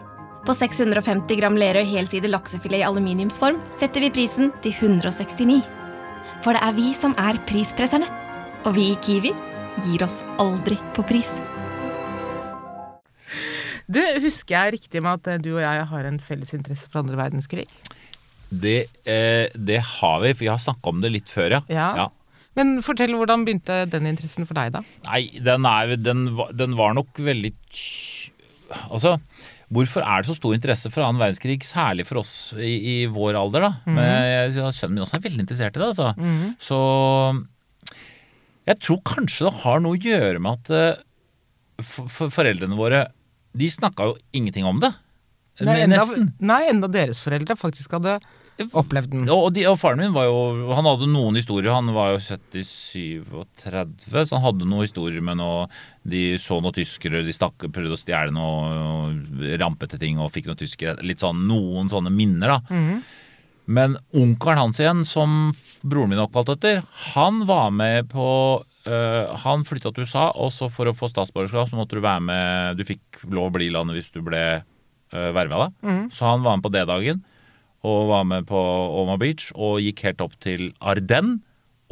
På 0.48 0.56
650 0.56 1.40
gram 1.42 1.58
Lerøy 1.60 1.84
helside 1.90 2.30
laksefilet 2.32 2.80
i 2.80 2.88
aluminiumsform 2.88 3.60
setter 3.76 4.06
vi 4.06 4.14
prisen 4.16 4.54
til 4.64 4.72
169. 4.78 5.60
For 6.46 6.56
det 6.56 6.64
er 6.64 6.78
vi 6.78 6.94
som 6.96 7.16
er 7.20 7.40
prispresserne. 7.50 8.08
Og 8.66 8.76
vi 8.78 8.92
i 8.94 8.98
Kiwi 9.04 9.34
gir 9.86 10.04
oss 10.06 10.22
aldri 10.42 10.78
på 10.96 11.06
pris. 11.08 11.38
Du, 13.88 14.02
Husker 14.24 14.56
jeg 14.58 14.78
riktig 14.78 15.02
med 15.04 15.22
at 15.22 15.30
eh, 15.32 15.42
du 15.44 15.54
og 15.54 15.62
jeg 15.64 15.84
har 15.92 16.08
en 16.10 16.20
felles 16.20 16.52
interesse 16.56 16.90
for 16.92 17.04
andre 17.04 17.20
verdenskrig? 17.20 17.68
Det, 18.48 18.88
eh, 19.08 19.48
det 19.56 19.80
har 19.84 20.22
vi, 20.24 20.34
for 20.34 20.44
vi 20.44 20.50
har 20.52 20.60
snakka 20.64 20.92
om 20.92 21.04
det 21.04 21.12
litt 21.14 21.32
før, 21.32 21.60
ja. 21.60 21.62
ja. 21.72 21.88
Ja. 22.04 22.08
Men 22.58 22.80
fortell, 22.86 23.14
hvordan 23.18 23.46
begynte 23.48 23.84
den 23.92 24.10
interessen 24.10 24.48
for 24.50 24.58
deg, 24.58 24.74
da? 24.74 24.82
Nei, 25.08 25.28
den, 25.46 25.68
er, 25.70 25.94
den, 26.02 26.28
den 26.58 26.78
var 26.80 26.98
nok 26.98 27.22
veldig 27.22 27.54
Altså, 28.92 29.14
hvorfor 29.72 30.04
er 30.04 30.24
det 30.24 30.28
så 30.28 30.36
stor 30.36 30.56
interesse 30.58 30.90
for 30.92 31.06
annen 31.06 31.22
verdenskrig, 31.22 31.62
særlig 31.64 32.04
for 32.10 32.20
oss 32.20 32.32
i, 32.60 32.74
i 32.76 32.96
vår 33.08 33.38
alder, 33.40 33.64
da? 33.64 33.70
Men 33.88 34.10
jeg, 34.28 34.74
sønnen 34.76 34.98
min 34.98 35.06
også 35.06 35.20
er 35.20 35.24
veldig 35.24 35.46
interessert 35.46 35.78
i 35.78 35.84
det, 35.84 35.88
altså. 35.94 36.10
Så 36.60 36.80
jeg 38.68 38.82
tror 38.84 39.00
kanskje 39.08 39.48
det 39.48 39.54
har 39.62 39.84
noe 39.84 39.96
å 39.96 40.02
gjøre 40.02 40.42
med 40.44 40.58
at 40.60 40.74
eh, 40.76 41.04
for, 41.80 42.10
for 42.12 42.34
foreldrene 42.34 42.76
våre 42.76 43.06
De 43.58 43.70
snakka 43.72 44.10
jo 44.10 44.18
ingenting 44.36 44.66
om 44.68 44.82
det. 44.84 44.92
Nei, 45.64 45.80
enda, 45.86 46.04
nei, 46.44 46.60
enda 46.70 46.90
deres 46.92 47.22
foreldre 47.24 47.56
faktisk 47.58 47.96
hadde 47.96 48.18
opplevd 48.66 49.12
den. 49.14 49.28
Og, 49.30 49.52
de, 49.54 49.66
og 49.70 49.78
faren 49.80 50.02
min 50.02 50.14
var 50.16 50.28
jo 50.28 50.72
Han 50.74 50.88
hadde 50.88 51.10
noen 51.12 51.38
historier. 51.38 51.74
Han 51.76 51.92
var 51.96 52.16
jo 52.16 52.22
77-30, 52.24 54.26
så 54.26 54.38
han 54.38 54.46
hadde 54.46 54.68
noen 54.68 54.88
historier 54.88 55.24
med 55.24 55.40
noe 55.42 55.68
De 56.08 56.24
så 56.42 56.60
noen 56.62 56.76
tyskere, 56.76 57.24
de 57.26 57.36
stakk, 57.36 57.68
prøvde 57.74 57.98
å 57.98 58.02
stjele 58.02 58.34
noe 58.34 59.58
rampete 59.62 60.00
ting 60.02 60.20
og 60.22 60.32
fikk 60.34 60.50
noen 60.50 60.60
tyskere. 60.60 60.98
Litt 61.06 61.24
sånn 61.24 61.46
noen 61.50 61.92
sånne 61.92 62.14
minner, 62.14 62.58
da. 62.58 62.78
Men 63.68 63.98
onkelen 64.16 64.62
hans 64.62 64.80
igjen, 64.80 65.04
som 65.04 65.52
broren 65.84 66.14
min 66.14 66.22
er 66.22 66.28
oppkalt 66.30 66.54
etter, 66.56 66.86
han 67.14 67.42
var 67.50 67.74
med 67.76 68.08
på 68.14 68.28
øh, 68.64 69.34
Han 69.44 69.66
flytta 69.68 69.92
til 69.92 70.08
USA, 70.08 70.30
og 70.40 70.54
så 70.56 70.70
for 70.72 70.88
å 70.88 70.96
få 70.96 71.10
statsborgerskap 71.12 71.74
så 71.74 71.80
måtte 71.80 72.00
du 72.00 72.06
være 72.06 72.24
med 72.24 72.80
Du 72.80 72.86
fikk 72.88 73.26
lov 73.28 73.50
å 73.50 73.56
bli 73.58 73.68
i 73.68 73.74
landet 73.76 74.00
hvis 74.00 74.14
du 74.16 74.22
ble 74.24 74.44
øh, 74.62 75.32
verva, 75.36 75.68
da. 75.68 75.98
Så 76.16 76.30
han 76.30 76.46
var 76.48 76.56
med 76.56 76.64
på 76.64 76.72
D-dagen 76.78 77.20
og 77.86 78.08
var 78.10 78.24
med 78.28 78.48
på 78.50 78.58
Oma 79.02 79.18
Beach 79.22 79.52
og 79.54 79.82
gikk 79.84 80.06
helt 80.08 80.24
opp 80.24 80.38
til 80.44 80.72
Ardennes. 80.80 81.44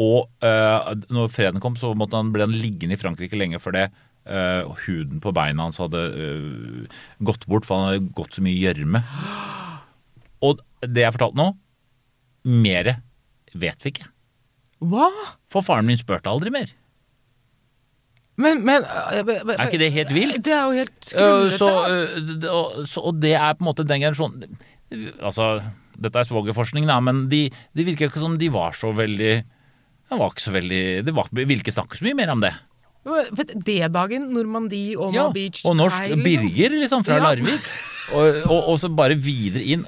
Og 0.01 0.27
uh, 0.43 0.91
når 1.13 1.29
freden 1.31 1.61
kom, 1.63 1.77
så 1.79 1.93
måtte 1.95 2.19
han, 2.19 2.33
ble 2.35 2.43
han 2.43 2.55
liggende 2.55 2.97
i 2.97 2.99
Frankrike 2.99 3.37
lenge 3.39 3.61
før 3.63 3.77
det. 3.77 3.85
Uh, 4.25 4.73
huden 4.87 5.21
på 5.23 5.31
beina 5.35 5.67
hans 5.67 5.77
hadde 5.79 6.01
uh, 6.11 6.97
gått 7.23 7.45
bort, 7.47 7.67
for 7.67 7.77
han 7.79 7.93
hadde 7.93 8.15
gått 8.17 8.35
så 8.35 8.43
mye 8.43 8.59
gjørme. 8.59 9.03
Og 10.43 10.59
det 10.83 11.05
jeg 11.05 11.15
fortalte 11.15 11.39
nå, 11.39 11.47
mere 12.65 12.97
vet 13.55 13.85
vi 13.85 13.93
ikke. 13.93 14.09
Hva? 14.83 15.07
For 15.47 15.63
faren 15.63 15.87
min 15.87 16.01
spurte 16.01 16.27
aldri 16.29 16.51
mer. 16.51 16.73
Men, 18.35 18.65
men 18.67 18.83
øh, 18.83 19.19
øh, 19.19 19.53
Er 19.55 19.69
ikke 19.69 19.79
det 19.79 19.91
helt 19.95 20.13
vilt? 20.13 20.41
Det 20.43 20.51
er 20.51 20.63
jo 20.63 20.71
helt 20.71 21.13
Øh, 21.15 21.45
Uh, 21.45 21.51
så, 21.51 21.69
uh, 21.71 22.51
og, 22.51 22.87
så, 22.87 22.99
og 22.99 23.21
det 23.21 23.33
er 23.33 23.53
på 23.53 23.63
en 23.63 23.69
måte 23.69 23.87
den 23.87 24.01
generasjonen 24.01 24.57
Altså, 24.91 25.45
dette 25.97 26.19
er 26.21 26.27
svogerforskning, 26.27 26.85
da, 26.87 26.99
men 27.01 27.25
de, 27.31 27.47
de 27.75 27.85
virker 27.87 28.09
ikke 28.11 28.21
som 28.21 28.35
de 28.37 28.49
var 28.53 28.75
så 28.77 28.91
veldig 28.95 29.33
Det 29.41 30.19
var 30.19 30.29
ikke 30.29 30.43
så 30.43 30.53
veldig 30.53 30.81
Det 31.07 31.15
ville 31.33 31.57
ikke 31.63 31.73
snakke 31.73 31.97
så 31.97 32.05
mye 32.05 32.17
mer 32.19 32.29
om 32.35 32.43
det. 32.43 32.53
D-dagen, 33.65 34.29
Normandie, 34.33 34.95
Oma 34.97 35.13
Ja, 35.15 35.25
Beach 35.33 35.61
og 35.65 35.75
norsk 35.77 35.99
Heil, 36.01 36.21
Birger, 36.25 36.73
liksom, 36.81 37.03
fra 37.05 37.19
Ja. 37.19 37.27
Larvik. 37.29 37.67
Og, 38.13 38.39
og, 38.45 38.59
og 38.73 38.79
så 38.81 38.89
bare 38.93 39.17
videre 39.17 39.63
inn. 39.65 39.85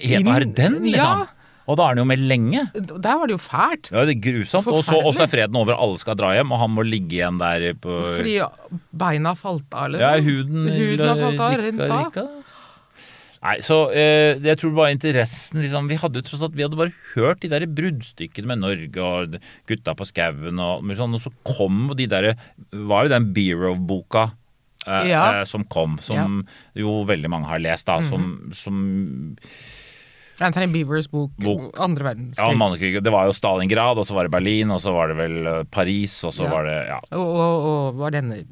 Helt 0.00 0.24
Inn- 0.24 0.32
Arden, 0.32 0.78
liksom. 0.84 0.94
ja. 0.96 1.30
Og 1.64 1.78
da 1.80 1.84
er 1.86 1.94
han 1.94 2.00
jo 2.02 2.04
med 2.04 2.20
lenge. 2.20 2.66
Der 2.76 3.16
var 3.16 3.24
det 3.30 3.38
jo 3.38 3.40
fælt. 3.40 3.88
Ja, 3.88 4.02
det 4.04 4.18
er 4.18 4.20
grusomt. 4.20 4.66
Og 4.68 4.82
så 4.84 4.90
Forferdelig. 4.92 5.06
og 5.08 5.14
så 5.16 5.22
er 5.24 5.30
freden 5.32 5.56
over, 5.56 5.78
alle 5.80 5.96
skal 6.00 6.16
dra 6.20 6.34
hjem, 6.36 6.50
og 6.52 6.60
han 6.60 6.74
må 6.76 6.84
ligge 6.84 7.16
igjen 7.16 7.38
der 7.40 7.70
på 7.80 7.94
Fordi 8.18 8.34
beina 8.92 9.32
falt 9.40 9.72
av, 9.72 9.94
liksom. 9.94 10.04
Ja, 10.04 10.20
huden 10.20 10.68
Huden 10.68 11.08
har 11.08 11.22
falt 11.22 11.40
av, 11.40 11.56
rent 11.62 11.80
av. 11.88 12.18
Nei, 13.44 13.58
så 13.60 13.76
eh, 13.92 14.38
jeg 14.40 14.56
tror 14.56 14.72
var 14.72 14.88
interessen 14.88 15.60
liksom, 15.60 15.88
Vi 15.90 15.98
hadde 16.00 16.22
tross 16.24 16.40
alt 16.46 16.54
Vi 16.56 16.64
hadde 16.64 16.78
bare 16.80 16.94
hørt 17.12 17.42
de 17.44 17.50
der 17.52 17.66
bruddstykkene 17.68 18.48
med 18.54 18.62
Norge 18.62 19.04
og 19.04 19.36
Gutta 19.68 19.92
på 19.98 20.06
skauen 20.08 20.62
og 20.64 20.86
sånn, 20.96 21.18
og 21.18 21.20
så 21.20 21.32
kom 21.44 21.90
de 21.98 22.06
der 22.08 22.30
Var 22.72 23.04
det 23.04 23.12
den 23.12 23.28
Beero-boka 23.36 24.30
eh, 24.86 25.10
Ja. 25.12 25.26
eh, 25.40 25.44
som 25.48 25.64
kom, 25.68 25.98
som 26.00 26.42
jo 26.76 27.02
veldig 27.08 27.30
mange 27.32 27.50
har 27.52 27.60
lest, 27.60 27.86
da, 27.86 28.00
som, 28.08 28.24
-hmm. 28.48 28.54
som 28.56 29.36
Anthony 30.40 30.66
Beavers 30.72 31.06
bok, 31.10 31.30
Bok. 31.38 31.76
andre 31.78 32.02
Ja, 32.04 32.08
verdenskrig. 32.10 32.58
mannskrig. 32.58 33.02
Det 33.04 33.12
var 33.12 33.26
jo 33.26 33.32
Stalingrad, 33.32 33.98
og 33.98 34.06
så 34.06 34.14
var 34.14 34.24
det 34.24 34.32
Berlin, 34.32 34.70
og 34.70 34.80
så 34.80 34.92
var 34.92 35.08
det 35.08 35.16
vel 35.16 35.46
eh, 35.46 35.64
Paris, 35.70 36.24
og 36.24 36.32
så 36.32 36.44
Ja. 36.44 36.50
var 36.50 36.64
det 36.64 36.86
Ja. 36.88 36.98
og, 37.12 37.26
og, 37.26 37.64
og 37.64 37.96
var 37.98 38.10
denne 38.10 38.44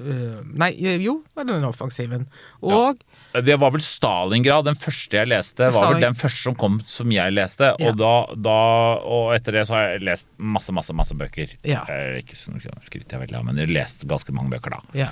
øh, 0.00 0.44
Nei, 0.54 0.72
jo, 1.04 1.22
var 1.36 1.44
denne 1.44 1.68
offensiven. 1.68 2.26
Og 2.62 2.96
Det 3.42 3.56
var 3.58 3.72
vel 3.74 3.82
Stalingrad, 3.82 4.64
den 4.68 4.76
første 4.78 5.18
jeg 5.18 5.26
leste. 5.32 5.66
Var 5.74 5.88
vel 5.94 6.04
den 6.04 6.14
første 6.14 6.42
som 6.46 6.54
kom 6.58 6.76
som 6.86 7.10
jeg 7.10 7.34
leste. 7.34 7.72
Ja. 7.82 7.90
Og, 7.90 7.98
da, 7.98 8.12
da, 8.38 8.58
og 9.02 9.32
etter 9.34 9.58
det 9.58 9.64
så 9.66 9.74
har 9.74 9.88
jeg 9.96 10.04
lest 10.06 10.28
masse, 10.38 10.70
masse 10.76 10.94
masse 10.94 11.16
bøker. 11.18 11.56
Ja. 11.66 11.82
Eh, 11.90 12.20
Ikke 12.22 12.38
skryter 12.38 13.16
jeg 13.16 13.24
veldig 13.24 13.40
av, 13.40 13.48
men 13.48 13.58
jeg 13.58 13.66
har 13.70 13.74
lest 13.80 14.06
ganske 14.10 14.34
mange 14.36 14.54
bøker 14.54 14.76
da. 14.78 14.82
ja. 15.06 15.10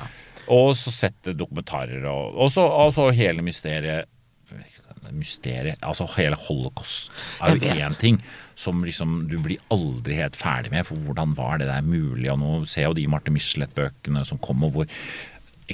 Og 0.50 0.72
så 0.74 0.90
sett 0.90 1.28
dokumentarer, 1.38 2.02
og, 2.10 2.34
og, 2.34 2.48
så, 2.50 2.64
og 2.66 2.90
så 2.96 3.04
hele 3.14 3.44
mysteriet 3.46 4.08
Mysteriet 5.12 5.80
Altså 5.82 6.04
hele 6.16 6.36
holocaust 6.38 7.10
er 7.42 7.56
jo 7.56 7.72
én 7.74 7.94
ting 7.98 8.18
som 8.58 8.82
liksom 8.84 9.24
du 9.30 9.38
blir 9.42 9.58
aldri 9.72 10.14
helt 10.18 10.36
ferdig 10.38 10.70
med. 10.74 10.84
For 10.86 10.98
hvordan 11.02 11.32
var 11.34 11.58
det 11.58 11.66
der 11.70 11.82
mulig? 11.82 12.28
Og 12.30 12.38
nå 12.38 12.50
ser 12.70 12.86
jo 12.86 12.94
de 12.94 13.06
Marte 13.10 13.32
Michelet-bøkene 13.34 14.22
som 14.28 14.38
kom, 14.44 14.62
og 14.66 14.76
hvor 14.76 14.90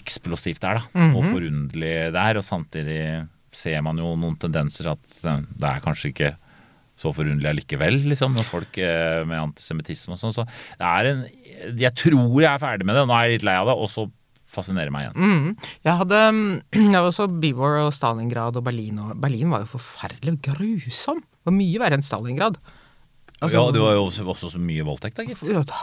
eksplosivt 0.01 0.63
det 0.63 0.71
er, 0.71 0.81
da. 0.83 0.91
Mhm. 0.99 1.17
Og 1.19 1.27
forunderlig 1.29 1.95
det 2.15 2.23
er. 2.25 2.41
Og 2.41 2.47
samtidig 2.47 3.01
ser 3.55 3.81
man 3.85 3.99
jo 4.01 4.13
noen 4.19 4.37
tendenser 4.41 4.93
at 4.93 5.19
eh, 5.25 5.43
det 5.57 5.71
er 5.71 5.85
kanskje 5.85 6.13
ikke 6.13 6.35
så 6.99 7.13
forunderlig 7.15 7.53
allikevel, 7.53 8.01
liksom, 8.11 8.35
når 8.35 8.47
folk 8.47 8.79
eh, 8.83 9.23
med 9.29 9.39
antisemittisme 9.39 10.17
og 10.17 10.23
sånn. 10.23 10.35
Så 10.35 10.45
det 10.81 10.89
er 10.89 11.11
en 11.13 11.21
Jeg 11.79 11.95
tror 11.95 12.41
jeg 12.43 12.51
er 12.51 12.63
ferdig 12.63 12.89
med 12.89 12.99
det, 12.99 13.05
nå 13.07 13.15
er 13.15 13.29
jeg 13.29 13.39
litt 13.39 13.47
lei 13.47 13.55
av 13.61 13.71
det, 13.71 13.77
og 13.79 13.93
så 13.93 14.09
fascinerer 14.49 14.91
meg 14.91 15.07
igjen. 15.07 15.29
Mm. 15.29 15.71
Jeg 15.87 16.01
hadde 16.01 16.21
Jeg 16.95 16.97
var 16.97 17.11
også 17.13 17.29
Bivor 17.39 17.79
og 17.85 17.93
Stalingrad 17.95 18.59
og 18.59 18.67
Berlin, 18.67 18.99
og 19.05 19.15
Berlin 19.23 19.55
var 19.55 19.63
jo 19.63 19.73
forferdelig 19.77 20.41
grusom. 20.49 21.23
Det 21.23 21.53
var 21.53 21.59
mye 21.61 21.83
verre 21.85 22.01
enn 22.01 22.07
Stalingrad. 22.07 22.59
Altså, 23.39 23.55
ja, 23.55 23.67
det 23.71 23.83
var 23.85 23.95
jo 23.95 24.09
også, 24.09 24.27
også 24.27 24.51
så 24.57 24.59
mye 24.59 24.83
voldtekt, 24.87 25.21
da, 25.21 25.29
gitt. 25.29 25.75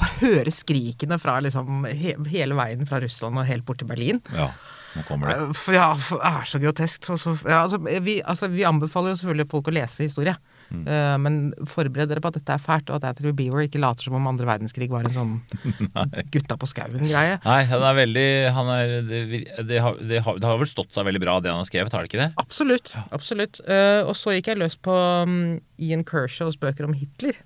Bare 0.00 0.18
høre 0.22 0.52
skrikene 0.54 1.18
fra 1.20 1.38
liksom 1.44 1.86
he, 1.86 2.16
hele 2.32 2.58
veien 2.58 2.86
fra 2.88 3.00
Russland 3.02 3.40
og 3.40 3.48
helt 3.48 3.66
bort 3.68 3.82
til 3.82 3.90
Berlin. 3.90 4.22
Ja, 4.34 4.50
nå 4.96 5.04
kommer 5.08 5.30
det. 5.30 5.40
Eh, 5.40 5.52
For, 5.58 5.76
ja, 5.76 5.90
for 6.00 6.22
det 6.22 6.30
er 6.30 6.48
så 6.50 6.62
grotesk. 6.62 7.10
Så, 7.10 7.18
så, 7.20 7.36
ja, 7.44 7.62
altså, 7.64 7.80
vi, 7.80 8.20
altså, 8.22 8.50
vi 8.52 8.66
anbefaler 8.68 9.14
jo 9.14 9.20
selvfølgelig 9.20 9.50
folk 9.52 9.70
å 9.70 9.76
lese 9.76 10.06
historie. 10.08 10.36
Mm. 10.70 10.84
Eh, 10.86 11.16
men 11.18 11.38
forbered 11.70 12.10
dere 12.10 12.22
på 12.22 12.30
at 12.30 12.38
dette 12.38 12.54
er 12.54 12.62
fælt, 12.62 12.90
og 12.90 13.00
at 13.00 13.08
Anthony 13.10 13.32
Beaver 13.36 13.66
ikke 13.66 13.82
later 13.82 14.06
som 14.06 14.16
om 14.18 14.28
andre 14.30 14.46
verdenskrig 14.48 14.90
var 14.92 15.06
en 15.08 15.16
sånn 15.16 15.34
gutta 16.34 16.58
på 16.60 16.68
skauen-greie. 16.70 17.40
Nei, 17.42 17.60
han 17.70 17.86
er 17.90 17.98
veldig 17.98 18.28
han 18.56 18.72
er, 18.76 18.94
det, 19.08 19.20
det, 19.66 19.82
har, 19.82 19.98
det, 19.98 20.22
har, 20.26 20.38
det 20.40 20.50
har 20.50 20.60
vel 20.62 20.70
stått 20.70 20.94
seg 20.94 21.08
veldig 21.10 21.22
bra, 21.22 21.38
det 21.42 21.52
han 21.52 21.62
har 21.62 21.68
skrevet, 21.68 21.94
har 21.94 22.06
det 22.06 22.12
ikke 22.12 22.22
det? 22.22 22.30
Absolutt. 22.40 22.94
absolutt. 23.10 23.62
Eh, 23.66 24.00
og 24.06 24.14
så 24.18 24.36
gikk 24.36 24.52
jeg 24.52 24.62
løs 24.62 24.78
på 24.78 24.94
um, 24.94 25.40
Ian 25.82 26.06
Kershaws 26.06 26.58
bøker 26.60 26.86
om 26.86 26.94
Hitler. 26.96 27.38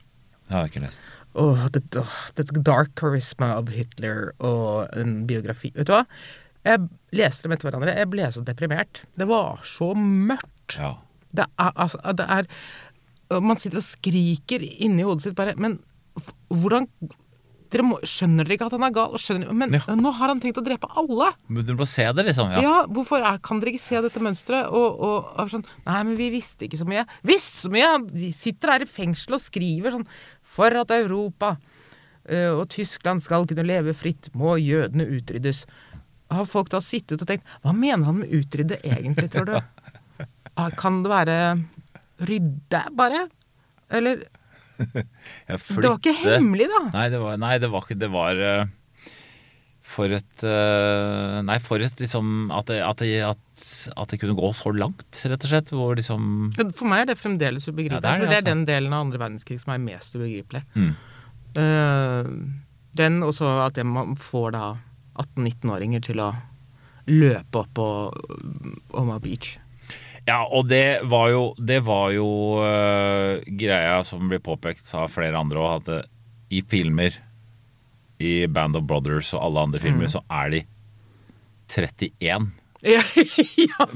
Det 0.45 0.53
har 0.53 0.67
jeg 0.67 0.75
ikke 0.75 0.85
lest. 0.85 1.05
Åh, 1.35 1.65
the, 1.75 1.81
det 2.39 2.47
Dark 2.65 2.93
Charisma 3.01 3.53
of 3.59 3.69
Hitler 3.75 4.33
og 4.45 4.87
en 4.97 5.25
biografi. 5.27 5.73
Vet 5.75 5.89
du 5.91 5.93
hva? 5.97 6.05
Jeg 6.65 6.85
leste 7.13 7.45
dem 7.45 7.53
etter 7.57 7.69
hverandre. 7.69 7.97
Jeg 7.99 8.09
ble 8.13 8.29
så 8.33 8.45
deprimert. 8.47 9.03
Det 9.19 9.27
var 9.29 9.61
så 9.69 9.91
mørkt. 9.99 10.79
Ja. 10.79 10.95
Det 11.35 11.45
er 11.59 11.73
altså 11.75 11.99
det 12.15 12.25
er, 12.31 12.47
Man 13.43 13.59
sitter 13.59 13.81
og 13.83 13.85
skriker 13.89 14.63
inni 14.63 15.03
hodet 15.03 15.25
sitt 15.27 15.35
bare 15.35 15.57
Men 15.59 15.81
hvordan 16.55 16.87
dere 17.75 17.83
må, 17.83 17.97
Skjønner 18.07 18.47
dere 18.47 18.55
ikke 18.55 18.69
at 18.69 18.75
han 18.77 18.85
er 18.87 18.93
gal? 18.95 19.17
Skjønner, 19.19 19.51
men 19.57 19.73
Ja. 19.75 19.81
nå 19.99 20.13
har 20.15 20.31
han 20.31 20.39
tenkt 20.41 20.61
å 20.61 20.63
drepe 20.63 20.87
alle! 20.95 21.33
Men 21.51 21.67
du 21.67 21.73
må 21.75 21.89
se 21.91 22.05
det, 22.15 22.25
liksom. 22.29 22.53
Ja, 22.55 22.61
Ja. 22.63 22.75
hvorfor 22.87 23.19
er, 23.19 23.41
kan 23.43 23.59
dere 23.59 23.73
ikke 23.75 23.83
se 23.83 24.01
dette 24.05 24.21
mønsteret? 24.23 24.71
Og, 24.71 25.01
og, 25.03 25.33
og 25.43 25.51
sånn 25.51 25.65
Nei, 25.85 26.03
men 26.05 26.15
vi 26.21 26.29
visste 26.31 26.69
ikke 26.69 26.79
så 26.79 26.87
mye. 26.87 27.03
Visst 27.27 27.59
så 27.65 27.73
mye! 27.75 27.89
De 28.15 28.31
sitter 28.33 28.71
her 28.77 28.85
i 28.87 28.87
fengsel 28.87 29.35
og 29.35 29.43
skriver 29.43 29.91
sånn 29.97 30.07
For 30.55 30.75
at 30.81 30.93
Europa 30.95 31.57
eh, 32.29 32.51
og 32.55 32.69
Tyskland 32.75 33.25
skal 33.25 33.47
kunne 33.51 33.67
leve 33.67 33.95
fritt, 33.99 34.31
må 34.39 34.57
jødene 34.63 35.07
utryddes. 35.19 35.65
Har 36.33 36.47
folk 36.49 36.71
da 36.73 36.81
sittet 36.83 37.21
og 37.21 37.29
tenkt 37.29 37.47
Hva 37.63 37.75
mener 37.77 38.07
han 38.09 38.23
med 38.23 38.33
utrydde 38.33 38.81
egentlig, 38.87 39.31
tror 39.35 39.51
du? 39.51 39.57
Ah, 40.55 40.71
Kan 40.71 41.01
det 41.03 41.11
være 41.11 41.37
rydde, 42.23 42.81
bare? 42.95 43.25
Eller 43.91 44.21
Det 45.49 45.59
var 45.83 45.99
ikke 45.99 46.15
hemmelig, 46.15 46.69
da. 46.71 46.83
Nei, 46.95 47.09
det 47.11 47.19
var, 47.23 47.37
nei, 47.43 47.57
det 47.63 47.71
var 47.73 47.85
ikke 47.87 47.99
Det 47.99 48.11
var 48.15 48.39
eh, 48.43 48.71
for 49.95 50.11
et 50.15 50.45
eh, 50.49 51.39
Nei, 51.47 51.57
for 51.63 51.83
et 51.85 52.03
liksom 52.03 52.51
at 52.55 52.69
det, 52.71 52.81
at, 52.85 53.03
det, 53.03 53.21
at, 53.27 53.65
at 53.95 54.13
det 54.13 54.19
kunne 54.23 54.37
gå 54.39 54.51
så 54.57 54.73
langt, 54.75 55.07
rett 55.23 55.47
og 55.47 55.51
slett. 55.53 55.73
Hvor 55.75 55.99
liksom 55.99 56.53
For 56.75 56.91
meg 56.91 57.05
er 57.05 57.13
det 57.13 57.21
fremdeles 57.21 57.69
ubegripelig. 57.69 58.01
Ja, 58.01 58.03
det 58.03 58.11
er 58.11 58.17
jeg 58.17 58.25
tror 58.25 58.27
det, 58.27 58.33
det 58.33 58.39
er 58.39 58.43
altså. 58.43 58.53
den 58.53 58.69
delen 58.71 58.97
av 58.97 59.07
andre 59.07 59.23
verdenskrig 59.23 59.61
som 59.63 59.75
er 59.75 59.85
mest 59.85 60.17
ubegripelig. 60.17 60.65
Mm. 60.75 60.95
Uh, 61.55 62.31
den, 62.99 63.21
og 63.27 63.35
så 63.37 63.53
at 63.65 63.77
det 63.79 63.87
man 63.87 64.17
får 64.19 64.57
da 64.57 64.65
18-19-åringer 65.23 66.03
til 66.09 66.23
å 66.25 66.33
løpe 67.11 67.63
opp 67.63 67.77
på 67.79 67.91
uh, 68.11 68.73
Oma 68.99 69.21
Beach. 69.23 69.59
Ja, 70.25 70.41
og 70.49 70.71
det 70.71 71.05
var 71.11 71.29
jo, 71.31 71.45
det 71.61 71.83
var 71.85 72.11
jo 72.15 72.27
uh, 72.65 73.45
greia 73.45 74.01
som 74.09 74.25
ble 74.31 74.41
påpekt 74.43 74.89
av 74.97 75.13
flere 75.13 75.39
andre 75.39 75.61
òg, 75.61 75.83
at 75.83 75.91
det, 75.91 76.01
i 76.55 76.63
filmer, 76.71 77.17
i 78.21 78.47
Band 78.47 78.77
of 78.79 78.87
Brothers 78.87 79.33
og 79.35 79.45
alle 79.49 79.65
andre 79.69 79.81
filmer, 79.83 80.11
så 80.13 80.23
er 80.31 80.53
de 80.55 80.63
31. 81.75 82.51
ja, 82.85 83.01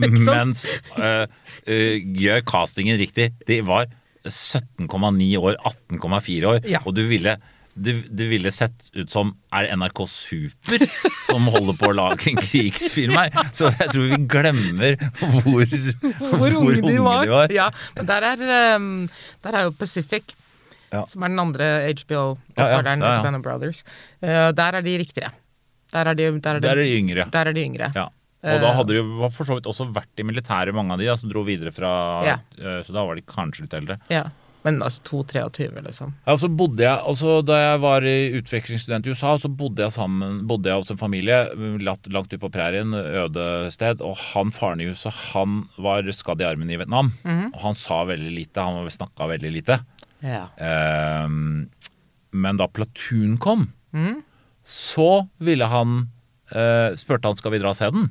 ikke 0.00 0.24
sant? 0.24 0.32
Mens 0.32 0.64
øh, 0.96 1.26
øh, 1.66 2.00
gjør 2.16 2.40
castingen 2.48 2.98
riktig, 3.00 3.30
de 3.48 3.60
var 3.66 3.86
17,9 4.28 5.38
år, 5.38 5.58
18,4 5.92 6.46
år, 6.46 6.60
Ja. 6.68 6.80
og 6.86 6.96
du 6.96 7.02
ville 7.06 7.36
det, 7.78 7.94
ville 8.28 8.50
sett 8.50 8.88
ut 8.98 9.10
som 9.12 9.36
Er 9.54 9.68
det 9.68 9.76
NRK 9.78 10.00
Super 10.10 10.82
som 11.28 11.46
holder 11.46 11.76
på 11.78 11.92
å 11.92 11.94
lage 11.94 12.32
en 12.32 12.40
krigsfilm 12.42 13.14
her? 13.14 13.30
Så 13.54 13.70
jeg 13.70 13.92
tror 13.92 14.08
vi 14.08 14.18
glemmer 14.26 14.96
hvor, 15.44 15.62
Hvor 16.34 16.56
unge 16.58 16.80
de 16.82 16.96
var. 17.04 17.52
Ja, 17.54 17.68
men 17.94 18.08
der 18.08 18.26
er, 18.32 18.42
um, 18.76 19.08
der 19.44 19.60
er 19.60 19.68
jo 19.68 19.76
Pacific, 19.78 20.34
Ja. 20.92 21.04
som 21.10 21.22
er 21.22 21.34
den 21.34 21.42
andre 21.42 21.66
HBO-oppfølgeren 21.92 23.04
ja, 23.04 23.14
ja. 23.18 23.22
Band 23.26 23.40
of 23.40 23.42
Brothers. 23.44 23.82
Uh, 24.22 24.50
der 24.56 24.80
er 24.80 24.84
de 24.86 24.96
riktigere. 25.02 25.32
Der 25.92 26.12
er 26.12 26.14
de, 26.14 26.30
der 26.40 26.54
er 26.54 26.60
de, 26.60 26.66
Der 26.68 26.76
er 26.76 26.84
de 26.84 26.96
yngre. 26.98 27.28
der 27.32 27.48
er 27.48 27.56
de 27.56 27.64
yngre. 27.64 27.92
Ja. 27.96 28.08
Og 28.48 28.60
da 28.62 28.72
hadde 28.76 28.94
de 28.94 29.00
jo 29.00 29.28
for 29.34 29.48
så 29.48 29.56
vidt 29.58 29.66
også 29.66 29.88
vært 29.90 30.20
i 30.20 30.26
militæret, 30.26 30.74
mange 30.76 30.94
av 30.94 31.00
de 31.02 31.08
som 31.18 31.30
dro 31.30 31.42
videre 31.42 31.72
fra 31.74 31.90
eh, 32.22 32.84
Så 32.86 32.94
da 32.94 33.02
var 33.02 33.18
de 33.18 33.24
kanskje 33.26 33.64
litt 33.64 33.74
eldre. 33.74 33.98
Ja. 34.12 34.28
Men 34.66 34.80
altså 34.82 35.22
2-23, 35.22 35.68
liksom. 35.86 36.14
Ja, 36.26 36.34
og 36.34 36.40
så 36.42 36.48
bodde 36.50 36.82
jeg, 36.82 36.98
altså 37.06 37.36
Da 37.46 37.58
jeg 37.60 37.80
var 37.82 38.04
utvekslingsstudent 38.04 39.06
i 39.06 39.12
USA, 39.14 39.36
så 39.38 39.50
bodde 39.50 39.84
jeg 39.86 39.94
sammen 39.94 40.40
Bodde 40.50 40.70
jeg 40.70 40.82
hos 40.82 40.90
en 40.92 41.00
familie 41.00 41.38
langt, 41.82 42.08
langt 42.12 42.32
ute 42.32 42.40
på 42.42 42.50
prærien, 42.52 42.94
øde 42.94 43.46
sted. 43.74 44.02
Og 44.04 44.18
han 44.32 44.50
faren 44.54 44.82
i 44.82 44.88
huset, 44.90 45.14
han 45.32 45.62
var 45.78 46.06
skadd 46.14 46.42
i 46.42 46.48
armen 46.48 46.70
i 46.70 46.78
Vietnam. 46.78 47.12
Og 47.54 47.60
han 47.62 47.78
sa 47.78 48.02
veldig 48.08 48.34
lite. 48.34 48.66
Han 48.66 48.90
snakka 48.92 49.30
veldig 49.30 49.54
lite. 49.54 49.78
Ja. 50.24 50.48
Eh, 50.56 51.26
men 52.38 52.60
da 52.60 52.68
Platoon 52.68 53.38
kom, 53.42 53.68
så 54.68 55.10
ville 55.40 55.64
han 55.70 56.08
eh, 56.52 56.92
Spurte 57.00 57.30
han 57.30 57.36
skal 57.38 57.54
vi 57.54 57.60
dra 57.62 57.70
og 57.72 57.78
se 57.78 57.88
den. 57.94 58.10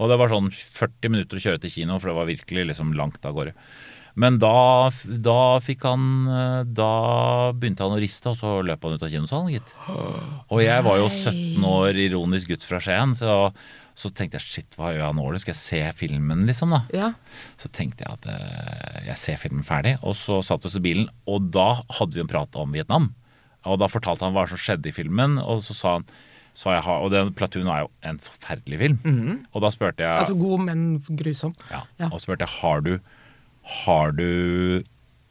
Og 0.00 0.08
det 0.08 0.16
var 0.20 0.32
sånn 0.32 0.48
40 0.54 1.12
minutter 1.12 1.36
å 1.36 1.44
kjøre 1.44 1.60
til 1.60 1.74
kino, 1.74 1.98
for 2.00 2.10
det 2.12 2.16
var 2.20 2.30
virkelig 2.30 2.68
liksom 2.72 2.94
langt 2.96 3.24
av 3.28 3.36
gårde. 3.36 3.52
Men 4.18 4.38
da, 4.42 4.90
da 5.22 5.60
fikk 5.62 5.84
han 5.86 6.06
eh, 6.26 6.62
Da 6.66 6.88
begynte 7.54 7.86
han 7.86 7.94
å 7.94 8.00
riste, 8.02 8.32
og 8.32 8.40
så 8.40 8.56
løp 8.66 8.82
han 8.84 8.96
ut 8.96 9.04
av 9.06 9.12
kinosalen, 9.12 9.52
gitt. 9.54 9.74
Og 10.50 10.62
jeg 10.64 10.86
var 10.86 10.98
jo 10.98 11.06
17 11.12 11.68
år 11.68 12.00
ironisk 12.08 12.50
gutt 12.50 12.66
fra 12.66 12.80
Skien, 12.82 13.14
så, 13.18 13.52
så 13.98 14.10
tenkte 14.14 14.38
jeg 14.38 14.46
shit, 14.46 14.76
hva 14.78 14.92
gjør 14.94 15.04
jeg 15.04 15.16
nå? 15.18 15.26
Skal 15.42 15.52
jeg 15.54 15.60
se 15.60 15.80
filmen, 15.98 16.46
liksom? 16.48 16.74
da? 16.76 16.82
ja. 16.94 17.10
Så 17.60 17.68
tenkte 17.74 18.06
jeg 18.06 18.16
at 18.18 18.28
eh, 18.32 19.06
jeg 19.10 19.20
ser 19.20 19.40
filmen 19.42 19.66
ferdig, 19.66 19.96
og 20.00 20.16
så 20.18 20.40
satt 20.46 20.64
vi 20.64 20.70
oss 20.70 20.78
i 20.78 20.84
bilen, 20.84 21.10
og 21.28 21.50
da 21.54 21.72
hadde 21.98 22.16
vi 22.16 22.24
en 22.24 22.30
prat 22.30 22.56
om 22.60 22.72
Vietnam. 22.76 23.10
Og 23.68 23.80
da 23.82 23.90
fortalte 23.92 24.24
han 24.24 24.32
hva 24.36 24.46
som 24.48 24.60
skjedde 24.60 24.88
i 24.88 24.94
filmen, 24.96 25.36
og 25.42 25.64
så 25.66 25.76
sa 25.76 25.94
han 25.98 26.10
så 26.60 26.72
jeg 26.74 26.82
har, 26.82 27.02
Og 27.06 27.12
den 27.12 27.28
Platoon 27.32 27.68
er 27.70 27.84
jo 27.84 27.90
en 28.02 28.16
forferdelig 28.18 28.78
film. 28.80 28.96
Og 29.54 29.62
da 29.62 29.70
spurte 29.70 30.02
jeg 30.02 30.18
Altså 30.18 30.34
god, 30.34 30.64
men 30.66 30.80
grusom. 31.06 31.54
ja, 31.70 31.84
ja. 32.00 32.08
Og 32.10 32.20
spurte 32.20 32.42
jeg 32.42 32.56
har 32.60 32.80
du 32.82 32.98
Har 33.84 34.10
du 34.10 34.82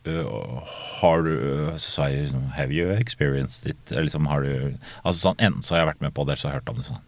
uh, 0.08 0.64
har 1.02 1.22
du 1.28 1.34
uh, 1.36 1.76
Så 1.76 1.92
sa 1.92 2.08
jeg 2.08 2.32
Have 2.56 2.72
you 2.72 2.88
experienced 2.96 3.68
it? 3.68 3.92
Eller 3.92 4.08
liksom, 4.08 4.30
har 4.32 4.48
du 4.48 4.78
Altså 5.04 5.20
sånn, 5.20 5.40
Enten 5.44 5.62
så 5.62 5.76
har 5.76 5.84
jeg 5.84 5.92
vært 5.92 6.08
med 6.08 6.16
på 6.16 6.24
det, 6.24 6.34
eller 6.38 6.42
så 6.42 6.48
har 6.48 6.56
jeg 6.56 6.62
hørt 6.64 6.72
om 6.72 6.80
det. 6.80 6.88
sånn. 6.88 7.04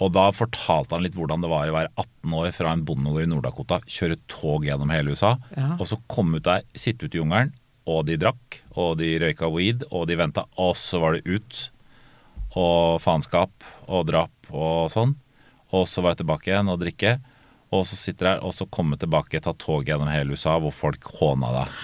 Og 0.00 0.12
da 0.14 0.26
fortalte 0.34 0.96
han 0.96 1.04
litt 1.04 1.14
hvordan 1.18 1.42
det 1.44 1.50
var 1.52 1.68
å 1.70 1.74
være 1.76 1.92
18 1.96 2.34
år 2.40 2.52
fra 2.56 2.72
en 2.74 2.84
bondegård 2.88 3.26
i 3.26 3.30
Nord-Dakota, 3.30 3.80
kjøre 3.86 4.18
tog 4.32 4.64
gjennom 4.66 4.90
hele 4.92 5.12
USA, 5.14 5.36
Ja. 5.56 5.76
og 5.78 5.86
så 5.86 6.00
komme 6.08 6.40
ut 6.40 6.44
der, 6.48 6.62
sitte 6.74 7.04
ute 7.06 7.18
i 7.18 7.20
jungelen, 7.22 7.52
og 7.86 8.06
de 8.06 8.16
drakk, 8.20 8.60
og 8.76 8.98
de 8.98 9.18
røyka 9.18 9.48
weed, 9.52 9.84
og 9.90 10.06
de 10.08 10.16
venta, 10.16 10.44
og 10.58 10.74
så 10.76 11.00
var 11.00 11.12
det 11.16 11.26
ut. 11.26 11.70
Og 12.56 13.00
faenskap 13.00 13.50
og 13.88 14.06
drap 14.06 14.30
og 14.50 14.90
sånn. 14.90 15.14
Og 15.72 15.86
så 15.86 16.02
var 16.02 16.14
jeg 16.16 16.24
tilbake 16.24 16.50
igjen 16.50 16.68
og 16.72 16.80
drikke. 16.80 17.20
Og 17.70 17.84
så 17.86 17.94
sitter 17.94 18.26
der, 18.26 18.40
og 18.42 18.50
så 18.56 18.66
komme 18.66 18.96
tilbake, 18.98 19.38
ta 19.42 19.52
tog 19.54 19.84
gjennom 19.86 20.08
hele 20.10 20.34
USA, 20.34 20.56
hvor 20.58 20.72
folk 20.74 21.04
håna 21.20 21.52
deg. 21.54 21.76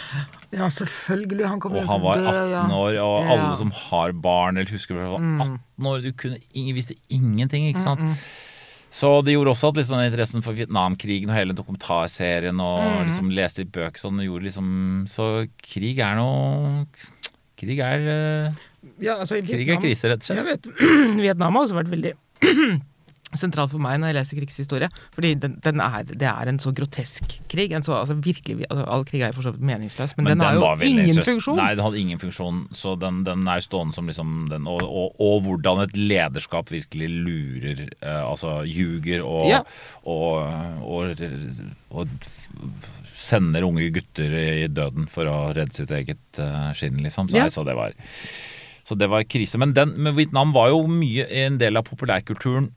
Ja, 0.59 0.67
selvfølgelig. 0.73 1.47
Han 1.47 1.61
kom 1.63 1.77
Og 1.79 1.85
han 1.87 2.03
var 2.03 2.19
dø, 2.19 2.27
18 2.27 2.51
ja. 2.51 2.63
år, 2.75 2.97
og 3.05 3.15
Ja. 3.23 3.37
alle 3.37 3.53
som 3.61 3.71
har 3.71 4.13
barn 4.13 4.57
eller 4.59 4.73
husker 4.75 4.99
var 4.99 5.21
18 5.21 5.61
år, 5.87 6.03
du 6.03 6.11
kunne, 6.13 6.41
visste 6.75 6.97
ingenting, 7.09 7.69
ikke 7.71 7.85
sant. 7.85 8.03
Så 8.91 9.11
det 9.27 9.35
gjorde 9.35 9.51
også 9.53 9.69
at 9.71 9.77
liksom, 9.79 9.99
den 9.99 10.11
interessen 10.11 10.43
for 10.43 10.55
Vietnamkrigen 10.57 11.31
og 11.31 11.37
hele 11.37 11.55
dokumentarserien 11.55 12.59
og 12.63 13.07
liksom 13.07 13.31
leste 13.35 13.63
litt 13.63 13.73
bøker 13.75 13.99
sånn, 14.01 14.23
gjorde 14.25 14.47
liksom 14.47 14.69
Så 15.11 15.27
krig 15.61 15.99
er 15.99 16.15
noe 16.17 16.87
Krig 17.59 17.79
er, 17.79 18.07
eh, 18.07 18.51
Ja, 19.03 19.17
altså, 19.21 19.39
krig 19.45 19.69
er 19.69 19.81
krise, 19.83 20.09
rett 20.11 20.23
og 20.23 20.29
slett. 20.29 20.39
Jeg 20.39 20.47
vet, 20.47 20.67
Vietnam 21.25 21.55
har 21.59 21.67
også 21.67 21.77
vært 21.79 21.93
veldig 21.93 22.15
sentralt 23.35 23.73
for 23.73 23.83
meg 23.83 23.99
når 24.01 24.13
jeg 24.13 24.17
leser 24.19 24.39
krigshistorie. 24.41 24.89
Fordi 25.15 25.33
den, 25.43 25.57
den 25.65 25.83
er, 25.83 26.07
det 26.07 26.29
er 26.31 26.51
en 26.51 26.61
så 26.63 26.73
grotesk 26.77 27.37
krig. 27.51 27.75
En 27.75 27.85
så, 27.87 27.97
altså 27.99 28.17
virkelig, 28.23 28.61
altså 28.71 28.87
All 28.97 29.07
krig 29.09 29.25
er 29.25 29.33
jo 29.33 29.39
for 29.41 29.49
så 29.49 29.53
vidt 29.55 29.67
meningsløs, 29.67 30.15
men, 30.19 30.31
den, 30.31 30.45
har 30.45 30.55
jo 30.61 30.71
ingen 30.87 31.23
funksjon. 31.27 31.59
Nei, 31.59 31.73
den 31.75 31.85
hadde 31.87 32.03
ingen 32.03 32.23
funksjon, 32.23 32.63
så 32.77 32.95
den, 33.01 33.23
den 33.27 33.47
er 33.51 33.65
stående 33.65 33.97
som 33.97 34.11
liksom 34.11 34.35
den, 34.53 34.69
og, 34.71 34.85
og, 34.87 35.21
og 35.23 35.41
hvordan 35.47 35.85
et 35.87 35.99
lederskap 35.99 36.71
virkelig 36.73 37.11
lurer, 37.27 37.87
eh, 37.99 38.23
altså 38.23 38.61
ljuger 38.69 39.25
og, 39.27 39.47
Ja. 39.51 39.63
og, 40.07 40.47
og, 40.87 42.09
sender 43.17 43.65
unge 43.65 43.89
gutter 43.95 44.35
i 44.37 44.67
døden 44.69 45.07
for 45.09 45.29
å 45.31 45.39
redde 45.57 45.73
sitt 45.73 45.93
eget 45.95 46.43
eh, 46.43 46.69
skinn, 46.77 47.01
liksom. 47.03 47.31
Så, 47.33 47.41
Ja. 47.41 47.49
så 47.51 47.65
det 47.67 47.77
var 47.79 47.97
så 48.87 48.95
det 48.95 49.09
var 49.11 49.25
krise. 49.27 49.59
Men, 49.59 49.73
den, 49.75 49.97
men 49.99 50.15
Vietnam 50.15 50.53
var 50.55 50.71
jo 50.71 50.85
mye 50.87 51.25
en 51.43 51.57
del 51.59 51.79
av 51.79 51.89
populærkulturen 51.89 52.69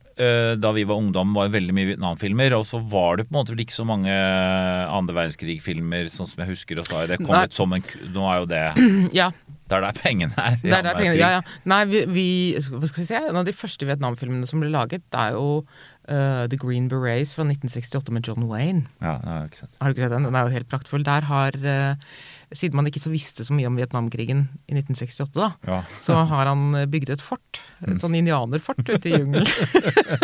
da 0.60 0.70
vi 0.76 0.82
var 0.84 0.98
ungdom. 1.00 1.32
var 1.34 1.48
det 1.48 1.54
veldig 1.56 1.74
mye 1.76 1.88
Vietnamfilmer. 1.94 2.52
Og 2.58 2.66
så 2.68 2.80
var 2.82 3.16
det 3.20 3.28
på 3.28 3.34
en 3.34 3.38
måte 3.40 3.56
ikke 3.56 3.72
så 3.76 3.86
mange 3.88 4.12
andre 4.12 5.16
verdenskrig-filmer, 5.16 6.10
sånn 6.12 6.28
som 6.28 6.42
jeg 6.44 6.52
husker. 6.52 6.80
Og 6.82 6.88
så 6.90 7.06
det 7.08 7.20
Nei. 7.20 7.26
kommet 7.28 7.56
som 7.56 7.72
en 7.76 7.86
Nå 8.14 8.26
er 8.28 8.42
jo 8.42 8.48
det 8.50 8.64
Ja, 9.20 9.30
Det 9.70 9.78
er 9.78 9.84
der 9.86 9.96
pengene 9.96 10.34
er. 10.36 10.58
det 10.62 10.74
er 10.74 10.82
der 10.86 10.98
pengene, 10.98 11.20
ja, 11.20 11.30
ja. 11.38 11.42
Nei, 11.70 11.84
vi, 11.90 12.02
vi 12.10 12.26
Hva 12.58 12.90
skal 12.90 13.04
vi 13.04 13.08
si? 13.12 13.16
En 13.20 13.38
av 13.40 13.46
de 13.48 13.54
første 13.56 13.86
Vietnam-filmene 13.88 14.48
som 14.50 14.60
ble 14.62 14.70
laget, 14.72 15.04
det 15.14 15.20
er 15.28 15.36
jo 15.38 15.62
uh, 16.10 16.44
The 16.50 16.58
Green 16.60 16.88
Berets 16.90 17.34
fra 17.36 17.46
1968 17.46 18.12
med 18.14 18.26
John 18.26 18.48
Wayne. 18.50 18.84
Ja. 19.00 19.16
Har 19.22 19.46
du 19.46 19.54
ikke 19.54 19.62
sett 20.04 20.12
den? 20.14 20.26
Den 20.28 20.36
er 20.38 20.48
jo 20.48 20.54
helt 20.58 20.70
praktfull. 20.72 21.06
Der 21.06 21.26
har 21.30 21.56
eh, 21.56 22.10
Siden 22.52 22.74
man 22.80 22.86
ikke 22.90 22.98
så 22.98 23.12
visste 23.12 23.44
så 23.46 23.54
mye 23.54 23.68
om 23.70 23.76
Vietnamkrigen 23.78 24.40
i 24.66 24.74
1968, 24.74 25.30
da, 25.38 25.50
Ja. 25.70 25.76
så 26.02 26.16
har 26.26 26.48
han 26.50 26.74
eh, 26.74 26.86
bygd 26.90 27.12
et 27.14 27.22
fort. 27.22 27.60
Et 27.86 28.00
sånn 28.02 28.16
indianerfort 28.18 28.82
ute 28.88 29.06
i 29.06 29.12
jungelen. 29.14 29.46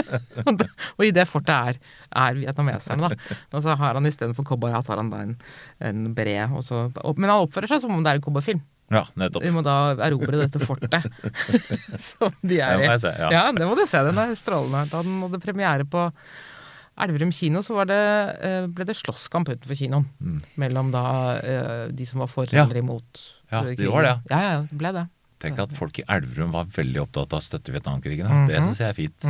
og 0.99 1.05
i 1.07 1.12
det 1.14 1.27
fortet 1.31 1.55
er, 1.55 1.79
er 2.18 2.39
vietnameserne, 2.41 3.11
da. 3.12 3.37
Og 3.55 3.62
så 3.64 3.77
har 3.79 3.95
han 3.99 4.09
istedenfor 4.11 4.47
cowboyhatt 4.49 4.91
har 4.91 5.01
han 5.03 5.12
da 5.12 5.20
en, 5.27 5.37
en 5.87 6.03
bred. 6.16 6.51
Og 6.57 6.64
så, 6.66 6.87
og, 6.91 7.18
men 7.20 7.31
han 7.31 7.45
oppfører 7.47 7.70
seg 7.70 7.85
som 7.85 7.95
om 7.95 8.03
det 8.05 8.14
er 8.16 8.20
en 8.20 8.27
cowboyfilm. 8.27 8.64
ja, 8.91 9.05
nettopp. 9.18 9.43
Vi 9.47 9.51
må 9.55 9.62
da 9.66 9.77
erobre 10.07 10.43
dette 10.45 10.61
fortet. 10.62 11.07
som 12.11 12.35
de 12.43 12.59
Ja, 12.61 12.72
er 12.77 12.85
i. 12.87 12.99
se, 13.03 13.14
ja. 13.18 13.31
Ja, 13.35 13.47
det 13.55 13.66
må 13.70 13.79
du 13.79 13.85
se. 13.87 14.03
Den 14.07 14.18
er 14.22 14.35
strålende. 14.39 14.85
Da 14.93 15.03
den 15.07 15.20
hadde 15.24 15.43
premiere 15.43 15.87
på 15.91 16.09
Elverum 16.97 17.32
kino, 17.32 17.61
så 17.61 17.74
var 17.76 17.88
det, 17.90 17.99
eh, 18.40 18.66
ble 18.72 18.86
det 18.88 18.97
slåsskamp 18.97 19.51
utenfor 19.53 19.76
kinoen. 19.76 20.07
Mellom 20.57 20.88
da 20.94 21.05
eh, 21.42 21.88
de 21.92 22.07
som 22.09 22.22
var 22.24 22.30
for 22.32 22.47
Mm. 22.47 22.62
Eller 22.64 22.80
imot. 22.80 23.22
Ja, 23.53 23.61
eh, 23.66 23.76
det 23.76 23.88
var 23.92 24.03
det, 24.03 24.14
Ja, 24.30 24.38
ja, 24.40 24.61
det 24.70 24.78
ble 24.78 24.92
det. 24.97 25.07
Tenk 25.38 25.59
at 25.61 25.72
folk 25.76 25.99
i 26.01 26.05
Elverum 26.09 26.53
var 26.55 26.64
veldig 26.64 27.03
opptatt 27.03 27.34
av 27.36 27.42
å 27.42 27.44
støtte 27.44 27.72
Vietnamkrigen. 27.74 28.26
Mm 28.26 28.47
-hmm. 28.47 28.49
Det 28.49 28.62
syns 28.62 28.78
jeg 28.80 28.88
er 28.88 28.92
fint. 28.92 29.24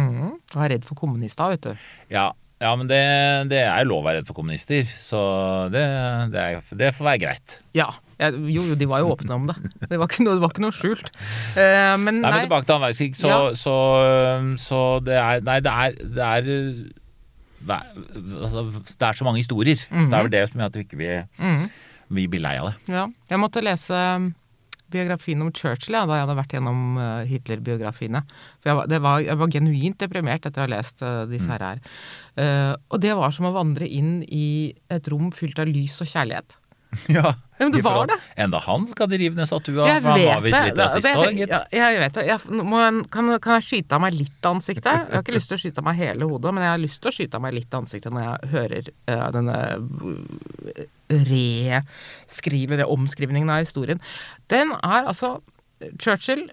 Og 0.54 0.62
er 0.64 0.68
redd 0.70 0.84
for 0.84 0.94
kommunister, 0.94 1.48
vet 1.50 1.60
du. 1.62 1.76
Ja, 2.10 2.30
ja 2.60 2.76
men 2.76 2.86
det, 2.86 3.48
det 3.50 3.58
er 3.66 3.82
jo 3.82 3.88
lov 3.90 4.04
å 4.04 4.06
være 4.06 4.18
redd 4.18 4.26
for 4.26 4.34
kommunister, 4.34 4.84
så 5.00 5.68
det, 5.72 5.82
det, 6.30 6.40
er, 6.40 6.62
det 6.76 6.94
får 6.94 7.04
være 7.04 7.18
greit. 7.18 7.60
Ja. 7.74 7.90
Jo, 8.20 8.62
jo, 8.64 8.74
de 8.76 8.86
var 8.86 9.00
jo 9.00 9.10
åpne 9.16 9.34
om 9.34 9.46
det. 9.46 9.56
Det 9.90 9.98
var 9.98 10.06
ikke 10.06 10.22
noe, 10.24 10.34
det 10.34 10.40
var 10.40 10.48
ikke 10.54 10.62
noe 10.62 10.72
skjult. 10.72 11.10
Eh, 11.56 11.96
men 11.98 12.20
Nei, 12.22 12.30
nei. 12.30 12.30
men 12.30 12.40
tilbake 12.46 12.64
til 12.64 12.74
annen 12.74 12.86
verdenskrig, 12.86 13.16
så, 13.16 13.28
Ja. 13.28 13.54
så, 13.54 14.56
så 14.56 15.00
det 15.04 15.14
er 15.18 15.40
Nei, 15.40 15.60
det 15.60 15.72
er, 15.72 15.92
det 16.14 16.22
er 16.24 16.92
altså, 17.74 18.64
Det 18.88 19.08
er 19.08 19.18
så 19.18 19.26
mange 19.26 19.42
historier. 19.42 19.80
Mhm. 19.90 20.10
Det 20.10 20.18
er 20.18 20.26
vel 20.26 20.34
det 20.34 20.42
som 20.50 20.60
gjør 20.60 20.72
at 20.72 20.76
vi 20.76 20.84
ikke 20.86 20.98
vi, 21.00 21.12
mm. 21.38 21.62
vi 22.18 22.26
blir 22.32 22.44
lei 22.44 22.56
av 22.62 22.70
det. 22.70 22.76
Ja. 22.94 23.06
Jeg 23.30 23.42
måtte 23.42 23.64
lese 23.64 24.02
um, 24.16 24.34
biografien 24.92 25.42
om 25.42 25.52
Churchill 25.52 25.96
ja, 25.98 26.04
da 26.06 26.18
jeg 26.18 26.26
hadde 26.26 26.38
vært 26.38 26.54
gjennom 26.56 27.00
uh, 27.00 27.24
Hitler-biografiene. 27.26 28.22
For 28.60 28.70
jeg 28.70 28.80
var, 28.80 28.92
det 28.92 29.00
var, 29.02 29.24
jeg 29.24 29.40
var 29.40 29.54
genuint 29.56 29.98
deprimert 30.02 30.46
etter 30.46 30.62
å 30.62 30.66
ha 30.66 30.74
lest 30.76 31.02
uh, 31.02 31.24
disse 31.30 31.50
her. 31.50 31.64
her. 31.64 31.82
Uh, 32.38 32.74
og 32.90 33.02
det 33.02 33.16
var 33.18 33.34
som 33.34 33.48
å 33.50 33.56
vandre 33.56 33.88
inn 33.88 34.20
i 34.28 34.74
et 34.92 35.10
rom 35.12 35.32
fylt 35.34 35.58
av 35.62 35.70
lys 35.70 35.98
og 36.04 36.12
kjærlighet. 36.12 36.58
Ja, 37.16 37.32
men 37.58 37.72
det 37.72 37.80
var 37.84 38.06
det. 38.10 38.16
Enda 38.36 38.58
han 38.60 38.84
skal 38.86 39.08
de 39.08 39.16
rive 39.22 39.38
ned 39.38 39.48
statua, 39.48 39.86
Jeg 39.88 40.02
for 40.04 40.10
han 40.12 40.24
var 40.26 40.40
vet 40.42 40.44
visst 40.44 40.58
det. 40.58 40.66
litt 40.68 40.80
rasist 40.82 41.08
òg, 41.12 41.38
gitt. 41.38 41.54
ja, 41.72 41.86
jeg 41.94 42.00
vet 42.02 42.18
det. 42.18 42.24
Jeg, 42.28 42.58
må, 42.68 42.82
kan, 43.14 43.30
kan 43.40 43.56
jeg 43.56 43.64
skyte 43.68 43.96
av 43.96 44.02
meg 44.04 44.16
litt 44.18 44.48
ansiktet? 44.50 44.90
Jeg 44.92 45.14
har 45.14 45.24
ikke 45.24 45.36
lyst 45.38 45.48
til 45.52 45.56
å 45.56 45.62
skyte 45.64 45.80
av 45.80 45.88
meg 45.88 45.96
hele 46.02 46.28
hodet, 46.28 46.52
men 46.56 46.66
jeg 46.66 46.72
har 46.74 46.82
lyst 46.82 47.00
til 47.00 47.08
å 47.12 47.14
skyte 47.16 47.38
av 47.40 47.44
meg 47.46 47.56
litt 47.56 47.78
ansiktet 47.80 48.12
når 48.12 48.26
jeg 48.26 48.52
hører 48.52 48.90
uh, 48.92 49.26
denne 49.38 49.56
uh, 49.80 50.84
reskriver, 51.32 52.84
omskrivningen 52.86 53.50
av 53.50 53.64
historien. 53.64 54.00
Den 54.52 54.72
er 54.82 55.08
altså 55.08 55.38
Churchill 56.00 56.48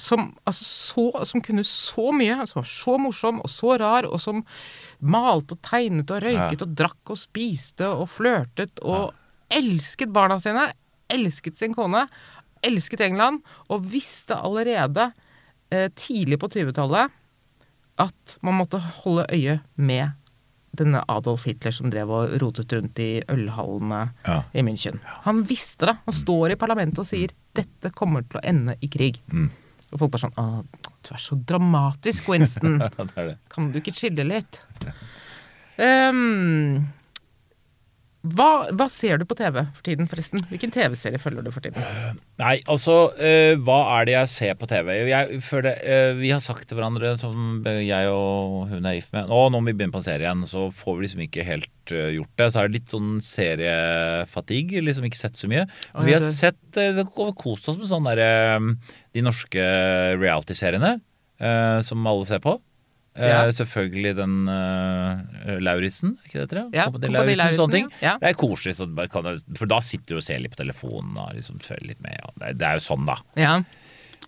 som, 0.00 0.30
altså 0.48 0.64
så, 0.64 1.04
som 1.28 1.42
kunne 1.44 1.64
så 1.66 2.08
mye, 2.16 2.38
som 2.48 2.62
var 2.62 2.68
så 2.70 2.94
morsom 3.02 3.40
og 3.44 3.50
så 3.52 3.74
rar, 3.82 4.06
og 4.08 4.20
som 4.22 4.40
malte 5.04 5.56
og 5.58 5.62
tegnet 5.66 6.08
og 6.14 6.22
røyket 6.24 6.62
Ja. 6.62 6.64
og 6.64 6.76
drakk 6.78 7.12
og 7.12 7.18
spiste 7.20 7.88
og 7.90 8.08
flørtet 8.08 8.80
og 8.80 9.10
elsket 9.50 10.12
barna 10.14 10.38
sine, 10.40 10.68
elsket 11.10 11.56
sin 11.58 11.74
kone. 11.74 12.06
elsket 12.62 13.00
England 13.00 13.40
og 13.72 13.86
visste 13.88 14.36
allerede 14.36 15.12
eh, 15.72 15.88
tidlig 15.96 16.36
på 16.42 16.48
20-tallet 16.52 17.08
at 18.00 18.34
man 18.44 18.58
måtte 18.58 18.76
holde 19.00 19.24
øye 19.32 19.54
med 19.76 20.10
denne 20.76 21.00
Adolf 21.08 21.46
Hitler 21.48 21.72
som 21.72 21.88
drev 21.90 22.10
og 22.12 22.34
rotet 22.42 22.72
rundt 22.76 22.98
i 23.00 23.22
ølhallene 23.32 24.02
Ja. 24.26 24.42
i 24.52 24.60
München. 24.62 25.00
Han 25.24 25.42
visste 25.48 25.86
det. 25.88 25.96
Han 26.04 26.14
står 26.14 26.52
i 26.52 26.56
parlamentet 26.60 26.98
og 27.00 27.06
sier 27.08 27.32
'dette 27.54 27.90
kommer 27.96 28.22
til 28.28 28.38
å 28.40 28.44
ende 28.44 28.76
i 28.80 28.88
krig'. 28.88 29.18
Mm. 29.32 29.50
Og 29.92 29.98
folk 29.98 30.10
bare 30.12 30.28
sånn 30.28 30.36
'Å, 30.36 30.64
du 31.02 31.14
er 31.14 31.18
så 31.18 31.34
dramatisk, 31.44 32.28
Winston'. 32.28 32.78
Det 32.96 33.14
det. 33.16 33.38
Kan 33.48 33.72
du 33.72 33.80
ikke 33.80 33.94
chille 33.96 34.24
litt? 34.24 34.60
Ehm, 35.78 36.86
hva, 38.20 38.68
hva 38.76 38.84
ser 38.92 39.16
du 39.16 39.24
på 39.24 39.36
TV 39.38 39.62
for 39.62 39.84
tiden, 39.86 40.08
forresten? 40.10 40.42
Hvilken 40.50 40.72
TV-serie 40.74 41.20
følger 41.20 41.46
du 41.46 41.48
for 41.54 41.64
tiden? 41.64 41.80
Nei, 42.40 42.58
altså, 42.68 42.96
uh, 43.16 43.54
hva 43.64 43.78
er 43.96 44.08
det 44.08 44.14
jeg 44.16 44.30
ser 44.34 44.58
på 44.60 44.68
TV? 44.68 44.90
Jeg 45.08 45.40
det, 45.64 45.72
uh, 45.80 46.12
vi 46.18 46.32
har 46.34 46.42
sagt 46.44 46.68
til 46.68 46.76
hverandre, 46.76 47.14
som 47.20 47.64
jeg 47.64 48.12
og 48.12 48.68
hun 48.74 48.88
er 48.88 48.98
gift 48.98 49.14
med 49.16 49.32
Å, 49.32 49.40
nå 49.48 49.62
må 49.62 49.72
vi 49.72 49.78
begynne 49.78 49.96
på 49.96 50.02
en 50.02 50.06
serie 50.06 50.26
igjen, 50.26 50.44
så 50.50 50.68
får 50.74 50.98
vi 50.98 51.06
liksom 51.06 51.24
ikke 51.24 51.48
helt 51.48 51.94
uh, 51.96 52.10
gjort 52.18 52.34
det. 52.42 52.50
Så 52.52 52.60
er 52.60 52.68
det 52.68 52.76
litt 52.76 52.92
sånn 52.92 53.12
seriefatigue, 53.24 54.84
liksom 54.84 55.08
ikke 55.08 55.22
sett 55.22 55.40
så 55.40 55.48
mye. 55.50 55.64
Men 55.96 56.10
vi 56.10 56.16
har 56.18 56.24
sett 56.24 56.80
eh, 56.80 57.00
har 57.00 57.36
kost 57.40 57.72
oss 57.72 57.80
med 57.80 57.88
sånn 57.88 58.08
derre 58.08 58.58
De 59.16 59.24
norske 59.24 59.64
reality-seriene 60.20 60.98
eh, 61.40 61.78
som 61.86 62.06
alle 62.06 62.28
ser 62.28 62.44
på. 62.44 62.58
Eh, 63.20 63.28
Ja. 63.30 63.40
Selvfølgelig 63.52 64.14
den 64.16 64.36
uh, 64.48 65.58
Lauritzen, 65.60 66.16
ikke 66.24 66.38
det 66.38 66.44
heter? 66.46 66.62
Ja, 66.72 66.86
Kompani 66.88 67.12
Lauritzen, 67.36 67.58
sånne 67.58 67.76
ting. 67.76 67.90
Ja. 68.00 68.16
Det 68.22 68.30
er 68.32 68.38
koselig, 68.40 68.76
så 68.78 68.88
kan 69.12 69.28
for 69.58 69.70
da 69.70 69.80
sitter 69.84 70.16
du 70.16 70.20
og 70.22 70.24
ser 70.26 70.40
litt 70.42 70.56
på 70.56 70.62
telefonen 70.62 71.18
og 71.20 71.34
liksom 71.36 71.60
følger 71.64 71.92
litt 71.92 72.00
med. 72.04 72.16
Ja. 72.16 72.32
Det, 72.40 72.54
det 72.62 72.68
er 72.70 72.80
jo 72.80 72.86
sånn, 72.88 73.04
da. 73.10 73.18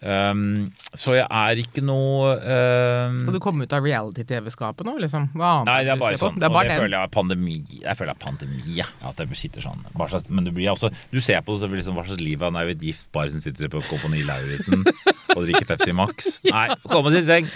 Um, 0.03 0.72
så 0.98 1.12
jeg 1.14 1.26
er 1.30 1.61
ikke 1.62 1.78
noe 1.86 2.32
um, 2.34 3.20
Skal 3.20 3.36
du 3.36 3.38
komme 3.38 3.68
ut 3.68 3.74
av 3.76 3.84
reality-TV-skapet 3.86 4.88
nå, 4.88 4.96
liksom? 4.98 5.28
Hva 5.38 5.50
annet 5.61 5.68
Nei, 5.68 5.76
det 5.86 5.92
er 5.92 6.00
bare 6.00 6.18
sånn. 6.18 6.40
Det 6.40 6.48
er 6.48 6.50
og 6.50 6.57
bare 6.57 6.72
det 6.72 6.78
føler 6.80 6.96
jeg 6.96 7.07
er 7.07 7.12
pandemi. 7.14 7.55
Jeg 7.84 7.98
føler 8.00 8.11
det 8.11 8.16
er 8.16 8.24
pandemi, 8.24 8.62
ja. 8.80 8.86
At 9.07 9.22
jeg 9.22 9.38
sitter 9.38 9.62
sånn. 9.62 9.84
Slags, 9.94 10.26
men 10.26 10.48
du 10.48 10.50
blir 10.50 10.72
også 10.72 10.90
Du 11.12 11.20
ser 11.22 11.38
på 11.46 11.55
liksom, 11.62 11.94
hva 11.94 12.03
slags 12.09 12.18
liv 12.18 12.42
han 12.42 12.59
er 12.59 12.66
jo 12.66 12.74
et 12.74 12.82
gift 12.82 13.07
par 13.14 13.30
som 13.30 13.44
sitter 13.44 13.70
på 13.70 13.84
Kompani 13.86 14.24
Lauritzen 14.26 14.82
og 14.82 15.44
drikker 15.44 15.68
Pepsi 15.70 15.94
Max. 15.94 16.32
Nei, 16.50 16.66
kom 16.90 17.07
og 17.07 17.14
til 17.14 17.22
seng. 17.28 17.46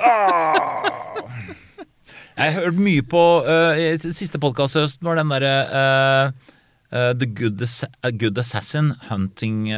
Åh. 0.00 0.88
Jeg 2.40 2.54
har 2.54 2.64
hørt 2.70 2.80
mye 2.80 3.04
på 3.04 3.26
uh, 3.44 4.08
Siste 4.16 4.40
podkast 4.40 4.78
i 4.78 4.86
høst 4.86 5.04
var 5.04 5.20
den 5.20 5.28
derre 5.34 5.54
uh, 5.68 6.56
uh, 6.88 7.12
The 7.12 7.28
Good, 7.28 7.60
Ass 7.68 7.82
Good 8.16 8.40
Assassin 8.40 8.94
Hunting, 9.10 9.74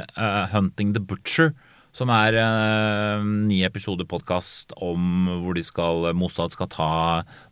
Hunting 0.55 0.95
the 0.95 1.03
Butcher. 1.03 1.57
Som 1.93 2.09
er 2.09 2.33
eh, 2.41 3.25
ni 3.51 3.59
episoder 3.67 4.07
podkast 4.09 4.71
om 4.81 5.27
hvor 5.43 5.53
de 5.53 5.61
skal 5.61 6.07
Mossad 6.17 6.55
skal 6.55 6.71
ta 6.73 6.93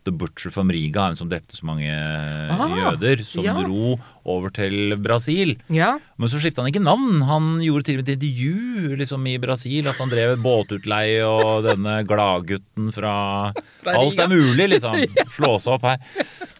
The 0.09 0.15
Butcher 0.17 0.49
from 0.55 0.73
Riga, 0.73 1.11
en 1.11 1.19
som 1.19 1.29
drepte 1.29 1.59
så 1.59 1.69
mange 1.69 1.91
Aha, 1.93 2.71
jøder, 2.79 3.21
som 3.29 3.45
ja. 3.45 3.59
dro 3.61 3.99
over 4.25 4.49
til 4.57 4.97
Brasil. 5.05 5.59
Ja. 5.69 5.91
Men 6.17 6.33
så 6.33 6.41
skifta 6.41 6.65
han 6.65 6.73
ikke 6.73 6.81
navn. 6.81 7.21
Han 7.29 7.53
gjorde 7.61 7.91
til 7.91 8.01
og 8.01 8.01
med 8.01 8.09
et 8.09 8.17
intervju 8.17 8.97
liksom, 9.03 9.29
i 9.29 9.37
Brasil. 9.45 9.93
At 9.93 10.01
han 10.01 10.13
drev 10.13 10.39
båtutleie 10.41 11.21
og 11.29 11.69
denne 11.69 12.01
gladgutten 12.09 12.89
fra, 12.97 13.15
Fra 13.85 14.01
Alt 14.01 14.25
er 14.25 14.33
mulig, 14.33 14.71
liksom. 14.73 14.97
Slå 15.37 15.59
seg 15.61 15.77
opp 15.77 15.89
her. 15.91 16.01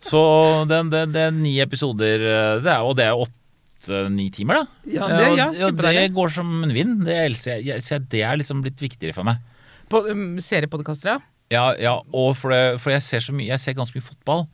Så 0.05 0.23
det, 0.69 0.85
det, 0.93 1.29
er 1.31 1.33
ni 1.33 1.57
episoder, 1.65 2.29
det 2.61 2.75
er, 2.77 2.85
og 2.85 2.99
det 3.01 3.09
er 3.09 3.40
åtte-ni 3.81 4.31
timer, 4.31 4.55
da. 4.55 4.67
Ja, 4.85 5.09
det- 5.09 5.37
ja, 5.39 5.49
og, 5.49 5.73
og 5.73 5.77
det 5.77 6.13
går 6.13 6.29
som 6.31 6.63
en 6.65 6.73
vind. 6.73 7.05
Det, 7.05 7.17
elsker 7.31 7.61
jeg. 7.61 7.81
Jeg, 7.81 8.09
det 8.09 8.23
er 8.23 8.37
liksom 8.37 8.63
blitt 8.63 8.81
viktigere 8.81 9.15
for 9.15 9.25
meg. 9.25 9.39
På 9.89 10.05
um, 10.09 10.39
seriepodkaster, 10.39 11.09
ja? 11.09 11.19
Ja, 11.51 11.75
ja 11.75 11.97
og 12.13 12.37
for, 12.37 12.51
det, 12.51 12.81
for 12.81 12.93
jeg 12.93 13.03
ser 13.03 13.19
så 13.19 13.33
mye 13.35 13.49
Jeg 13.49 13.59
ser 13.59 13.75
ganske 13.75 13.97
mye 13.99 14.07
fotball. 14.07 14.47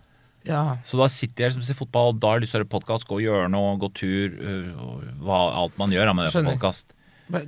Ja. 0.46 0.78
Så 0.86 0.96
da 0.96 1.08
sitter 1.10 1.44
jeg 1.44 1.50
liksom 1.52 1.64
og 1.64 1.66
ser 1.66 1.74
fotball, 1.74 2.12
og 2.14 2.20
da 2.22 2.28
har 2.30 2.38
jeg 2.38 2.46
lyst 2.46 2.54
til 2.54 2.60
å 2.60 2.62
høre 2.62 2.72
podkast, 2.72 3.06
gå 3.08 3.18
og 3.18 3.24
gjøre 3.24 3.50
noe, 3.50 3.76
gå 3.82 3.90
tur, 3.98 4.36
øh, 4.38 4.68
og 4.78 5.02
hva, 5.26 5.40
alt 5.58 5.76
man 5.80 5.90
gjør 5.90 6.14
med 6.14 6.30
podkast. 6.32 6.94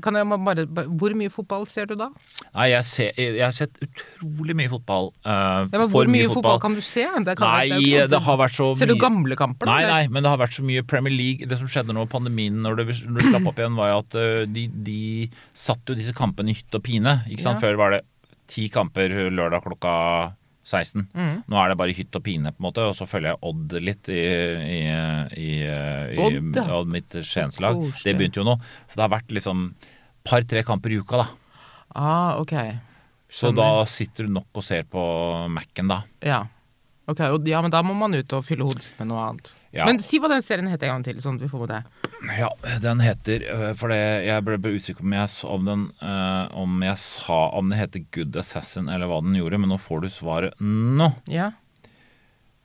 Kan 0.02 0.16
jeg 0.18 0.26
bare, 0.26 0.64
Hvor 0.98 1.14
mye 1.14 1.30
fotball 1.30 1.66
ser 1.70 1.86
du 1.86 1.94
da? 1.98 2.08
Nei, 2.50 2.68
jeg, 2.72 2.84
ser, 2.88 3.12
jeg, 3.14 3.38
har 3.44 3.54
sett 3.54 3.78
utrolig 3.84 4.56
mye 4.58 4.70
fotball. 4.72 5.12
Uh, 5.22 5.68
Ja, 5.70 5.78
men 5.78 5.86
hvor 5.92 6.10
mye 6.10 6.26
fotball. 6.32 6.58
kan 6.62 6.74
du 6.74 6.82
se? 6.82 7.04
Det 7.04 7.36
kan, 7.38 7.46
Nei, 7.46 7.68
det 7.70 7.92
det, 7.92 8.10
det 8.16 8.22
har 8.26 8.40
vært 8.40 8.56
så 8.56 8.72
Ser 8.78 8.90
du 8.90 8.96
gamle 8.98 9.38
kamper? 9.38 9.70
Nei, 9.70 9.82
nei, 9.86 10.02
men 10.10 10.26
det 10.26 10.32
har 10.32 10.40
vært 10.40 10.56
så 10.58 10.66
mye 10.66 10.82
Premier 10.82 11.14
League. 11.14 11.46
Det 11.48 11.60
som 11.60 11.70
skjedde 11.70 11.94
nå 11.94 12.06
i 12.08 12.10
pandemien, 12.10 12.58
når 12.64 12.80
det, 12.82 12.88
når 13.06 13.20
det 13.20 13.30
slapp 13.30 13.50
opp 13.52 13.62
igjen, 13.62 13.78
var 13.78 13.92
jo 13.92 14.00
at 14.02 14.18
øh, 14.18 14.42
de, 14.50 14.66
de 14.88 15.00
satt 15.54 15.86
jo 15.86 15.96
disse 15.98 16.16
kampene 16.16 16.52
i 16.52 16.58
hytt 16.58 16.74
og 16.74 16.84
pine. 16.84 17.20
Ikke 17.30 17.46
sant? 17.46 17.62
Ja. 17.62 17.68
Før 17.68 17.80
var 17.80 17.96
det 17.96 18.02
ti 18.48 18.66
kamper 18.72 19.12
lørdag 19.30 19.62
klokka 19.66 19.94
16. 20.68 21.06
Mm. 21.16 21.36
Nå 21.48 21.60
er 21.60 21.72
det 21.72 21.78
bare 21.80 21.96
hytt 21.96 22.18
og 22.18 22.24
pine, 22.26 22.52
på 22.52 22.62
en 22.62 22.68
måte, 22.68 22.84
og 22.90 22.96
så 22.98 23.06
følger 23.08 23.32
jeg 23.32 23.40
Odd 23.48 23.76
litt 23.84 24.10
i, 24.12 24.18
i, 24.20 24.80
i, 25.32 25.48
i, 25.64 26.18
Odd, 26.26 26.50
ja. 26.58 26.66
ja, 26.68 26.82
mitt 26.96 27.16
skjenslag. 27.24 27.80
Koselig. 27.80 28.04
Det 28.04 28.16
begynte 28.18 28.42
jo 28.42 28.46
nå. 28.48 28.58
Så 28.86 28.98
det 28.98 29.06
har 29.06 29.14
vært 29.16 29.32
liksom 29.38 29.70
par-tre 30.28 30.64
kamper 30.66 30.92
i 30.92 31.00
uka, 31.00 31.22
da. 31.22 31.28
Ah, 31.96 32.36
ok. 32.42 32.54
Så 33.28 33.50
da 33.56 33.84
sitter 33.88 34.28
du 34.28 34.36
nok 34.38 34.60
og 34.60 34.64
ser 34.64 34.86
på 34.88 35.02
Mac-en, 35.52 35.90
da. 35.90 36.02
Ja. 36.24 36.42
Ok, 37.08 37.22
og, 37.32 37.48
ja, 37.48 37.60
men 37.64 37.72
da 37.72 37.80
må 37.84 37.94
man 37.96 38.16
ut 38.16 38.32
og 38.36 38.44
fylle 38.44 38.66
hodet 38.68 38.90
med 38.98 39.08
noe 39.08 39.24
annet. 39.24 39.52
Ja. 39.72 39.86
Men 39.88 40.00
si 40.04 40.20
hva 40.20 40.28
den 40.32 40.44
serien 40.44 40.68
heter 40.68 40.88
en 40.88 40.98
gang 40.98 41.06
til, 41.06 41.20
sånn 41.24 41.38
at 41.40 41.44
vi 41.44 41.50
får 41.52 41.64
med 41.64 41.72
det. 41.72 41.97
Ja, 42.38 42.48
den 42.82 42.98
heter 43.04 43.44
øh, 43.46 43.68
For 43.78 43.92
det, 43.92 43.98
jeg 44.26 44.42
ble, 44.46 44.56
usikker 44.74 45.04
om 45.06 45.12
jeg, 45.14 45.30
om, 45.46 45.68
den, 45.68 45.82
uh, 46.02 46.48
om 46.58 46.80
jeg 46.82 46.98
sa 46.98 47.36
om 47.54 47.68
det 47.70 47.78
heter 47.78 48.02
Good 48.16 48.38
Assassin 48.40 48.88
eller 48.90 49.06
hva 49.10 49.20
den 49.22 49.36
gjorde, 49.38 49.60
men 49.62 49.70
nå 49.70 49.78
får 49.78 50.02
du 50.02 50.08
svaret 50.10 50.56
nå. 50.58 51.12
Ja. 51.30 51.52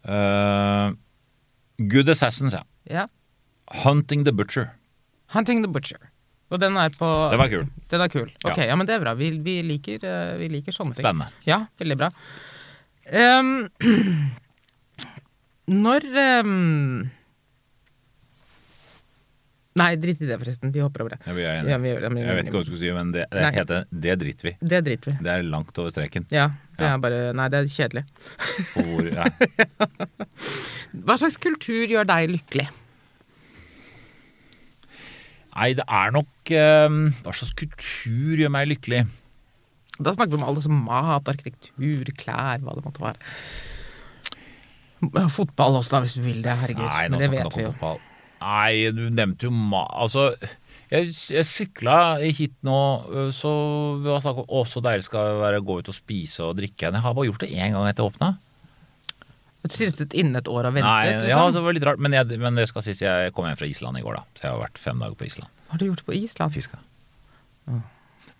Uh, 0.07 0.95
Good 1.77 2.09
Assassin, 2.09 2.49
sa 2.53 2.63
jeg. 2.63 2.69
ja. 3.01 3.05
Hunting 3.83 4.25
the 4.25 4.33
Butcher. 4.35 4.71
Hunting 5.33 5.61
the 5.63 5.69
Butcher. 5.71 6.01
Og 6.53 6.59
den 6.61 6.75
er 6.77 6.91
på 6.93 7.07
Den 7.31 7.39
var 7.41 7.49
kul. 7.49 7.63
Den 7.89 8.01
er 8.03 8.09
kul. 8.11 8.27
Ok, 8.45 8.57
Ja. 8.59 8.65
ja, 8.69 8.75
men 8.77 8.85
det 8.85 8.93
er 8.97 9.01
bra. 9.01 9.13
Vi, 9.17 9.31
vi, 9.41 9.55
liker, 9.65 10.03
eh, 10.05 10.33
vi 10.37 10.49
liker 10.51 10.75
sånne 10.75 10.93
ting. 10.93 11.01
Spennende. 11.01 11.31
Ja, 11.47 11.63
veldig 11.81 11.95
bra. 11.97 12.09
Um, 13.09 13.65
når 15.83 16.05
ehm, 16.21 17.07
Nei, 19.75 19.95
drit 19.97 20.19
i 20.21 20.27
det, 20.29 20.35
forresten. 20.37 20.69
Vi 20.69 20.83
hopper 20.83 21.01
over 21.01 21.15
det. 21.15 21.21
Jeg, 21.25 21.33
er 21.49 21.65
Ja, 21.71 21.77
vi 21.81 21.89
det, 21.97 22.09
men- 22.13 22.21
jeg 22.27 22.35
vet 22.37 22.45
ikke 22.45 22.59
hva 22.59 22.61
du 22.61 22.67
skulle 22.69 22.81
si, 22.83 22.91
men 22.93 23.11
det, 23.11 23.23
det 23.31 23.47
heter 23.55 23.85
Det 23.89 24.19
driter 24.21 24.43
vi. 24.49 24.53
Det 24.61 24.83
driter 24.85 25.11
vi. 25.11 25.17
Det 25.25 25.31
er 25.33 25.41
langt 25.49 25.79
over 25.81 25.89
streken. 25.89 26.27
Ja, 26.29 26.47
det 26.77 26.85
Ja. 26.85 26.93
er 26.93 26.97
bare 27.01 27.33
Nei, 27.33 27.47
det 27.49 27.57
er 27.63 27.65
kjedelig. 27.73 28.03
Hvor, 28.75 29.09
ja. 29.09 29.25
Hva 31.07 31.17
slags 31.17 31.37
kultur 31.41 31.87
gjør 31.89 32.05
deg 32.05 32.29
lykkelig? 32.35 32.67
Nei, 35.55 35.73
det 35.77 35.85
er 35.89 36.11
nok 36.15 36.53
øh, 36.53 36.99
Hva 37.25 37.33
slags 37.33 37.53
kultur 37.57 38.37
gjør 38.41 38.53
meg 38.53 38.69
lykkelig? 38.71 39.03
Da 40.01 40.13
snakker 40.13 40.33
vi 40.33 40.41
om 40.41 40.47
alle 40.49 40.61
som 40.65 40.73
mat, 40.85 41.27
arkitektur, 41.29 42.05
klær, 42.17 42.61
hva 42.65 42.73
det 42.77 42.81
måtte 42.85 43.01
være. 43.03 43.17
Fotball 45.29 45.75
også, 45.81 45.91
da, 45.93 45.99
hvis 46.05 46.15
du 46.17 46.21
vil 46.25 46.41
det. 46.41 46.55
Herregud. 46.61 46.87
Nei, 46.87 47.07
nå 47.13 47.19
det 47.21 47.27
snakker 47.29 47.57
vi 47.57 47.61
vi 47.61 47.67
om 47.67 47.73
fotball. 47.75 47.99
Nei, 48.43 48.91
du 48.91 49.07
nevnte 49.13 49.47
jo 49.47 49.53
ma... 49.55 49.85
Altså, 50.03 50.31
jeg, 50.91 51.11
jeg 51.31 51.47
sykla 51.47 51.97
hit 52.21 52.55
nå, 52.65 52.79
øh, 53.09 53.29
så 53.33 53.51
vi 54.03 54.11
har 54.11 54.23
snakket 54.23 54.43
om 54.43 54.57
å, 54.59 54.63
så 54.67 54.83
deilig 54.83 55.07
skal 55.07 55.29
det 55.31 55.39
være 55.41 55.61
å 55.61 55.67
gå 55.69 55.77
ut 55.79 55.91
og 55.93 55.95
spise 55.97 56.43
og 56.45 56.57
drikke. 56.59 56.89
Jeg 56.91 57.05
har 57.05 57.15
bare 57.15 57.29
gjort 57.29 57.45
det 57.45 57.53
én 57.55 57.75
gang 57.77 57.87
etter 57.89 58.05
åpna. 58.05 58.33
Du 59.63 59.71
sittet 59.71 60.11
inne 60.19 60.41
et 60.41 60.49
år 60.51 60.67
og 60.67 60.75
ventet, 60.75 60.89
Nei, 60.89 61.13
liksom? 61.13 61.29
ja, 61.31 61.43
det 61.55 61.61
var 61.63 61.75
litt 61.77 61.85
rart, 61.87 62.01
men, 62.03 62.15
jeg, 62.17 62.39
men 62.41 62.59
det 62.59 62.67
skal 62.67 62.83
sies, 62.83 62.99
jeg 62.99 63.31
kom 63.35 63.47
hjem 63.47 63.59
fra 63.61 63.69
Island 63.69 63.99
i 63.99 64.03
går, 64.03 64.19
da. 64.19 64.35
Så 64.35 64.43
jeg 64.43 64.51
har 64.51 64.59
vært 64.59 64.81
fem 64.83 64.99
dager 64.99 65.15
på 65.15 65.27
Island. 65.29 65.61
Har 65.71 65.79
du 65.79 65.85
gjort 65.87 66.01
det 66.03 66.07
på 66.09 66.17
Island? 66.19 66.53
Fiska. 66.53 66.81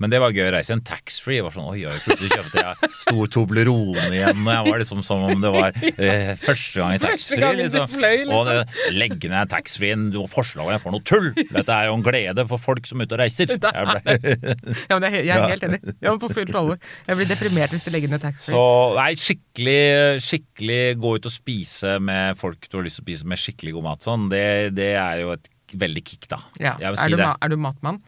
Men 0.02 0.12
det 0.14 0.20
var 0.24 0.34
gøy 0.36 0.48
å 0.48 0.54
reise 0.56 0.74
en 0.76 0.84
taxfree. 0.86 1.44
Sånn, 1.54 1.68
oi, 1.70 1.84
oi, 1.90 1.96
Plutselig 2.06 2.32
kjøpte 2.34 2.64
jeg 2.64 2.92
stor 3.04 3.32
Toblerone 3.36 4.08
igjen. 4.10 4.42
Jeg 4.48 4.66
var 4.68 4.82
liksom 4.82 5.04
som 5.06 5.26
om 5.28 5.44
det 5.44 5.52
var 5.54 5.78
eh, 5.94 6.34
første 6.42 6.82
gang 6.82 6.98
i 6.98 7.02
taxfree. 7.04 7.52
Liksom. 7.62 7.98
liksom. 8.02 8.34
Og 8.34 8.50
det, 8.50 8.58
legge 8.96 9.32
ned 9.32 9.52
taxfree-en 9.54 10.10
jeg 10.14 10.82
for 10.84 10.94
noe 10.94 11.04
tull! 11.08 11.32
Dette 11.38 11.78
er 11.78 11.90
jo 11.90 11.98
en 11.98 12.06
glede 12.06 12.48
for 12.50 12.62
folk 12.62 12.88
som 12.90 13.02
er 13.02 13.10
ute 13.10 13.18
og 13.18 13.24
reiser. 13.24 13.54
Er 13.54 13.80
Jeg 13.80 13.90
ble, 13.90 14.58
Ja, 14.90 14.98
men 14.98 15.08
jeg, 15.10 15.26
jeg 15.30 15.34
er 15.38 15.54
helt 15.54 15.68
enig. 15.70 15.82
Ja, 16.04 16.16
på 16.20 16.32
fullt 16.32 16.56
alvor. 16.58 16.80
Jeg 17.08 17.20
blir 17.20 17.30
deprimert 17.30 17.74
hvis 17.76 17.88
de 17.88 17.94
legger 17.96 18.14
ned 18.14 18.24
taxfree. 18.24 18.52
så 18.54 18.66
nei, 18.98 19.10
skikkelig, 19.20 19.80
skikkelig 20.24 20.82
gå 21.04 21.16
ut 21.18 21.30
og 21.30 21.34
spise 21.34 21.98
med 22.04 22.40
folk 22.40 22.70
du 22.70 22.80
har 22.80 22.88
lyst 22.88 23.00
til 23.02 23.06
å 23.06 23.10
spise 23.10 23.30
med 23.30 23.42
skikkelig 23.42 23.76
god 23.78 23.88
mat 23.90 24.06
sånn, 24.06 24.30
det, 24.32 24.46
det 24.78 24.94
er 25.00 25.24
jo 25.24 25.34
et 25.36 25.50
veldig 25.80 26.04
kick, 26.06 26.28
da. 26.32 26.40
Ja. 26.62 26.76
Vil 26.82 27.00
Er, 27.00 27.16
du 27.16 27.24
er 27.24 27.50
du 27.54 27.58
matmann? 27.58 28.00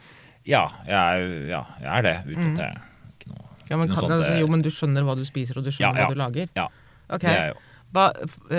Ja, 0.46 0.64
jeg 0.86 0.94
er, 0.96 1.32
ja, 1.50 1.62
jeg 1.82 1.90
er 1.98 2.06
det. 2.06 2.16
Uten 2.30 2.52
at 2.54 2.60
jeg 2.62 2.82
ikke 3.16 3.32
noe, 3.32 3.48
Ja, 3.70 3.78
men, 3.80 3.88
noe 3.90 3.96
kan, 3.96 4.04
sånt, 4.04 4.14
altså, 4.20 4.32
eh, 4.36 4.40
jo, 4.44 4.48
men 4.54 4.62
du 4.66 4.70
skjønner 4.74 5.08
hva 5.08 5.16
du 5.18 5.24
spiser, 5.26 5.58
og 5.58 5.66
du 5.66 5.72
skjønner 5.74 5.98
Ja, 5.98 6.06
ja. 6.06 6.08
hva 6.10 6.14
du 6.14 6.22
lager? 6.22 6.52
Ja. 6.60 6.68
Okay. 7.10 7.28
Det 7.30 7.40
er 7.42 7.52
jo 7.54 7.62
Hva, 7.96 8.06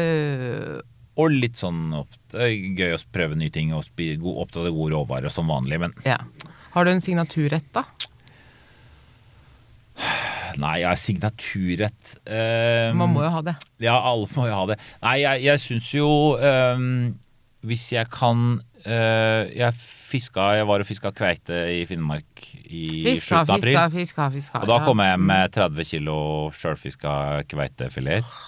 øh, 0.01 0.81
Og 1.17 1.31
litt 1.33 1.57
sånn 1.61 1.81
gøy 2.33 2.93
å 2.97 3.01
prøve 3.15 3.39
nye 3.39 3.51
ting 3.55 3.71
og 3.75 3.87
oppdage 3.87 4.73
gode 4.75 4.93
råvarer 4.97 5.33
som 5.33 5.49
vanlig. 5.49 5.79
Men 5.81 5.95
Ja. 6.05 6.19
Har 6.75 6.85
du 6.85 6.91
en 6.93 7.01
signaturrett, 7.01 7.71
da? 7.73 7.85
nei, 10.61 10.75
jeg 10.83 10.91
er 10.91 11.01
signaturrett. 11.01 12.17
um, 12.29 12.99
Man 13.01 13.15
må 13.15 13.23
jo 13.25 13.31
ha 13.33 13.43
det. 13.45 13.55
Ja, 13.83 13.97
alle 14.09 14.29
må 14.37 14.47
jo 14.49 14.55
ha 14.59 14.67
det. 14.73 14.77
Nei, 15.05 15.17
jeg, 15.23 15.43
jeg 15.47 15.63
syns 15.63 15.89
jo 15.97 16.09
um, 16.37 16.89
Hvis 17.67 17.87
jeg 17.95 18.09
kan 18.13 18.43
uh, 18.87 19.43
Jeg 19.53 19.73
fiska 20.17 20.49
Jeg 20.57 20.67
var 20.73 20.83
og 20.83 20.89
fiska 20.89 21.13
kveite 21.17 21.63
i 21.77 21.85
Finnmark 21.89 22.43
i 22.67 22.83
Fiska, 23.05 23.45
slutten 23.45 23.55
av 23.55 23.55
april. 23.61 23.77
fiska, 23.77 23.87
fiska. 24.01 24.29
fiska. 24.41 24.65
Og 24.65 24.69
da 24.73 24.83
kom 24.89 25.05
jeg 25.05 25.23
med 25.23 25.57
30 25.61 25.91
kilo 25.95 26.19
sjølfiska 26.57 27.15
kveitefileter. 27.53 28.45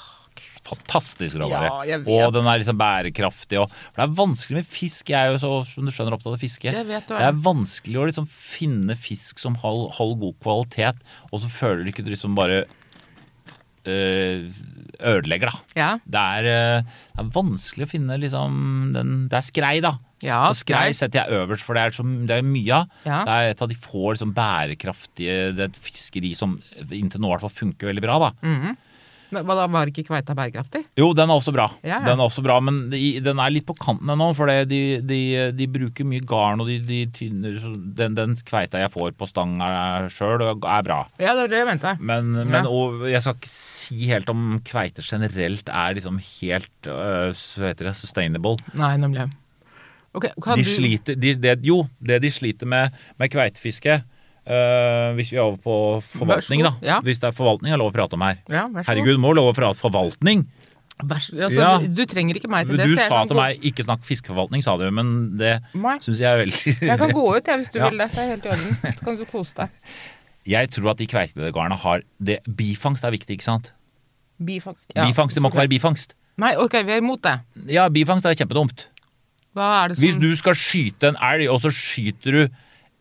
Fantastisk 0.69 1.39
råvare. 1.41 1.71
Ja, 1.89 1.99
og 2.27 2.33
den 2.35 2.49
er 2.49 2.61
liksom 2.61 2.77
bærekraftig. 2.77 3.61
Og, 3.63 3.71
for 3.73 4.03
det 4.03 4.05
er 4.05 4.17
vanskelig 4.19 4.59
med 4.61 4.69
fisk. 4.69 5.13
Jeg 5.15 5.17
er 5.17 5.33
jo 5.33 5.39
så, 5.41 5.53
som 5.71 5.87
du 5.89 5.93
skjønner, 5.95 6.17
opptatt 6.19 6.35
av 6.35 6.43
fiske. 6.43 6.75
Det 6.75 7.21
er 7.23 7.39
vanskelig 7.45 8.01
å 8.01 8.09
liksom 8.11 8.27
finne 8.29 8.97
fisk 8.99 9.41
som 9.41 9.57
holder 9.63 10.19
god 10.25 10.37
kvalitet, 10.45 11.01
og 11.31 11.41
så 11.45 11.53
føler 11.53 11.85
du 11.87 11.93
ikke 11.93 12.05
du 12.05 12.13
liksom 12.13 12.37
bare 12.37 12.67
øh, 13.89 14.51
ødelegger, 14.99 15.55
da. 15.55 15.79
Ja. 15.79 15.91
Det 16.05 16.27
er, 16.41 16.51
øh, 16.53 16.93
det 17.15 17.25
er 17.25 17.33
vanskelig 17.39 17.89
å 17.89 17.93
finne 17.95 18.21
liksom 18.21 18.61
den 18.97 19.17
Det 19.31 19.41
er 19.41 19.49
skrei, 19.49 19.79
da. 19.85 19.97
Ja, 20.25 20.41
skrei 20.57 20.91
setter 20.97 21.23
jeg 21.23 21.43
øverst, 21.43 21.67
for 21.67 21.79
det 21.79 21.85
er, 21.87 21.95
så, 21.95 22.03
det 22.03 22.41
er 22.41 22.47
mye 22.47 22.81
av. 22.81 22.91
Ja. 23.07 23.23
Det 23.29 23.37
er 23.37 23.53
et 23.53 23.63
av 23.65 23.71
de 23.71 23.79
få 23.79 24.13
liksom, 24.13 24.35
bærekraftige 24.37 25.39
Det 25.55 25.65
er 25.67 25.71
et 25.71 25.81
fiskeri 25.89 26.35
som 26.39 26.59
inntil 26.91 27.23
nå 27.23 27.31
i 27.31 27.37
hvert 27.37 27.47
fall 27.47 27.57
funker 27.63 27.93
veldig 27.93 28.05
bra. 28.05 28.19
da 28.27 28.35
Mm. 28.49 28.77
Men 29.35 29.45
hva 29.45 29.57
da, 29.59 29.67
var 29.69 29.91
ikke 29.91 30.07
kveita 30.09 30.33
bærekraftig? 30.37 30.85
Jo, 30.97 31.11
den 31.17 31.29
er 31.29 31.37
også 31.37 31.53
bra. 31.53 31.67
Ja, 31.83 31.99
ja. 31.99 32.05
Den 32.07 32.21
er 32.21 32.25
også 32.25 32.43
bra, 32.45 32.59
Men 32.65 32.87
de, 32.93 33.01
den 33.25 33.41
er 33.43 33.53
litt 33.53 33.67
på 33.69 33.77
kanten 33.77 34.09
ennå, 34.09 34.31
for 34.37 34.49
de, 34.49 34.81
de, 35.05 35.21
de 35.53 35.69
bruker 35.69 36.09
mye 36.09 36.25
garn, 36.25 36.63
og 36.65 36.71
de, 36.71 37.01
så 37.61 37.73
den, 37.99 38.17
den 38.17 38.37
kveita 38.49 38.81
jeg 38.81 38.93
får 38.95 39.13
på 39.19 39.29
stang 39.29 39.59
sjøl, 40.15 40.47
er 40.49 40.87
bra. 40.87 41.03
Ja, 41.21 41.35
det 41.35 41.45
var 41.45 41.53
det 41.53 41.61
jeg 41.61 41.69
mente. 41.69 41.95
Men, 42.01 42.33
men 42.49 42.71
og 42.71 43.05
jeg 43.11 43.21
skal 43.25 43.37
ikke 43.37 43.53
si 43.53 44.01
helt 44.09 44.33
om 44.33 44.63
kveite 44.65 45.05
generelt 45.05 45.69
er 45.69 45.99
liksom 45.99 46.23
helt 46.23 46.89
uh, 46.89 47.29
så 47.37 47.69
heter 47.69 47.91
det, 47.91 47.99
sustainable. 48.01 48.57
Nei, 48.79 48.95
nemlig. 49.01 49.29
Ok, 50.15 50.27
kan 50.43 50.57
De 50.57 50.65
du... 50.65 50.71
sliter, 50.71 51.15
de, 51.21 51.35
det, 51.37 51.59
jo, 51.67 51.83
det 52.01 52.21
de 52.23 52.31
sliter 52.33 52.67
med, 52.67 52.95
med 53.21 53.29
kveitefiske 53.31 53.99
øh, 54.49 55.15
Hvis 55.19 55.33
vi 55.33 55.37
er 55.37 55.45
over 55.45 55.59
på 55.61 55.75
forvaltning, 56.01 56.63
da. 56.65 56.73
Ja. 56.83 57.01
Hvis 57.05 57.21
det 57.21 57.29
er 57.29 57.37
forvaltning, 57.37 57.73
er 57.75 57.79
lov 57.81 57.91
å 57.93 57.97
prate 57.99 58.17
om 58.17 58.25
her. 58.25 58.39
Ja. 58.49 58.67
Herregud, 58.89 59.19
må 59.21 59.35
lov 59.37 59.53
å 59.53 59.57
prate 59.57 59.79
forvaltning. 59.79 60.47
Altså, 60.99 61.37
Ja. 61.55 61.77
Du 61.79 62.03
trenger 62.11 62.35
ikke 62.41 62.49
meg 62.51 62.67
til 62.67 62.77
det. 62.81 62.89
du 62.89 62.97
sa 62.97 63.21
til 63.25 63.37
gå- 63.37 63.43
meg 63.43 63.61
'ikke 63.63 63.85
snakk 63.87 64.03
fiskeforvaltning', 64.03 64.63
sa 64.65 64.77
du, 64.77 64.91
men 64.91 65.37
det 65.39 65.61
syns 66.03 66.19
jeg 66.19 66.27
er 66.27 66.39
veldig 66.43 66.81
Jeg 66.89 66.99
kan 66.99 67.11
gå 67.15 67.37
ut, 67.37 67.47
jeg, 67.47 67.57
hvis 67.61 67.71
du 67.71 67.79
Ja. 67.83 67.89
vil 67.91 67.99
det. 67.99 68.11
Det 68.11 68.19
er 68.19 68.29
helt 68.33 68.45
i 68.45 68.49
orden. 68.49 68.95
Så 68.99 69.05
kan 69.05 69.17
du 69.17 69.25
kose 69.25 69.55
deg. 69.55 69.69
Jeg 70.49 70.71
tror 70.71 70.91
at 70.91 70.97
de 70.99 71.07
kveitegarna 71.07 71.77
har 71.77 72.03
det, 72.19 72.41
Bifangst 72.49 73.05
er 73.05 73.11
viktig, 73.13 73.37
ikke 73.39 73.45
sant? 73.45 73.73
Bifangst. 74.43 74.87
Bifangst, 74.95 75.35
Det 75.35 75.43
må 75.43 75.51
ikke 75.51 75.61
være 75.69 75.69
bifangst. 75.79 76.15
Nei, 76.39 76.55
ok, 76.57 76.73
vi 76.87 76.93
er 76.93 76.99
imot 77.03 77.21
det. 77.23 77.41
Ja, 77.69 77.89
bifangst 77.89 78.25
er 78.25 78.35
kjempedumt. 78.35 78.87
Som 79.59 80.05
Hvis 80.05 80.19
du 80.23 80.31
skal 80.39 80.55
skyte 80.59 81.13
en 81.13 81.21
elg, 81.31 81.49
og 81.53 81.61
så 81.65 81.73
skyter 81.75 82.39
du 82.39 82.43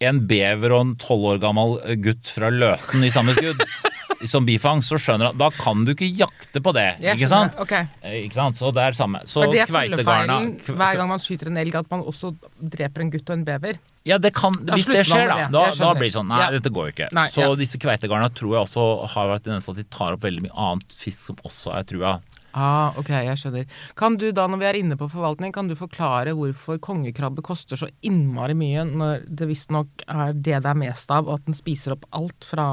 en 0.08 0.20
bever 0.30 0.74
og 0.76 0.82
en 0.84 0.96
tolv 1.02 1.24
år 1.34 1.40
gammel 1.42 1.78
gutt 2.04 2.30
fra 2.30 2.52
Løten 2.54 3.02
i 3.06 3.10
samme 3.10 3.34
skudd 3.34 3.64
som 4.30 4.46
bifangst, 4.46 4.90
så 4.90 4.98
skjønner 5.02 5.30
du 5.30 5.36
at 5.36 5.38
da 5.42 5.48
kan 5.54 5.84
du 5.86 5.92
ikke 5.94 6.08
jakte 6.18 6.62
på 6.66 6.72
det. 6.74 6.86
Jeg 7.04 7.18
ikke 7.20 7.30
sant? 7.30 7.58
Ok. 7.62 7.74
Eh, 8.02 8.16
Ikke 8.26 8.34
sant? 8.38 8.58
Så 8.58 8.72
det 8.74 8.82
er 8.82 8.98
samme. 8.98 9.22
Så 9.30 9.44
Men 9.46 9.52
det 9.54 9.60
er 9.62 9.70
kveitegarna 9.70 10.38
hver 10.66 10.98
gang 10.98 11.10
man 11.12 11.22
skyter 11.22 11.52
en 11.52 11.60
elg, 11.62 11.76
at 11.78 11.90
man 11.94 12.02
også 12.02 12.32
dreper 12.58 13.06
en 13.06 13.12
gutt 13.14 13.30
og 13.30 13.36
en 13.38 13.46
bever. 13.46 13.78
Ja, 14.08 14.18
det 14.18 14.32
kan, 14.34 14.56
Da 14.66 14.78
hvis 14.78 14.88
det 14.90 15.04
skjer, 15.06 15.28
da. 15.28 15.50
Da, 15.52 15.66
da 15.76 15.92
blir 15.98 16.08
det 16.08 16.16
sånn 16.16 16.30
Nei, 16.32 16.40
Ja. 16.40 16.50
dette 16.56 16.72
går 16.74 16.88
jo 16.90 16.94
ikke. 16.96 17.10
Nei, 17.14 17.28
så 17.34 17.44
ja. 17.44 17.56
disse 17.60 17.78
kveitegarna 17.82 18.30
tror 18.34 18.56
jeg 18.56 18.62
også 18.66 18.86
har 19.14 19.28
vært 19.34 19.44
tendens 19.44 19.66
til 19.68 19.76
at 19.76 19.82
de 19.84 19.88
tar 19.98 20.14
opp 20.16 20.24
veldig 20.24 20.46
mye 20.48 20.56
annet 20.56 20.98
fisk 20.98 21.20
som 21.28 21.36
også 21.44 21.76
er 21.78 21.84
trua. 21.90 22.14
Ah, 22.58 22.96
ok, 22.98 23.10
jeg 23.28 23.38
skjønner. 23.38 23.66
Kan 24.00 24.16
du 24.18 24.32
da, 24.34 24.48
når 24.50 24.62
vi 24.62 24.68
er 24.70 24.80
inne 24.80 24.98
på 24.98 25.10
forvaltning, 25.12 25.54
kan 25.54 25.70
du 25.70 25.76
forklare 25.78 26.34
hvorfor 26.38 26.80
kongekrabbe 26.82 27.44
koster 27.46 27.78
så 27.78 27.90
innmari 28.08 28.56
mye, 28.58 28.86
når 28.88 29.28
det 29.30 29.50
visstnok 29.52 30.06
er 30.10 30.34
det 30.34 30.64
det 30.66 30.72
er 30.72 30.80
mest 30.80 31.14
av, 31.14 31.28
og 31.30 31.38
at 31.38 31.46
den 31.50 31.58
spiser 31.58 31.94
opp 31.94 32.08
alt 32.18 32.48
fra 32.48 32.68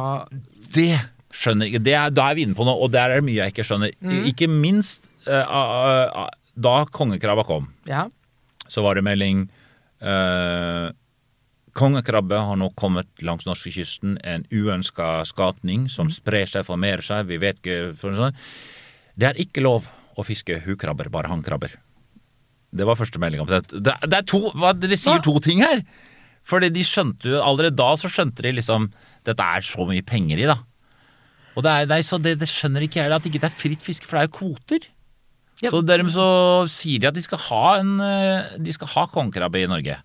Det 0.73 0.95
skjønner 1.35 1.69
jeg 1.69 1.77
ikke. 1.77 1.85
Da 2.17 2.31
er 2.31 2.39
vi 2.39 2.47
inne 2.47 2.57
på 2.57 2.65
noe, 2.65 2.79
og 2.81 2.95
der 2.95 3.13
er 3.13 3.21
det 3.21 3.29
mye 3.29 3.43
jeg 3.43 3.53
ikke 3.53 3.67
skjønner. 3.69 3.93
Mm. 4.01 4.21
Ikke 4.31 4.49
minst 4.49 5.11
uh, 5.29 5.45
uh, 5.45 6.29
da 6.55 6.77
kongekrabba 6.95 7.45
kom, 7.49 7.69
Ja. 7.91 8.07
så 8.71 8.85
var 8.87 8.97
det 8.97 9.05
melding 9.05 9.49
uh, 10.01 10.93
Kongekrabbe 11.75 12.39
har 12.39 12.55
nå 12.55 12.69
kommet 12.79 13.09
langs 13.27 13.49
norskekysten. 13.49 14.13
En 14.23 14.45
uønska 14.55 15.25
skapning 15.27 15.89
som 15.91 16.07
sprer 16.07 16.47
seg, 16.47 16.63
formerer 16.69 17.03
seg. 17.03 17.27
Vi 17.27 17.41
vet 17.43 17.59
ikke 17.59 17.97
for 17.99 18.15
sånn. 18.15 18.37
Det 19.15 19.29
er 19.29 19.41
ikke 19.41 19.63
lov 19.65 19.87
å 20.19 20.25
fiske 20.27 20.61
hukrabber, 20.65 21.11
bare 21.13 21.31
hannkrabber. 21.31 21.77
Det 22.75 22.87
var 22.87 22.99
første 22.99 23.21
meldinga. 23.23 23.47
Det, 23.47 23.95
det 24.03 24.19
er 24.19 24.27
to, 24.27 24.41
hva, 24.59 24.73
dere 24.75 24.99
sier 24.99 25.23
to 25.23 25.37
ting 25.43 25.63
her! 25.63 25.85
Fordi 26.45 26.69
de 26.69 26.83
skjønte 26.85 27.31
jo 27.31 27.39
Allerede 27.41 27.79
da 27.79 27.95
så 27.97 28.11
skjønte 28.13 28.45
de 28.45 28.51
liksom 28.59 28.91
Dette 29.25 29.45
er 29.57 29.65
så 29.65 29.87
mye 29.89 30.05
penger 30.05 30.43
i, 30.43 30.49
da. 30.51 30.59
Og 31.55 31.65
det, 31.65 31.71
er, 31.71 31.87
det, 31.89 31.97
er 31.97 32.05
så 32.05 32.19
det, 32.21 32.35
det 32.43 32.51
skjønner 32.51 32.85
ikke 32.85 32.99
jeg, 33.01 33.13
at 33.15 33.29
ikke 33.31 33.41
det 33.41 33.49
er 33.49 33.55
fritt 33.57 33.85
fiske, 33.87 34.09
for 34.11 34.19
det 34.19 34.25
er 34.25 34.29
jo 34.29 34.35
kvoter. 34.37 34.89
Yep. 35.63 35.71
Så 35.71 35.81
dermed 35.87 36.13
så 36.13 36.27
sier 36.69 37.01
de 37.01 37.09
at 37.09 37.17
de 37.17 37.23
skal 37.23 37.41
ha 37.47 37.63
en 37.79 37.93
eh, 38.03 38.57
De 38.61 38.75
skal 38.75 38.91
ha 38.91 39.07
kongekrabbe 39.15 39.63
i 39.63 39.71
Norge. 39.71 39.97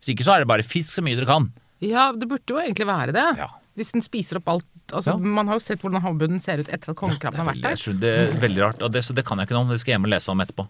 Hvis 0.00 0.14
ikke 0.14 0.26
så 0.26 0.34
er 0.34 0.42
det 0.42 0.50
bare 0.50 0.66
fisk 0.66 0.88
så 0.96 1.04
mye 1.04 1.18
dere 1.18 1.28
kan. 1.28 1.50
ja, 1.84 2.08
det 2.16 2.28
burde 2.30 2.56
jo 2.56 2.58
egentlig 2.62 2.88
være 2.88 3.14
det. 3.14 3.28
Ja. 3.38 3.50
Hvis 3.76 3.92
den 3.92 4.04
spiser 4.04 4.40
opp 4.40 4.48
alt 4.48 4.94
altså, 4.96 5.14
Ja. 5.14 5.16
Man 5.20 5.50
har 5.50 5.58
jo 5.58 5.64
sett 5.64 5.82
hvordan 5.84 6.02
havbunnen 6.04 6.40
ser 6.40 6.62
ut 6.64 6.70
etter 6.72 6.92
at 6.94 6.96
kongekrabben 6.98 7.42
har 7.42 7.50
vært 7.50 7.62
der. 7.64 8.00
det 8.00 8.12
er 8.12 8.34
veldig 8.40 8.62
rart, 8.64 8.82
og 8.82 8.92
det, 8.94 9.04
så 9.04 9.16
det 9.16 9.26
kan 9.28 9.38
jeg 9.38 9.48
ikke 9.48 9.56
noe 9.58 9.66
om. 9.66 9.74
Det 9.74 9.80
skal 9.82 9.92
jeg 9.92 9.98
hjem 9.98 10.08
og 10.08 10.12
lese 10.14 10.32
om 10.32 10.42
etterpå. 10.44 10.66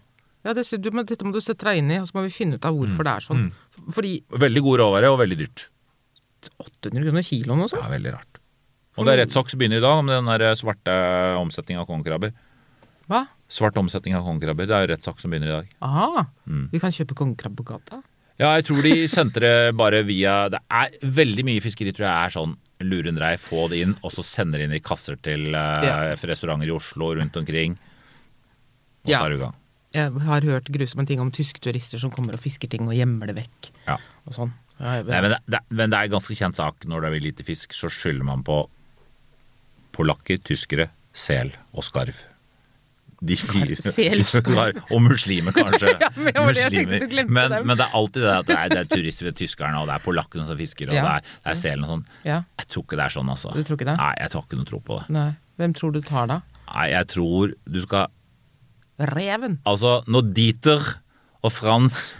Ja, 0.47 0.53
det, 0.55 0.63
du, 0.79 0.91
men 0.95 1.07
dette 1.07 1.25
må 1.27 1.33
du 1.35 1.41
sette 1.43 1.65
deg 1.67 1.81
inn 1.81 1.91
i, 1.91 1.99
og 1.99 2.07
så 2.09 2.17
må 2.19 2.25
vi 2.27 2.33
finne 2.35 2.59
ut 2.59 2.67
av 2.67 2.75
hvorfor 2.75 3.07
det 3.07 3.13
er 3.13 3.25
sånn. 3.25 3.47
Fordi 3.95 4.11
Veldig 4.45 4.63
god 4.67 4.79
råvare 4.83 5.11
og 5.11 5.21
veldig 5.23 5.39
dyrt. 5.39 5.69
800 6.61 7.07
kroner 7.07 7.25
kiloen 7.25 7.63
også? 7.65 7.79
Ja, 7.81 7.89
veldig 7.91 8.13
rart. 8.15 8.41
Og 8.97 9.05
det 9.05 9.13
er 9.13 9.19
rettssaks 9.23 9.55
begynner 9.57 9.81
i 9.81 9.85
dag 9.85 10.03
med 10.05 10.15
den 10.17 10.29
der 10.31 10.55
svarte 10.57 10.93
omsetninga 11.37 11.83
av 11.83 11.89
kongekrabber. 11.89 12.31
Hva? 13.07 13.23
Svart 13.51 13.77
omsetning 13.79 14.17
av 14.17 14.25
kongekrabber. 14.25 14.67
Det 14.67 14.75
er 14.75 14.85
jo 14.85 14.91
rettssak 14.93 15.19
som 15.21 15.31
begynner 15.31 15.51
i 15.51 15.55
dag. 15.55 15.73
Aha. 15.85 16.25
Mm. 16.49 16.67
Vi 16.73 16.81
kan 16.83 16.93
kjøpe 16.95 17.15
kongekrabbe 17.17 17.61
på 17.61 17.67
gata? 17.71 18.01
Ja, 18.37 18.51
jeg 18.57 18.67
tror 18.67 18.83
de 18.85 18.95
sendte 19.09 19.41
det 19.41 19.53
bare 19.73 20.03
via 20.05 20.43
Det 20.53 20.59
er 20.69 20.97
veldig 21.01 21.45
mye 21.47 21.61
fiskeri, 21.63 21.93
tror 21.95 22.05
jeg, 22.05 22.13
er 22.13 22.33
sånn 22.35 22.57
lurendrei, 22.83 23.33
få 23.41 23.67
det 23.71 23.79
inn, 23.83 23.95
og 24.05 24.11
så 24.13 24.23
sender 24.25 24.61
de 24.61 24.67
inn 24.67 24.75
i 24.77 24.81
kasser 24.83 25.17
til 25.25 25.49
uh, 25.55 26.13
restauranter 26.29 26.69
i 26.69 26.75
Oslo 26.75 27.13
rundt 27.17 27.37
omkring. 27.39 27.77
Og 29.07 29.09
Ja. 29.09 29.19
så 29.21 29.25
er 29.25 29.29
du 29.33 29.37
i 29.39 29.43
gang. 29.45 29.55
Jeg 29.95 30.11
har 30.27 30.41
hørt 30.45 30.67
grusomme 30.69 31.07
ting 31.07 31.19
om 31.23 31.31
tyske 31.31 31.61
turister 31.63 31.97
som 31.97 32.11
kommer 32.11 32.35
og 32.35 32.43
fisker 32.43 32.69
ting 32.69 32.83
og 32.85 32.93
gjemmer 32.93 33.29
det 33.31 33.37
vekk. 33.39 33.69
Ja. 33.87 33.95
Og 34.27 34.35
sånn. 34.35 34.51
Nei, 34.77 34.99
men, 35.07 35.31
det, 35.31 35.39
det, 35.49 35.61
men 35.73 35.89
det 35.89 35.97
er 35.97 36.09
en 36.09 36.11
ganske 36.19 36.35
kjent 36.37 36.59
sak. 36.59 36.83
Når 36.85 37.01
det 37.01 37.09
er 37.09 37.23
lite 37.23 37.45
fisk, 37.47 37.73
så 37.73 37.89
skylder 37.89 38.27
man 38.27 38.43
på 38.45 38.59
polakker, 39.95 40.37
tyskere, 40.45 40.89
sel 41.17 41.49
og 41.73 41.85
skarv. 41.87 42.19
De 43.19 43.33
fire. 43.39 43.73
Og 44.93 45.01
muslimer, 45.01 45.55
kanskje. 45.55 45.93
Ja, 46.03 46.09
men 46.15 46.35
Muslimer. 46.51 47.05
men, 47.25 47.55
men 47.65 47.77
det 47.79 47.85
er 47.87 47.95
alltid 47.97 48.21
det 48.27 48.33
at 48.35 48.45
det 48.51 48.57
er, 48.57 48.69
det 48.75 48.79
er 48.83 48.89
turister 48.91 49.25
ved 49.31 49.37
tyskerne, 49.39 49.79
og 49.81 49.87
det 49.89 49.95
er 49.97 50.03
polakkene 50.05 50.45
som 50.49 50.57
fisker, 50.59 50.91
og 50.91 50.97
Ja. 50.99 51.03
det, 51.07 51.13
er, 51.15 51.39
det 51.47 51.53
er 51.55 51.59
selen 51.63 51.87
og 51.87 51.93
sånn. 51.95 52.03
ja. 52.27 52.37
Jeg 52.61 52.69
tror 52.73 52.85
ikke 52.85 52.99
det 52.99 53.05
er 53.07 53.15
sånn, 53.17 53.31
altså. 53.33 53.53
Du 53.55 53.63
tror 53.63 53.79
ikke 53.79 53.89
det? 53.89 53.97
Nei, 53.97 54.11
jeg 54.21 54.29
har 54.35 54.45
ikke 54.45 54.59
noe 54.61 54.69
tro 54.69 54.79
på 54.91 54.99
det. 54.99 55.09
Nei. 55.17 55.27
Hvem 55.57 55.73
tror 55.73 55.95
du 55.95 56.01
tar 56.05 56.29
da? 56.29 56.39
Nei, 56.69 56.85
jeg 56.93 57.07
tror 57.15 57.55
du 57.65 57.81
skal 57.87 58.07
Reven. 59.13 59.59
Altså, 59.69 59.95
når 60.09 60.31
Dieter 60.37 60.87
og 61.45 61.51
Frans 61.53 62.15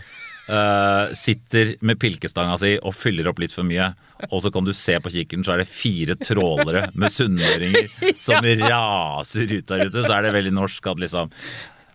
eh, 0.48 1.14
sitter 1.18 1.76
med 1.86 2.00
pilkestanga 2.02 2.58
si 2.62 2.76
og 2.80 2.96
fyller 2.96 3.28
opp 3.32 3.40
litt 3.44 3.54
for 3.56 3.68
mye, 3.68 3.92
og 4.32 4.42
så 4.42 4.50
kan 4.54 4.66
du 4.66 4.74
se 4.74 4.96
på 5.04 5.12
kikkerten, 5.14 5.44
så 5.46 5.54
er 5.56 5.62
det 5.64 5.70
fire 5.70 6.16
trålere 6.18 6.88
med 6.98 7.14
sunnmøringer 7.14 7.90
som 8.26 8.44
raser 8.64 9.52
ut 9.58 9.68
der 9.70 9.86
ute, 9.88 10.04
så 10.08 10.18
er 10.18 10.28
det 10.28 10.36
veldig 10.38 10.54
norsk 10.58 10.88
at 10.94 11.04
liksom 11.04 11.34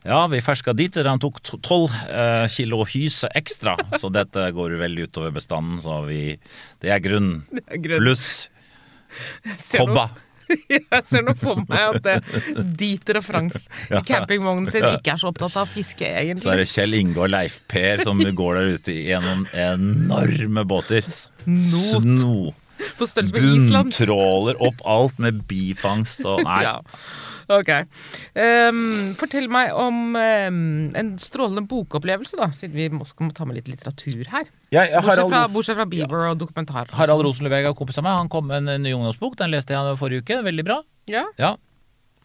ja, 0.02 0.24
vi 0.26 0.40
ferska 0.42 0.72
dit. 0.74 0.96
han 1.06 1.20
tok 1.22 1.36
to- 1.46 1.60
tolv 1.62 1.92
eh, 2.10 2.48
kilo 2.50 2.80
hyse 2.90 3.28
ekstra, 3.38 3.76
så 3.98 4.08
dette 4.10 4.48
går 4.54 4.74
veldig 4.80 5.04
utover 5.06 5.30
bestanden, 5.36 5.78
så 5.82 6.00
vi 6.08 6.38
Det 6.82 6.90
er 6.90 6.98
grunn. 7.04 7.44
er 7.68 7.78
grunn. 7.78 8.02
Pluss 8.02 8.48
kobba. 9.76 10.08
Jeg 10.72 11.02
ser 11.08 11.26
nå 11.26 11.34
for 11.40 11.60
meg 11.68 11.98
at 11.98 12.06
det, 12.06 12.16
og 13.20 13.26
Franks 13.26 13.66
i 13.96 14.02
campingvognen 14.08 14.68
sin 14.70 14.86
ikke 14.90 15.14
er 15.14 15.22
så 15.22 15.30
opptatt 15.32 15.56
av 15.62 15.70
fiske, 15.72 16.06
egentlig. 16.06 16.44
Så 16.44 16.54
er 16.54 16.62
det 16.62 16.70
Kjell 16.72 16.98
Inge 16.98 17.18
og 17.20 17.30
Leif 17.32 17.60
Per 17.72 18.04
som 18.06 18.20
går 18.22 18.58
der 18.58 18.74
ute 18.76 18.96
en 19.16 19.46
enorme 19.52 20.66
båter. 20.68 21.06
Snot. 21.08 22.06
Sno. 22.06 22.52
På 22.98 23.06
størrelse 23.06 23.36
med 23.36 23.44
Island. 23.46 23.92
Bunntråler 23.92 24.58
opp 24.64 24.80
alt 24.88 25.20
med 25.22 25.44
bifangst 25.50 26.24
og 26.26 26.42
Nei. 26.46 26.62
Ja. 26.68 26.78
Ok. 27.50 27.70
Um, 28.36 29.12
fortell 29.18 29.48
meg 29.52 29.72
om 29.78 30.14
um, 30.16 30.60
en 30.98 31.10
strålende 31.22 31.64
bokopplevelse, 31.70 32.38
da, 32.38 32.50
siden 32.56 32.76
vi 32.76 32.88
må, 32.94 33.06
ta 33.34 33.46
med 33.48 33.58
litt 33.60 33.72
litteratur 33.72 34.22
her. 34.32 34.46
Jeg, 34.72 34.92
Bortsett 34.94 35.28
fra, 35.28 35.42
bortsett 35.52 35.78
fra 35.80 35.88
Bieber 35.88 36.28
og 36.30 36.38
dokumentar. 36.40 36.92
Harald 36.96 37.26
Rosenløveg 37.26 37.68
er 37.68 37.76
kompis 37.76 38.00
av 38.00 38.06
meg. 38.06 38.16
Han 38.22 38.32
kom 38.32 38.48
med 38.50 38.70
en 38.70 38.86
ny 38.86 38.94
ungdomsbok. 38.96 39.36
Den 39.40 39.52
leste 39.52 39.76
jeg 39.76 40.00
forrige 40.00 40.24
uke. 40.24 40.40
Veldig 40.46 40.66
bra. 40.68 40.80
Ja, 41.10 41.26
Ja, 41.40 41.56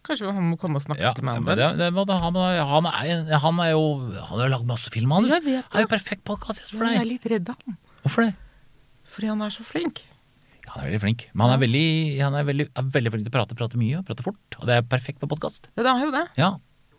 kanskje 0.06 0.30
han 0.32 0.52
må 0.52 0.56
komme 0.56 0.78
og 0.78 0.84
snakke 0.86 1.02
ja 1.02 1.10
med 1.20 1.58
det 1.58 1.66
han, 1.66 2.36
han, 2.38 3.32
han 3.42 3.58
er 3.60 3.72
jo 3.74 3.82
Han 4.30 4.38
har 4.38 4.44
jo 4.46 4.52
lagd 4.54 4.68
masse 4.70 4.92
filmmanus. 4.94 5.34
Jeg 5.34 5.44
vet 5.44 5.58
det. 5.58 5.64
Han 5.72 5.82
er 5.82 5.88
jo 5.88 5.90
perfekt 5.92 6.24
podkast 6.24 6.62
jeg 6.72 7.00
er 7.00 7.08
litt 7.08 7.26
redd 7.28 7.50
av 7.50 7.58
ham. 7.66 7.76
Hvorfor 8.04 8.28
det? 8.28 8.36
fordi 9.18 9.32
han 9.32 9.40
er 9.42 9.50
så 9.50 9.64
flink. 9.66 10.04
Ja, 10.68 10.74
han 10.76 10.82
er 10.84 10.90
veldig 10.90 11.00
flink. 11.00 11.22
Men 11.32 11.46
han 11.46 11.54
er 11.54 11.60
veldig, 11.62 11.86
han 12.20 12.34
er 12.36 12.44
veldig, 12.44 12.64
er 12.76 12.88
veldig 12.92 13.12
flink 13.14 13.24
til 13.24 13.32
å 13.32 13.36
prate, 13.38 13.56
prate 13.56 13.78
mye 13.80 14.00
og 14.02 14.08
prate 14.08 14.24
fort. 14.26 14.56
Og 14.60 14.66
det 14.68 14.74
er 14.76 14.84
perfekt 14.84 15.22
på 15.22 15.28
podkast. 15.30 15.70
Ja, 15.78 15.86
det 15.86 15.92
er 15.94 16.02
jo 16.04 16.10
det. 16.12 16.24
Ja. 16.36 16.50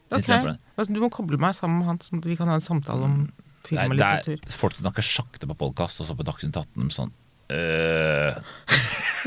Ok. 0.10 0.26
Det. 0.26 0.56
Altså, 0.74 0.90
Du 0.96 1.04
må 1.04 1.12
koble 1.14 1.38
meg 1.38 1.54
sammen 1.54 1.84
med 1.84 1.90
han, 1.92 2.00
sånn 2.02 2.24
at 2.24 2.26
vi 2.26 2.38
kan 2.40 2.50
ha 2.50 2.56
en 2.58 2.66
samtale 2.66 3.06
om 3.06 3.20
film 3.68 3.94
Det 3.94 4.02
og 4.02 4.08
er, 4.08 4.26
det 4.26 4.50
er 4.50 4.58
folk 4.58 4.74
som 4.74 4.88
snakker 4.88 5.06
sakte 5.06 5.50
på 5.52 5.58
podkast, 5.60 6.02
og 6.02 6.10
så 6.10 6.18
på 6.18 6.26
Dagsnytt 6.26 6.58
18 6.58 6.90
sånn 6.96 7.14
øh, 7.54 8.40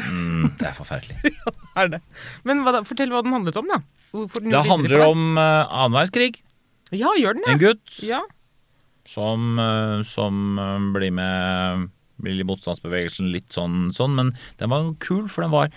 mm, 0.08 0.50
Det 0.58 0.68
er 0.72 0.74
forferdelig. 0.74 1.20
ja, 1.38 1.54
Er 1.78 1.94
det? 1.94 2.02
Men 2.48 2.66
hva 2.66 2.74
da, 2.74 2.82
fortell 2.88 3.14
hva 3.14 3.22
den 3.22 3.36
handlet 3.38 3.62
om, 3.62 3.70
da. 3.70 3.78
Hvorfor 4.10 4.42
den 4.42 4.50
Det 4.56 4.66
handler 4.66 5.06
om 5.06 5.38
uh, 5.38 5.70
annen 5.70 5.94
verdenskrig. 6.00 6.42
Ja, 6.90 7.14
gjør 7.14 7.38
den 7.38 7.46
det? 7.46 7.54
En 7.54 7.62
gutt 7.62 7.98
Ja. 8.10 8.24
som, 9.06 9.54
uh, 9.62 10.02
som 10.02 10.58
uh, 10.58 10.90
blir 10.98 11.14
med 11.14 11.92
blir 12.22 12.46
motstandsbevegelsen 12.48 13.30
litt 13.34 13.52
sånn, 13.52 13.90
sånn, 13.94 14.16
men 14.18 14.32
den 14.60 14.72
var 14.72 14.88
kul, 15.02 15.28
for 15.30 15.44
den 15.46 15.52
var 15.54 15.70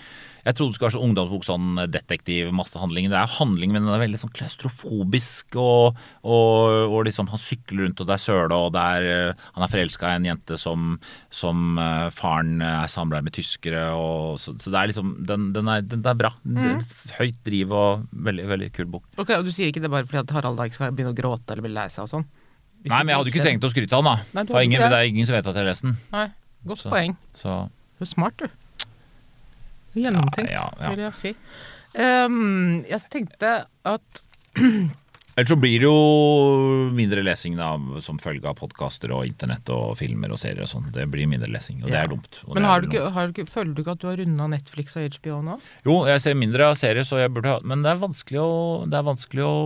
Jeg 0.46 0.54
trodde 0.54 0.70
det 0.70 0.76
skulle 0.78 0.86
være 0.86 0.94
så 0.94 1.02
ungdomsbok, 1.02 1.42
sånn 1.42 1.78
detektiv, 1.90 2.52
masse 2.54 2.78
handling. 2.78 3.08
Det 3.10 3.18
er 3.18 3.32
handling, 3.34 3.72
men 3.74 3.82
den 3.82 3.90
er 3.90 4.02
veldig 4.04 4.20
sånn 4.20 4.30
klaustrofobisk, 4.30 5.56
og, 5.58 5.98
og, 6.22 6.76
og 6.86 7.00
liksom 7.08 7.26
han 7.32 7.42
sykler 7.42 7.82
rundt, 7.82 7.98
og 7.98 8.06
det 8.06 8.14
er 8.14 8.22
søle, 8.22 8.54
og 8.54 8.70
det 8.76 8.84
er 8.94 9.08
eh, 9.10 9.48
Han 9.56 9.66
er 9.66 9.72
forelska 9.72 10.12
i 10.12 10.20
en 10.20 10.28
jente 10.30 10.60
som, 10.60 10.94
som 11.34 11.82
eh, 11.82 12.06
faren 12.14 12.62
er 12.62 12.86
samboer 12.92 13.26
med 13.26 13.34
tyskere, 13.34 13.88
og 13.98 14.38
så, 14.38 14.54
så 14.54 14.70
det 14.70 14.78
er 14.78 14.92
liksom 14.92 15.16
Den, 15.26 15.50
den, 15.56 15.66
er, 15.72 15.82
den 15.82 16.06
er 16.06 16.22
bra. 16.22 16.30
Det 16.46 16.70
er 16.76 17.18
høyt 17.18 17.42
driv 17.50 17.74
og 17.74 18.06
veldig, 18.30 18.46
veldig 18.54 18.72
kul 18.78 18.90
bok. 18.94 19.10
Ok, 19.18 19.34
Og 19.40 19.50
du 19.50 19.50
sier 19.50 19.74
ikke 19.74 19.82
det 19.82 19.90
bare 19.90 20.06
fordi 20.06 20.22
at 20.22 20.38
Harald 20.38 20.62
da 20.62 20.70
ikke 20.70 20.78
skal 20.78 20.94
begynne 20.94 21.16
å 21.16 21.18
gråte 21.18 21.56
eller 21.56 21.66
bli 21.66 21.74
lei 21.74 21.90
seg 21.90 22.06
og 22.06 22.14
sånn? 22.14 22.28
Nei, 22.90 23.00
men 23.02 23.08
jeg 23.12 23.18
hadde 23.20 23.32
ikke 23.34 23.44
trengt 23.46 23.64
å 23.66 23.70
skryte 23.72 23.92
av 23.98 24.04
den, 24.04 24.10
da. 24.12 24.16
Nei, 24.40 24.44
For 24.50 24.60
ingen, 24.66 24.80
det. 24.80 24.90
det 24.92 24.98
er 25.00 25.08
ingen 25.10 25.26
som 25.28 25.34
vet 25.38 25.46
at 25.46 25.54
jeg 25.54 25.62
har 25.64 25.70
lest 25.72 25.82
den. 25.86 25.96
Nei, 26.12 26.26
Godt 26.66 26.80
Så- 26.82 26.90
poeng. 26.90 27.16
Så 27.34 27.56
Du 27.98 28.04
er 28.04 28.06
smart, 28.10 28.36
du. 28.36 28.46
Gjennomtenkt, 29.96 30.50
Ja, 30.52 30.68
ja, 30.76 30.82
ja. 30.82 30.90
vil 30.92 31.04
jeg 31.06 31.14
si. 31.16 31.34
Um, 31.96 32.84
jeg 32.84 33.00
tenkte 33.10 33.52
at 33.88 34.22
Ellers 35.36 35.50
så 35.52 35.56
blir 35.60 35.82
det 35.82 35.84
jo 35.84 36.90
mindre 36.96 37.20
lesing 37.24 37.58
da, 37.58 37.74
som 38.00 38.16
følge 38.16 38.48
av 38.48 38.54
podkaster 38.56 39.12
og 39.12 39.26
internett 39.28 39.68
og 39.68 39.90
filmer 39.98 40.32
og 40.32 40.38
serier 40.40 40.62
og 40.64 40.70
sånn. 40.70 40.86
Det 40.94 41.04
blir 41.12 41.28
mindre 41.28 41.50
lesing, 41.52 41.82
og 41.84 41.90
det 41.92 41.98
er 42.00 42.08
dumt. 42.08 42.38
Men 42.56 42.64
har 42.64 42.80
du 42.80 42.86
ikke, 42.88 43.02
har 43.12 43.28
du 43.28 43.34
ikke, 43.36 43.50
føler 43.52 43.74
du 43.76 43.82
ikke 43.82 43.92
at 43.98 44.00
du 44.00 44.06
har 44.08 44.16
runda 44.16 44.46
Netflix 44.48 44.96
og 44.96 45.04
HBO 45.18 45.42
nå? 45.44 45.58
Jo, 45.84 45.98
jeg 46.08 46.22
ser 46.24 46.38
mindre 46.40 46.70
av 46.70 46.78
serier, 46.80 47.04
så 47.04 47.20
jeg 47.20 47.34
burde 47.36 47.52
ha 47.52 47.60
Men 47.68 47.84
det 47.84 47.92
er 47.92 48.00
vanskelig 48.00 48.40
å, 48.40 48.54
det 48.88 48.96
er 48.96 49.04
vanskelig 49.10 49.44
å 49.44 49.56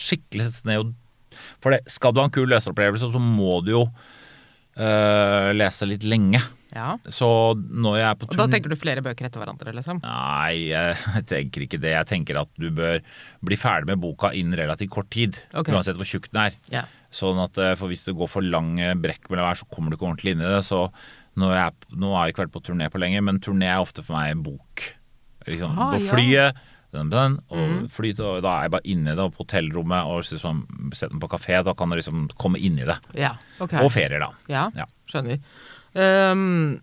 skikkelig 0.00 0.46
sette 0.46 0.70
ned 0.70 0.84
og 0.84 0.94
For 1.62 1.74
det, 1.74 1.82
skal 1.90 2.14
du 2.14 2.22
ha 2.22 2.28
en 2.28 2.34
kul 2.34 2.48
leseropplevelse, 2.50 3.10
så 3.12 3.20
må 3.22 3.60
du 3.66 3.72
jo 3.74 3.84
øh, 4.80 5.50
lese 5.56 5.88
litt 5.88 6.06
lenge. 6.08 6.40
Ja. 6.70 6.92
Så 7.10 7.26
når 7.58 7.96
jeg 7.98 8.06
er 8.06 8.18
på 8.18 8.28
Og 8.30 8.36
da 8.38 8.46
tenker 8.50 8.70
du 8.70 8.78
flere 8.78 9.02
bøker 9.02 9.26
etter 9.26 9.42
hverandre, 9.42 9.72
liksom? 9.74 9.98
Nei, 10.04 10.70
jeg 10.70 11.24
tenker 11.32 11.66
ikke 11.66 11.80
det. 11.82 11.96
Jeg 11.96 12.08
tenker 12.12 12.38
at 12.44 12.50
du 12.60 12.68
bør 12.74 13.00
bli 13.46 13.58
ferdig 13.58 13.90
med 13.90 14.02
boka 14.04 14.30
innen 14.36 14.58
relativt 14.58 14.92
kort 14.94 15.10
tid. 15.10 15.40
Okay. 15.50 15.74
Uansett 15.74 15.98
hvor 15.98 16.06
tjukk 16.08 16.30
den 16.30 16.44
er. 16.46 16.58
Ja. 16.70 16.84
Sånn 17.10 17.40
at 17.42 17.58
eh, 17.58 17.74
for 17.78 17.90
Hvis 17.90 18.04
det 18.06 18.14
går 18.18 18.30
for 18.30 18.46
lange 18.46 18.92
brekk 19.02 19.26
mellom 19.32 19.48
hver, 19.48 19.58
så 19.58 19.66
kommer 19.72 19.90
du 19.90 19.98
ikke 19.98 20.06
ordentlig 20.12 20.36
inn 20.36 20.44
i 20.44 20.52
det. 20.52 20.62
Så 20.66 20.84
nå, 21.40 21.50
har 21.50 21.72
jeg 22.28 22.34
ikke 22.34 22.44
vært 22.46 22.54
på 22.54 22.62
turné 22.70 22.90
på 22.92 23.00
lenge, 23.02 23.22
men 23.26 23.42
turné 23.42 23.70
er 23.72 23.82
ofte 23.82 24.04
for 24.06 24.14
meg 24.18 24.36
en 24.36 24.44
bok. 24.46 24.86
Liksom, 25.48 25.74
Ah, 25.74 25.96
på 25.96 26.02
ja. 26.04 26.50
Flyet, 26.90 27.10
dun, 27.12 27.38
og 27.50 27.64
mm. 27.70 27.80
fly, 27.94 28.12
og 28.18 28.42
da 28.44 28.52
er 28.56 28.66
jeg 28.66 28.74
bare 28.74 28.92
inni 28.92 29.14
det, 29.14 29.24
og 29.24 29.34
på 29.34 29.44
hotellrommet, 29.44 30.10
og 30.10 30.22
liksom, 30.26 30.62
setter 30.92 31.14
den 31.14 31.22
på 31.22 31.30
kafé. 31.32 31.60
Da 31.66 31.74
kan 31.78 31.90
du 31.90 31.98
liksom 31.98 32.28
komme 32.40 32.60
inn 32.60 32.78
i 32.80 32.86
det. 32.88 32.98
Ja, 33.18 33.34
okay. 33.58 33.82
Og 33.84 33.92
ferier, 33.94 34.22
da. 34.22 34.30
Ja, 34.50 34.68
Ja. 34.76 34.86
skjønner. 35.10 35.40
Um, 35.94 36.80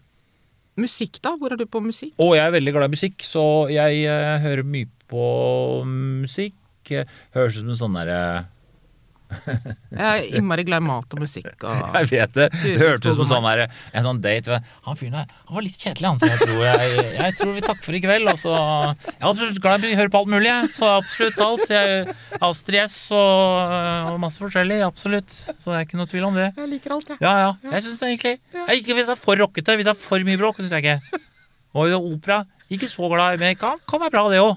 musikk, 0.79 1.21
da? 1.23 1.35
Hvor 1.39 1.53
er 1.53 1.59
du 1.59 1.65
på 1.69 1.81
musikk? 1.83 2.13
Å, 2.19 2.29
jeg 2.35 2.45
er 2.45 2.55
veldig 2.55 2.75
glad 2.75 2.89
i 2.89 2.95
musikk, 2.97 3.23
så 3.25 3.43
jeg 3.71 4.03
uh, 4.07 4.37
hører 4.43 4.67
mye 4.67 4.91
på 5.07 5.25
musikk. 5.87 6.55
Eh, 6.91 7.07
Høres 7.35 7.57
ut 7.57 7.63
som 7.65 7.73
en 7.73 7.79
sånn 7.81 7.97
derre 7.99 8.21
Jeg 9.27 10.03
er 10.07 10.25
innmari 10.37 10.63
glad 10.67 10.83
i 10.83 10.87
mat 10.87 11.13
og 11.15 11.21
musikk. 11.21 11.49
Og... 11.67 11.81
Jeg 11.97 12.09
vet 12.11 12.35
det. 12.37 12.47
Du, 12.53 12.65
Det 12.67 12.77
hørtes 12.79 13.13
ut 13.15 13.19
som 13.19 13.29
sånn 13.29 13.47
der, 13.47 13.63
en 13.91 14.05
sånn 14.05 14.21
date. 14.23 14.59
Han 14.87 14.99
fyren 14.99 15.17
der 15.17 15.25
han 15.47 15.57
var 15.57 15.65
litt 15.65 15.79
kjedelig, 15.79 16.07
han. 16.07 16.19
Så 16.21 16.29
jeg 16.29 16.39
tror, 16.43 16.61
jeg, 16.65 17.05
jeg 17.17 17.35
tror 17.39 17.53
vi 17.55 17.63
takker 17.65 17.87
for 17.87 17.97
i 17.97 18.01
kveld. 18.03 18.31
Og 18.31 18.39
så, 18.41 18.53
jeg 19.07 19.15
er 19.17 19.29
absolutt 19.31 19.61
glad 19.63 19.87
i 19.87 19.93
å 19.93 19.99
høre 20.01 20.13
på 20.13 20.21
alt 20.21 20.31
mulig, 20.33 20.49
jeg. 20.51 20.73
Så 20.75 20.91
absolutt 20.91 21.41
alt. 21.47 21.73
Jeg, 21.73 22.17
Astrid 22.49 22.79
S 22.83 22.97
og, 23.15 23.73
og 24.11 24.19
masse 24.23 24.43
forskjellig. 24.43 24.81
Absolutt. 24.87 25.33
Så 25.33 25.71
det 25.71 25.79
er 25.79 25.87
ikke 25.87 26.01
noe 26.01 26.11
tvil 26.11 26.27
om 26.29 26.37
det. 26.37 26.51
Jeg 26.59 26.71
liker 26.75 26.97
alt, 26.97 27.15
jeg. 27.15 27.23
Ja, 27.23 27.33
ja. 27.45 27.51
Jeg 27.73 27.87
syns 27.87 28.03
det 28.03 28.11
egentlig 28.13 28.35
jeg, 28.37 28.83
Ikke 28.83 28.99
hvis 28.99 29.09
det 29.09 29.15
er 29.17 29.23
for 29.23 29.43
rockete. 29.43 29.79
Hvis 29.79 29.89
det 29.89 29.95
er 29.95 29.99
for 30.03 30.27
mye 30.27 30.39
bråk, 30.43 30.61
syns 30.61 30.77
jeg 30.77 30.85
ikke. 30.85 31.23
Og 31.77 31.97
opera. 31.97 32.43
Ikke 32.73 32.89
så 32.91 33.07
glad 33.11 33.37
i, 33.37 33.41
men 33.43 33.59
kan, 33.59 33.79
kan 33.87 34.03
være 34.03 34.15
bra, 34.15 34.27
det 34.31 34.43
òg. 34.43 34.55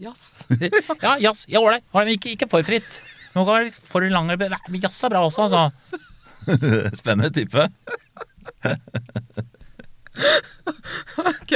Jazz. 0.00 0.44
Ja, 1.04 1.16
jazz. 1.20 1.44
Ja, 1.48 1.60
ålreit. 1.60 1.84
Ikke, 2.12 2.32
ikke 2.36 2.48
for 2.50 2.64
fritt. 2.66 3.00
Nå 3.36 3.44
være 3.44 3.66
litt 3.68 3.80
for 3.84 4.06
lang 4.08 4.30
jazz 4.32 5.02
er 5.04 5.12
bra 5.12 5.24
også, 5.26 5.46
altså. 5.46 6.02
Spennende 7.00 7.32
type. 7.36 7.68
Ok, 11.20 11.52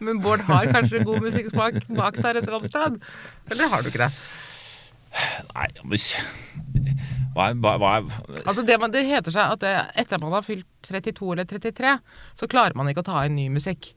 Men 0.00 0.20
Bård 0.24 0.44
har 0.48 0.70
kanskje 0.72 1.02
god 1.04 1.20
musikksmak 1.26 1.82
bak 1.92 2.16
der 2.16 2.38
et 2.38 2.46
eller 2.46 2.58
annet 2.60 2.72
sted? 2.72 2.96
Eller 3.52 3.68
har 3.68 3.82
du 3.82 3.90
ikke 3.90 4.06
det? 4.06 4.12
Nei, 5.52 5.68
men 5.84 6.00
hva 7.32 7.48
er, 7.50 7.58
hva, 7.60 7.74
hva 7.80 7.90
er 7.98 8.06
Altså 8.46 8.64
det, 8.64 8.78
man, 8.80 8.92
det 8.92 9.04
heter 9.08 9.34
seg 9.34 9.54
at 9.56 9.60
det, 9.64 9.72
etter 10.00 10.16
at 10.16 10.24
man 10.24 10.34
har 10.36 10.44
fylt 10.44 10.68
32 10.88 11.34
eller 11.34 11.48
33, 11.48 11.92
så 12.40 12.48
klarer 12.48 12.76
man 12.76 12.88
ikke 12.88 13.04
å 13.04 13.08
ta 13.08 13.22
inn 13.28 13.36
ny 13.36 13.48
musikk. 13.52 13.92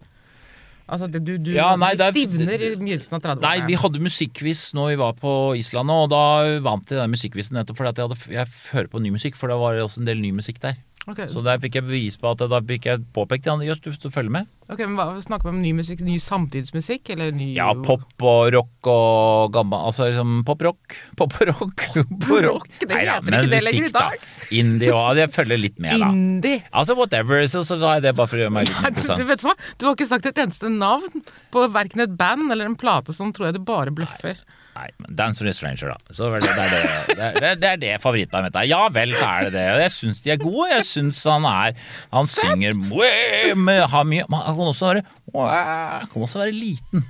Altså 0.88 1.08
du, 1.10 1.38
du 1.42 1.50
Ja, 1.56 1.72
nei, 1.76 1.94
du 1.96 1.98
det 1.98 2.06
er- 2.06 2.14
stivner 2.14 2.62
i 2.62 2.76
begynnelsen 2.78 3.14
av 3.18 3.22
30-årene. 3.24 3.42
Nei, 3.42 3.66
vi 3.66 3.74
hadde 3.82 4.00
musikkquiz 4.06 4.60
når 4.78 4.92
vi 4.92 4.98
var 5.02 5.14
på 5.18 5.32
Island 5.58 5.90
og 5.90 6.10
da 6.12 6.60
vant 6.62 6.86
jeg 6.92 7.00
den 7.02 7.10
musikkquizen 7.16 7.58
nettopp 7.58 7.78
fordi 7.80 7.96
jeg, 7.96 8.06
hadde, 8.06 8.34
jeg 8.36 8.48
hører 8.76 8.88
på 8.94 9.02
ny 9.02 9.10
musikk, 9.16 9.36
for 9.40 9.50
det 9.50 9.58
var 9.58 9.80
også 9.82 10.04
en 10.04 10.06
del 10.12 10.22
ny 10.22 10.32
musikk 10.32 10.60
der. 10.62 10.76
Ok, 11.06 11.20
Så 11.30 11.44
der 11.46 11.60
fikk 11.62 11.76
jeg 11.78 11.86
bevis 11.86 12.16
på 12.18 12.32
at 12.32 12.40
da 12.50 12.58
fikk 12.66 12.88
jeg 12.90 13.04
påpekt 13.14 13.46
ja, 13.46 13.54
Jøss, 13.62 13.78
du, 13.84 14.10
følger 14.10 14.32
med. 14.34 14.48
ok, 14.66 14.80
men 14.88 14.96
hva, 14.98 15.06
Snakker 15.22 15.52
vi 15.52 15.54
om 15.54 15.60
ny 15.62 15.74
musikk? 15.78 16.00
Ny 16.02 16.16
samtidsmusikk? 16.24 17.12
Eller 17.14 17.30
ny 17.36 17.52
Ja, 17.54 17.68
pop 17.78 18.26
og 18.26 18.50
rock 18.56 18.90
og 18.90 19.52
gammel 19.54 19.86
Altså 19.86 20.08
liksom 20.10 20.40
pop-rock. 20.48 20.98
Pop-rock. 21.20 21.86
rock, 22.48 22.66
det 22.82 22.90
heter 22.90 23.22
ikke 23.22 23.52
det 23.54 23.62
lenger 23.68 23.88
i 23.92 23.94
dag. 23.94 24.26
Indie 24.58 24.92
og 24.98 25.22
Jeg 25.22 25.34
følger 25.38 25.62
litt 25.62 25.78
med, 25.78 26.00
da. 26.02 26.10
Indie! 26.10 26.64
Altså 26.74 26.98
whatever, 26.98 27.46
så, 27.54 27.62
så 27.68 27.78
sa 27.82 27.96
jeg 28.00 28.08
det 28.08 28.16
bare 28.18 28.32
for 28.34 28.42
å 28.42 28.46
gjøre 28.48 28.56
meg 28.58 28.66
litt 28.70 28.76
Nei, 28.82 28.82
mer 28.82 28.98
du, 28.98 29.02
interessant. 29.04 29.30
vet 29.30 29.46
hva? 29.46 29.56
Du 29.78 29.86
har 29.90 29.98
ikke 30.00 30.10
sagt 30.10 30.30
et 30.34 30.42
eneste 30.48 30.74
navn 30.74 31.22
på 31.54 31.68
verken 31.78 32.02
et 32.08 32.18
band 32.18 32.50
eller 32.50 32.66
en 32.74 32.80
plate, 32.82 33.14
som 33.14 33.30
tror 33.36 33.52
jeg 33.52 33.60
du 33.60 33.66
bare 33.68 33.94
bløffer. 33.94 34.42
Nei, 34.42 34.62
men 34.76 35.16
Dance 35.16 35.42
with 35.44 35.50
a 35.50 35.56
Stranger, 35.56 35.88
da. 35.94 35.98
Så 36.14 36.30
det, 36.34 36.42
det, 36.44 36.50
er 36.52 36.70
det, 36.70 36.82
det, 37.16 37.50
er, 37.50 37.56
det 37.62 37.70
er 37.70 37.78
det 37.82 37.92
favorittbandet 38.04 38.50
mitt 38.50 38.58
er. 38.60 38.68
Ja 38.70 38.82
vel, 38.92 39.14
så 39.16 39.26
er 39.30 39.48
det 39.48 39.54
det. 39.56 39.66
Og 39.72 39.80
jeg 39.86 39.94
syns 39.96 40.22
de 40.26 40.34
er 40.34 40.40
gode. 40.42 40.68
Jeg 40.74 40.84
syns 40.88 41.22
han 41.30 41.48
er 41.50 41.78
Han 42.16 42.28
synger 42.32 42.74
med, 42.76 43.86
har 43.92 44.04
mye 44.08 44.26
men 44.28 44.40
Han 44.46 44.56
kan 44.58 44.72
også 44.74 44.86
være 44.92 45.04
Han 45.36 46.08
kan 46.12 46.28
også 46.28 46.44
være 46.44 46.56
liten. 46.56 47.06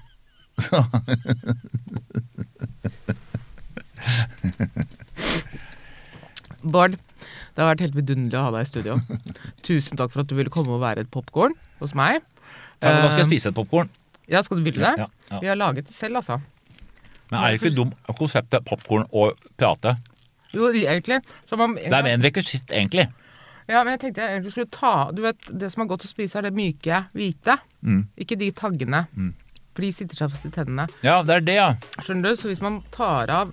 Så. 0.62 0.80
Bård, 6.66 6.96
det 6.96 7.62
har 7.62 7.70
vært 7.74 7.84
helt 7.86 7.98
vidunderlig 7.98 8.40
å 8.40 8.46
ha 8.48 8.54
deg 8.56 8.66
i 8.66 8.70
studio. 8.70 8.94
Tusen 9.66 10.00
takk 10.00 10.14
for 10.14 10.24
at 10.24 10.30
du 10.32 10.36
ville 10.38 10.54
komme 10.54 10.74
og 10.76 10.82
være 10.84 11.06
et 11.06 11.12
popkorn 11.14 11.54
hos 11.82 11.94
meg. 11.98 12.22
Takk, 12.80 12.92
nå 12.92 12.98
skal 12.98 13.06
jeg 13.06 13.16
skal 13.18 13.30
spise 13.30 13.52
et 13.52 13.58
popkorn. 13.58 13.90
Ja, 14.32 14.42
skal 14.46 14.60
du 14.60 14.66
ville 14.66 14.82
det? 14.82 14.96
Ja, 14.98 15.08
ja. 15.30 15.40
Vi 15.44 15.50
har 15.52 15.58
laget 15.60 15.90
det 15.90 15.96
selv, 15.96 16.22
altså. 16.22 16.40
Men 17.32 17.40
er 17.42 17.54
det 17.54 17.62
ikke 17.62 17.76
dumt 17.76 18.12
konseptet 18.20 18.66
popkorn 18.68 19.08
og 19.12 19.40
prate? 19.58 19.96
Jo, 20.56 20.70
egentlig. 20.72 21.22
Så 21.50 21.58
man, 21.60 21.76
Det 21.76 21.92
er 21.92 22.04
mer 22.06 22.14
en 22.16 22.24
rekvisitt, 22.24 22.72
egentlig. 22.72 23.10
Ja, 23.66 23.82
men 23.82 23.96
jeg 23.96 24.02
tenkte 24.04 24.22
jeg 24.22 24.36
egentlig 24.36 24.52
skulle 24.54 24.70
ta 24.74 24.92
Du 25.10 25.24
vet, 25.26 25.48
det 25.50 25.72
som 25.74 25.82
er 25.82 25.90
godt 25.90 26.06
å 26.06 26.10
spise, 26.12 26.38
er 26.38 26.48
det 26.48 26.54
myke, 26.58 27.02
hvite. 27.18 27.58
Mm. 27.82 28.04
Ikke 28.22 28.38
de 28.40 28.52
taggene. 28.56 29.06
For 29.76 29.84
de 29.84 29.92
sitter 29.92 30.22
seg 30.22 30.32
fast 30.32 30.48
i 30.48 30.54
tennene. 30.56 30.86
Ja, 31.04 31.22
det 31.26 31.40
er 31.40 31.46
det, 31.46 31.56
ja. 31.58 31.70
Skjønner 32.00 32.32
du? 32.32 32.40
Så 32.40 32.52
hvis 32.52 32.62
man 32.64 32.80
tar 32.94 33.32
av 33.34 33.52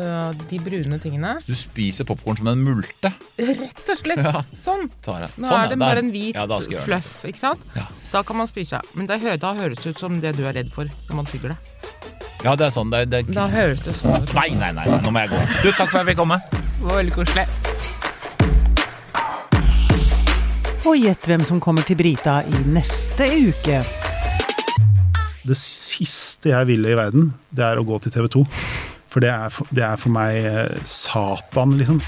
øh, 0.00 0.40
de 0.50 0.58
brune 0.64 0.98
tingene 1.02 1.36
Du 1.46 1.52
spiser 1.54 2.08
popkorn 2.08 2.40
som 2.40 2.50
en 2.50 2.64
multe. 2.64 3.12
Rett 3.38 3.92
og 3.94 4.00
slett! 4.00 4.24
Ja. 4.24 4.42
Sånn. 4.56 4.88
Nå 4.88 5.30
Sånn, 5.36 5.54
er 5.60 5.70
det 5.70 5.78
ja, 5.78 5.82
bare 5.84 6.02
en 6.02 6.10
hvit 6.14 6.40
Ja, 6.40 6.48
fluff, 6.88 7.12
ikke 7.28 7.44
sant? 7.44 7.62
Ja. 7.76 7.86
Da 8.10 8.24
kan 8.26 8.40
man 8.40 8.50
spise. 8.50 8.80
Men 8.96 9.06
det, 9.12 9.20
da 9.44 9.54
høres 9.60 9.84
det 9.84 9.94
ut 9.94 10.02
som 10.02 10.18
det 10.24 10.34
du 10.40 10.46
er 10.48 10.56
redd 10.56 10.72
for 10.72 10.88
når 10.88 11.20
man 11.20 11.28
tygger 11.30 11.54
det. 11.54 11.98
Ja, 12.40 12.54
det 12.56 12.70
er 12.70 12.72
sånn. 12.72 12.88
Det, 12.92 13.04
det... 13.12 13.18
Da 13.36 13.44
høres 13.52 13.82
det 13.84 13.92
sånn 13.98 14.14
ut. 14.16 14.30
Nei, 14.36 14.48
nei, 14.56 14.70
nei, 14.72 14.86
nei, 14.88 15.00
nå 15.04 15.10
må 15.12 15.20
jeg 15.26 15.32
gå. 15.34 15.40
Du, 15.60 15.68
takk 15.76 15.90
for 15.90 16.00
at 16.00 16.06
jeg 16.06 16.12
fikk 16.12 16.20
komme. 16.22 16.38
Det 16.50 16.86
var 16.86 16.96
veldig 17.02 17.16
koselig. 17.18 17.44
Og 20.88 20.96
gjett 20.96 21.26
hvem 21.28 21.44
som 21.44 21.60
kommer 21.60 21.84
til 21.84 21.98
Brita 22.00 22.38
i 22.48 22.62
neste 22.72 23.28
uke. 23.28 23.82
Det 25.44 25.56
siste 25.58 26.54
jeg 26.54 26.70
ville 26.70 26.88
i 26.88 26.96
verden, 26.96 27.34
det 27.52 27.66
er 27.66 27.80
å 27.80 27.84
gå 27.84 28.00
til 28.00 28.14
TV 28.14 28.30
2. 28.32 28.44
For 29.10 29.20
det 29.20 29.32
er 29.34 29.52
for, 29.52 29.68
det 29.74 29.84
er 29.84 30.00
for 30.00 30.14
meg 30.14 30.38
eh, 30.40 30.80
Satan, 30.88 31.76
liksom. 31.76 32.00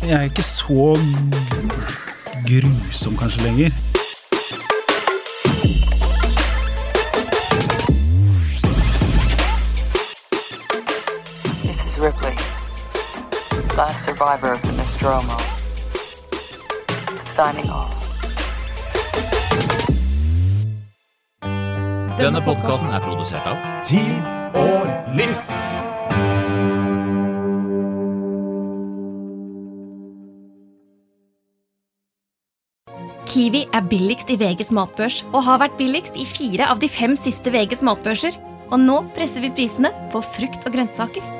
Jeg 0.00 0.16
er 0.16 0.26
ikke 0.26 0.42
så 0.42 0.96
grusom 2.48 3.14
kanskje 3.20 3.46
lenger. 3.46 3.89
Last 13.80 14.04
survivor 14.04 14.52
of 14.52 14.62
the 14.62 14.72
Nostromo. 14.72 15.36
Signing 17.24 17.70
off. 17.70 17.96
Denne 22.18 22.42
podkasten 22.44 22.92
er 22.92 23.00
produsert 23.00 23.48
av 23.48 23.56
Tid 23.88 24.28
og 24.60 24.84
lyst! 25.16 25.56
Kiwi 33.30 33.64
er 33.72 33.88
billigst 33.88 34.28
i 34.28 34.36
VGs 34.36 34.74
matbørs 34.76 35.22
og 35.30 35.40
har 35.48 35.64
vært 35.64 35.80
billigst 35.80 36.20
i 36.20 36.28
fire 36.28 36.68
av 36.68 36.84
de 36.84 36.92
fem 37.00 37.16
siste 37.16 37.48
VGs 37.48 37.86
matbørser. 37.86 38.36
Og 38.70 38.78
nå 38.84 39.06
presser 39.16 39.40
vi 39.40 39.56
prisene 39.56 39.96
på 40.12 40.20
frukt 40.36 40.68
og 40.68 40.76
grønnsaker. 40.76 41.39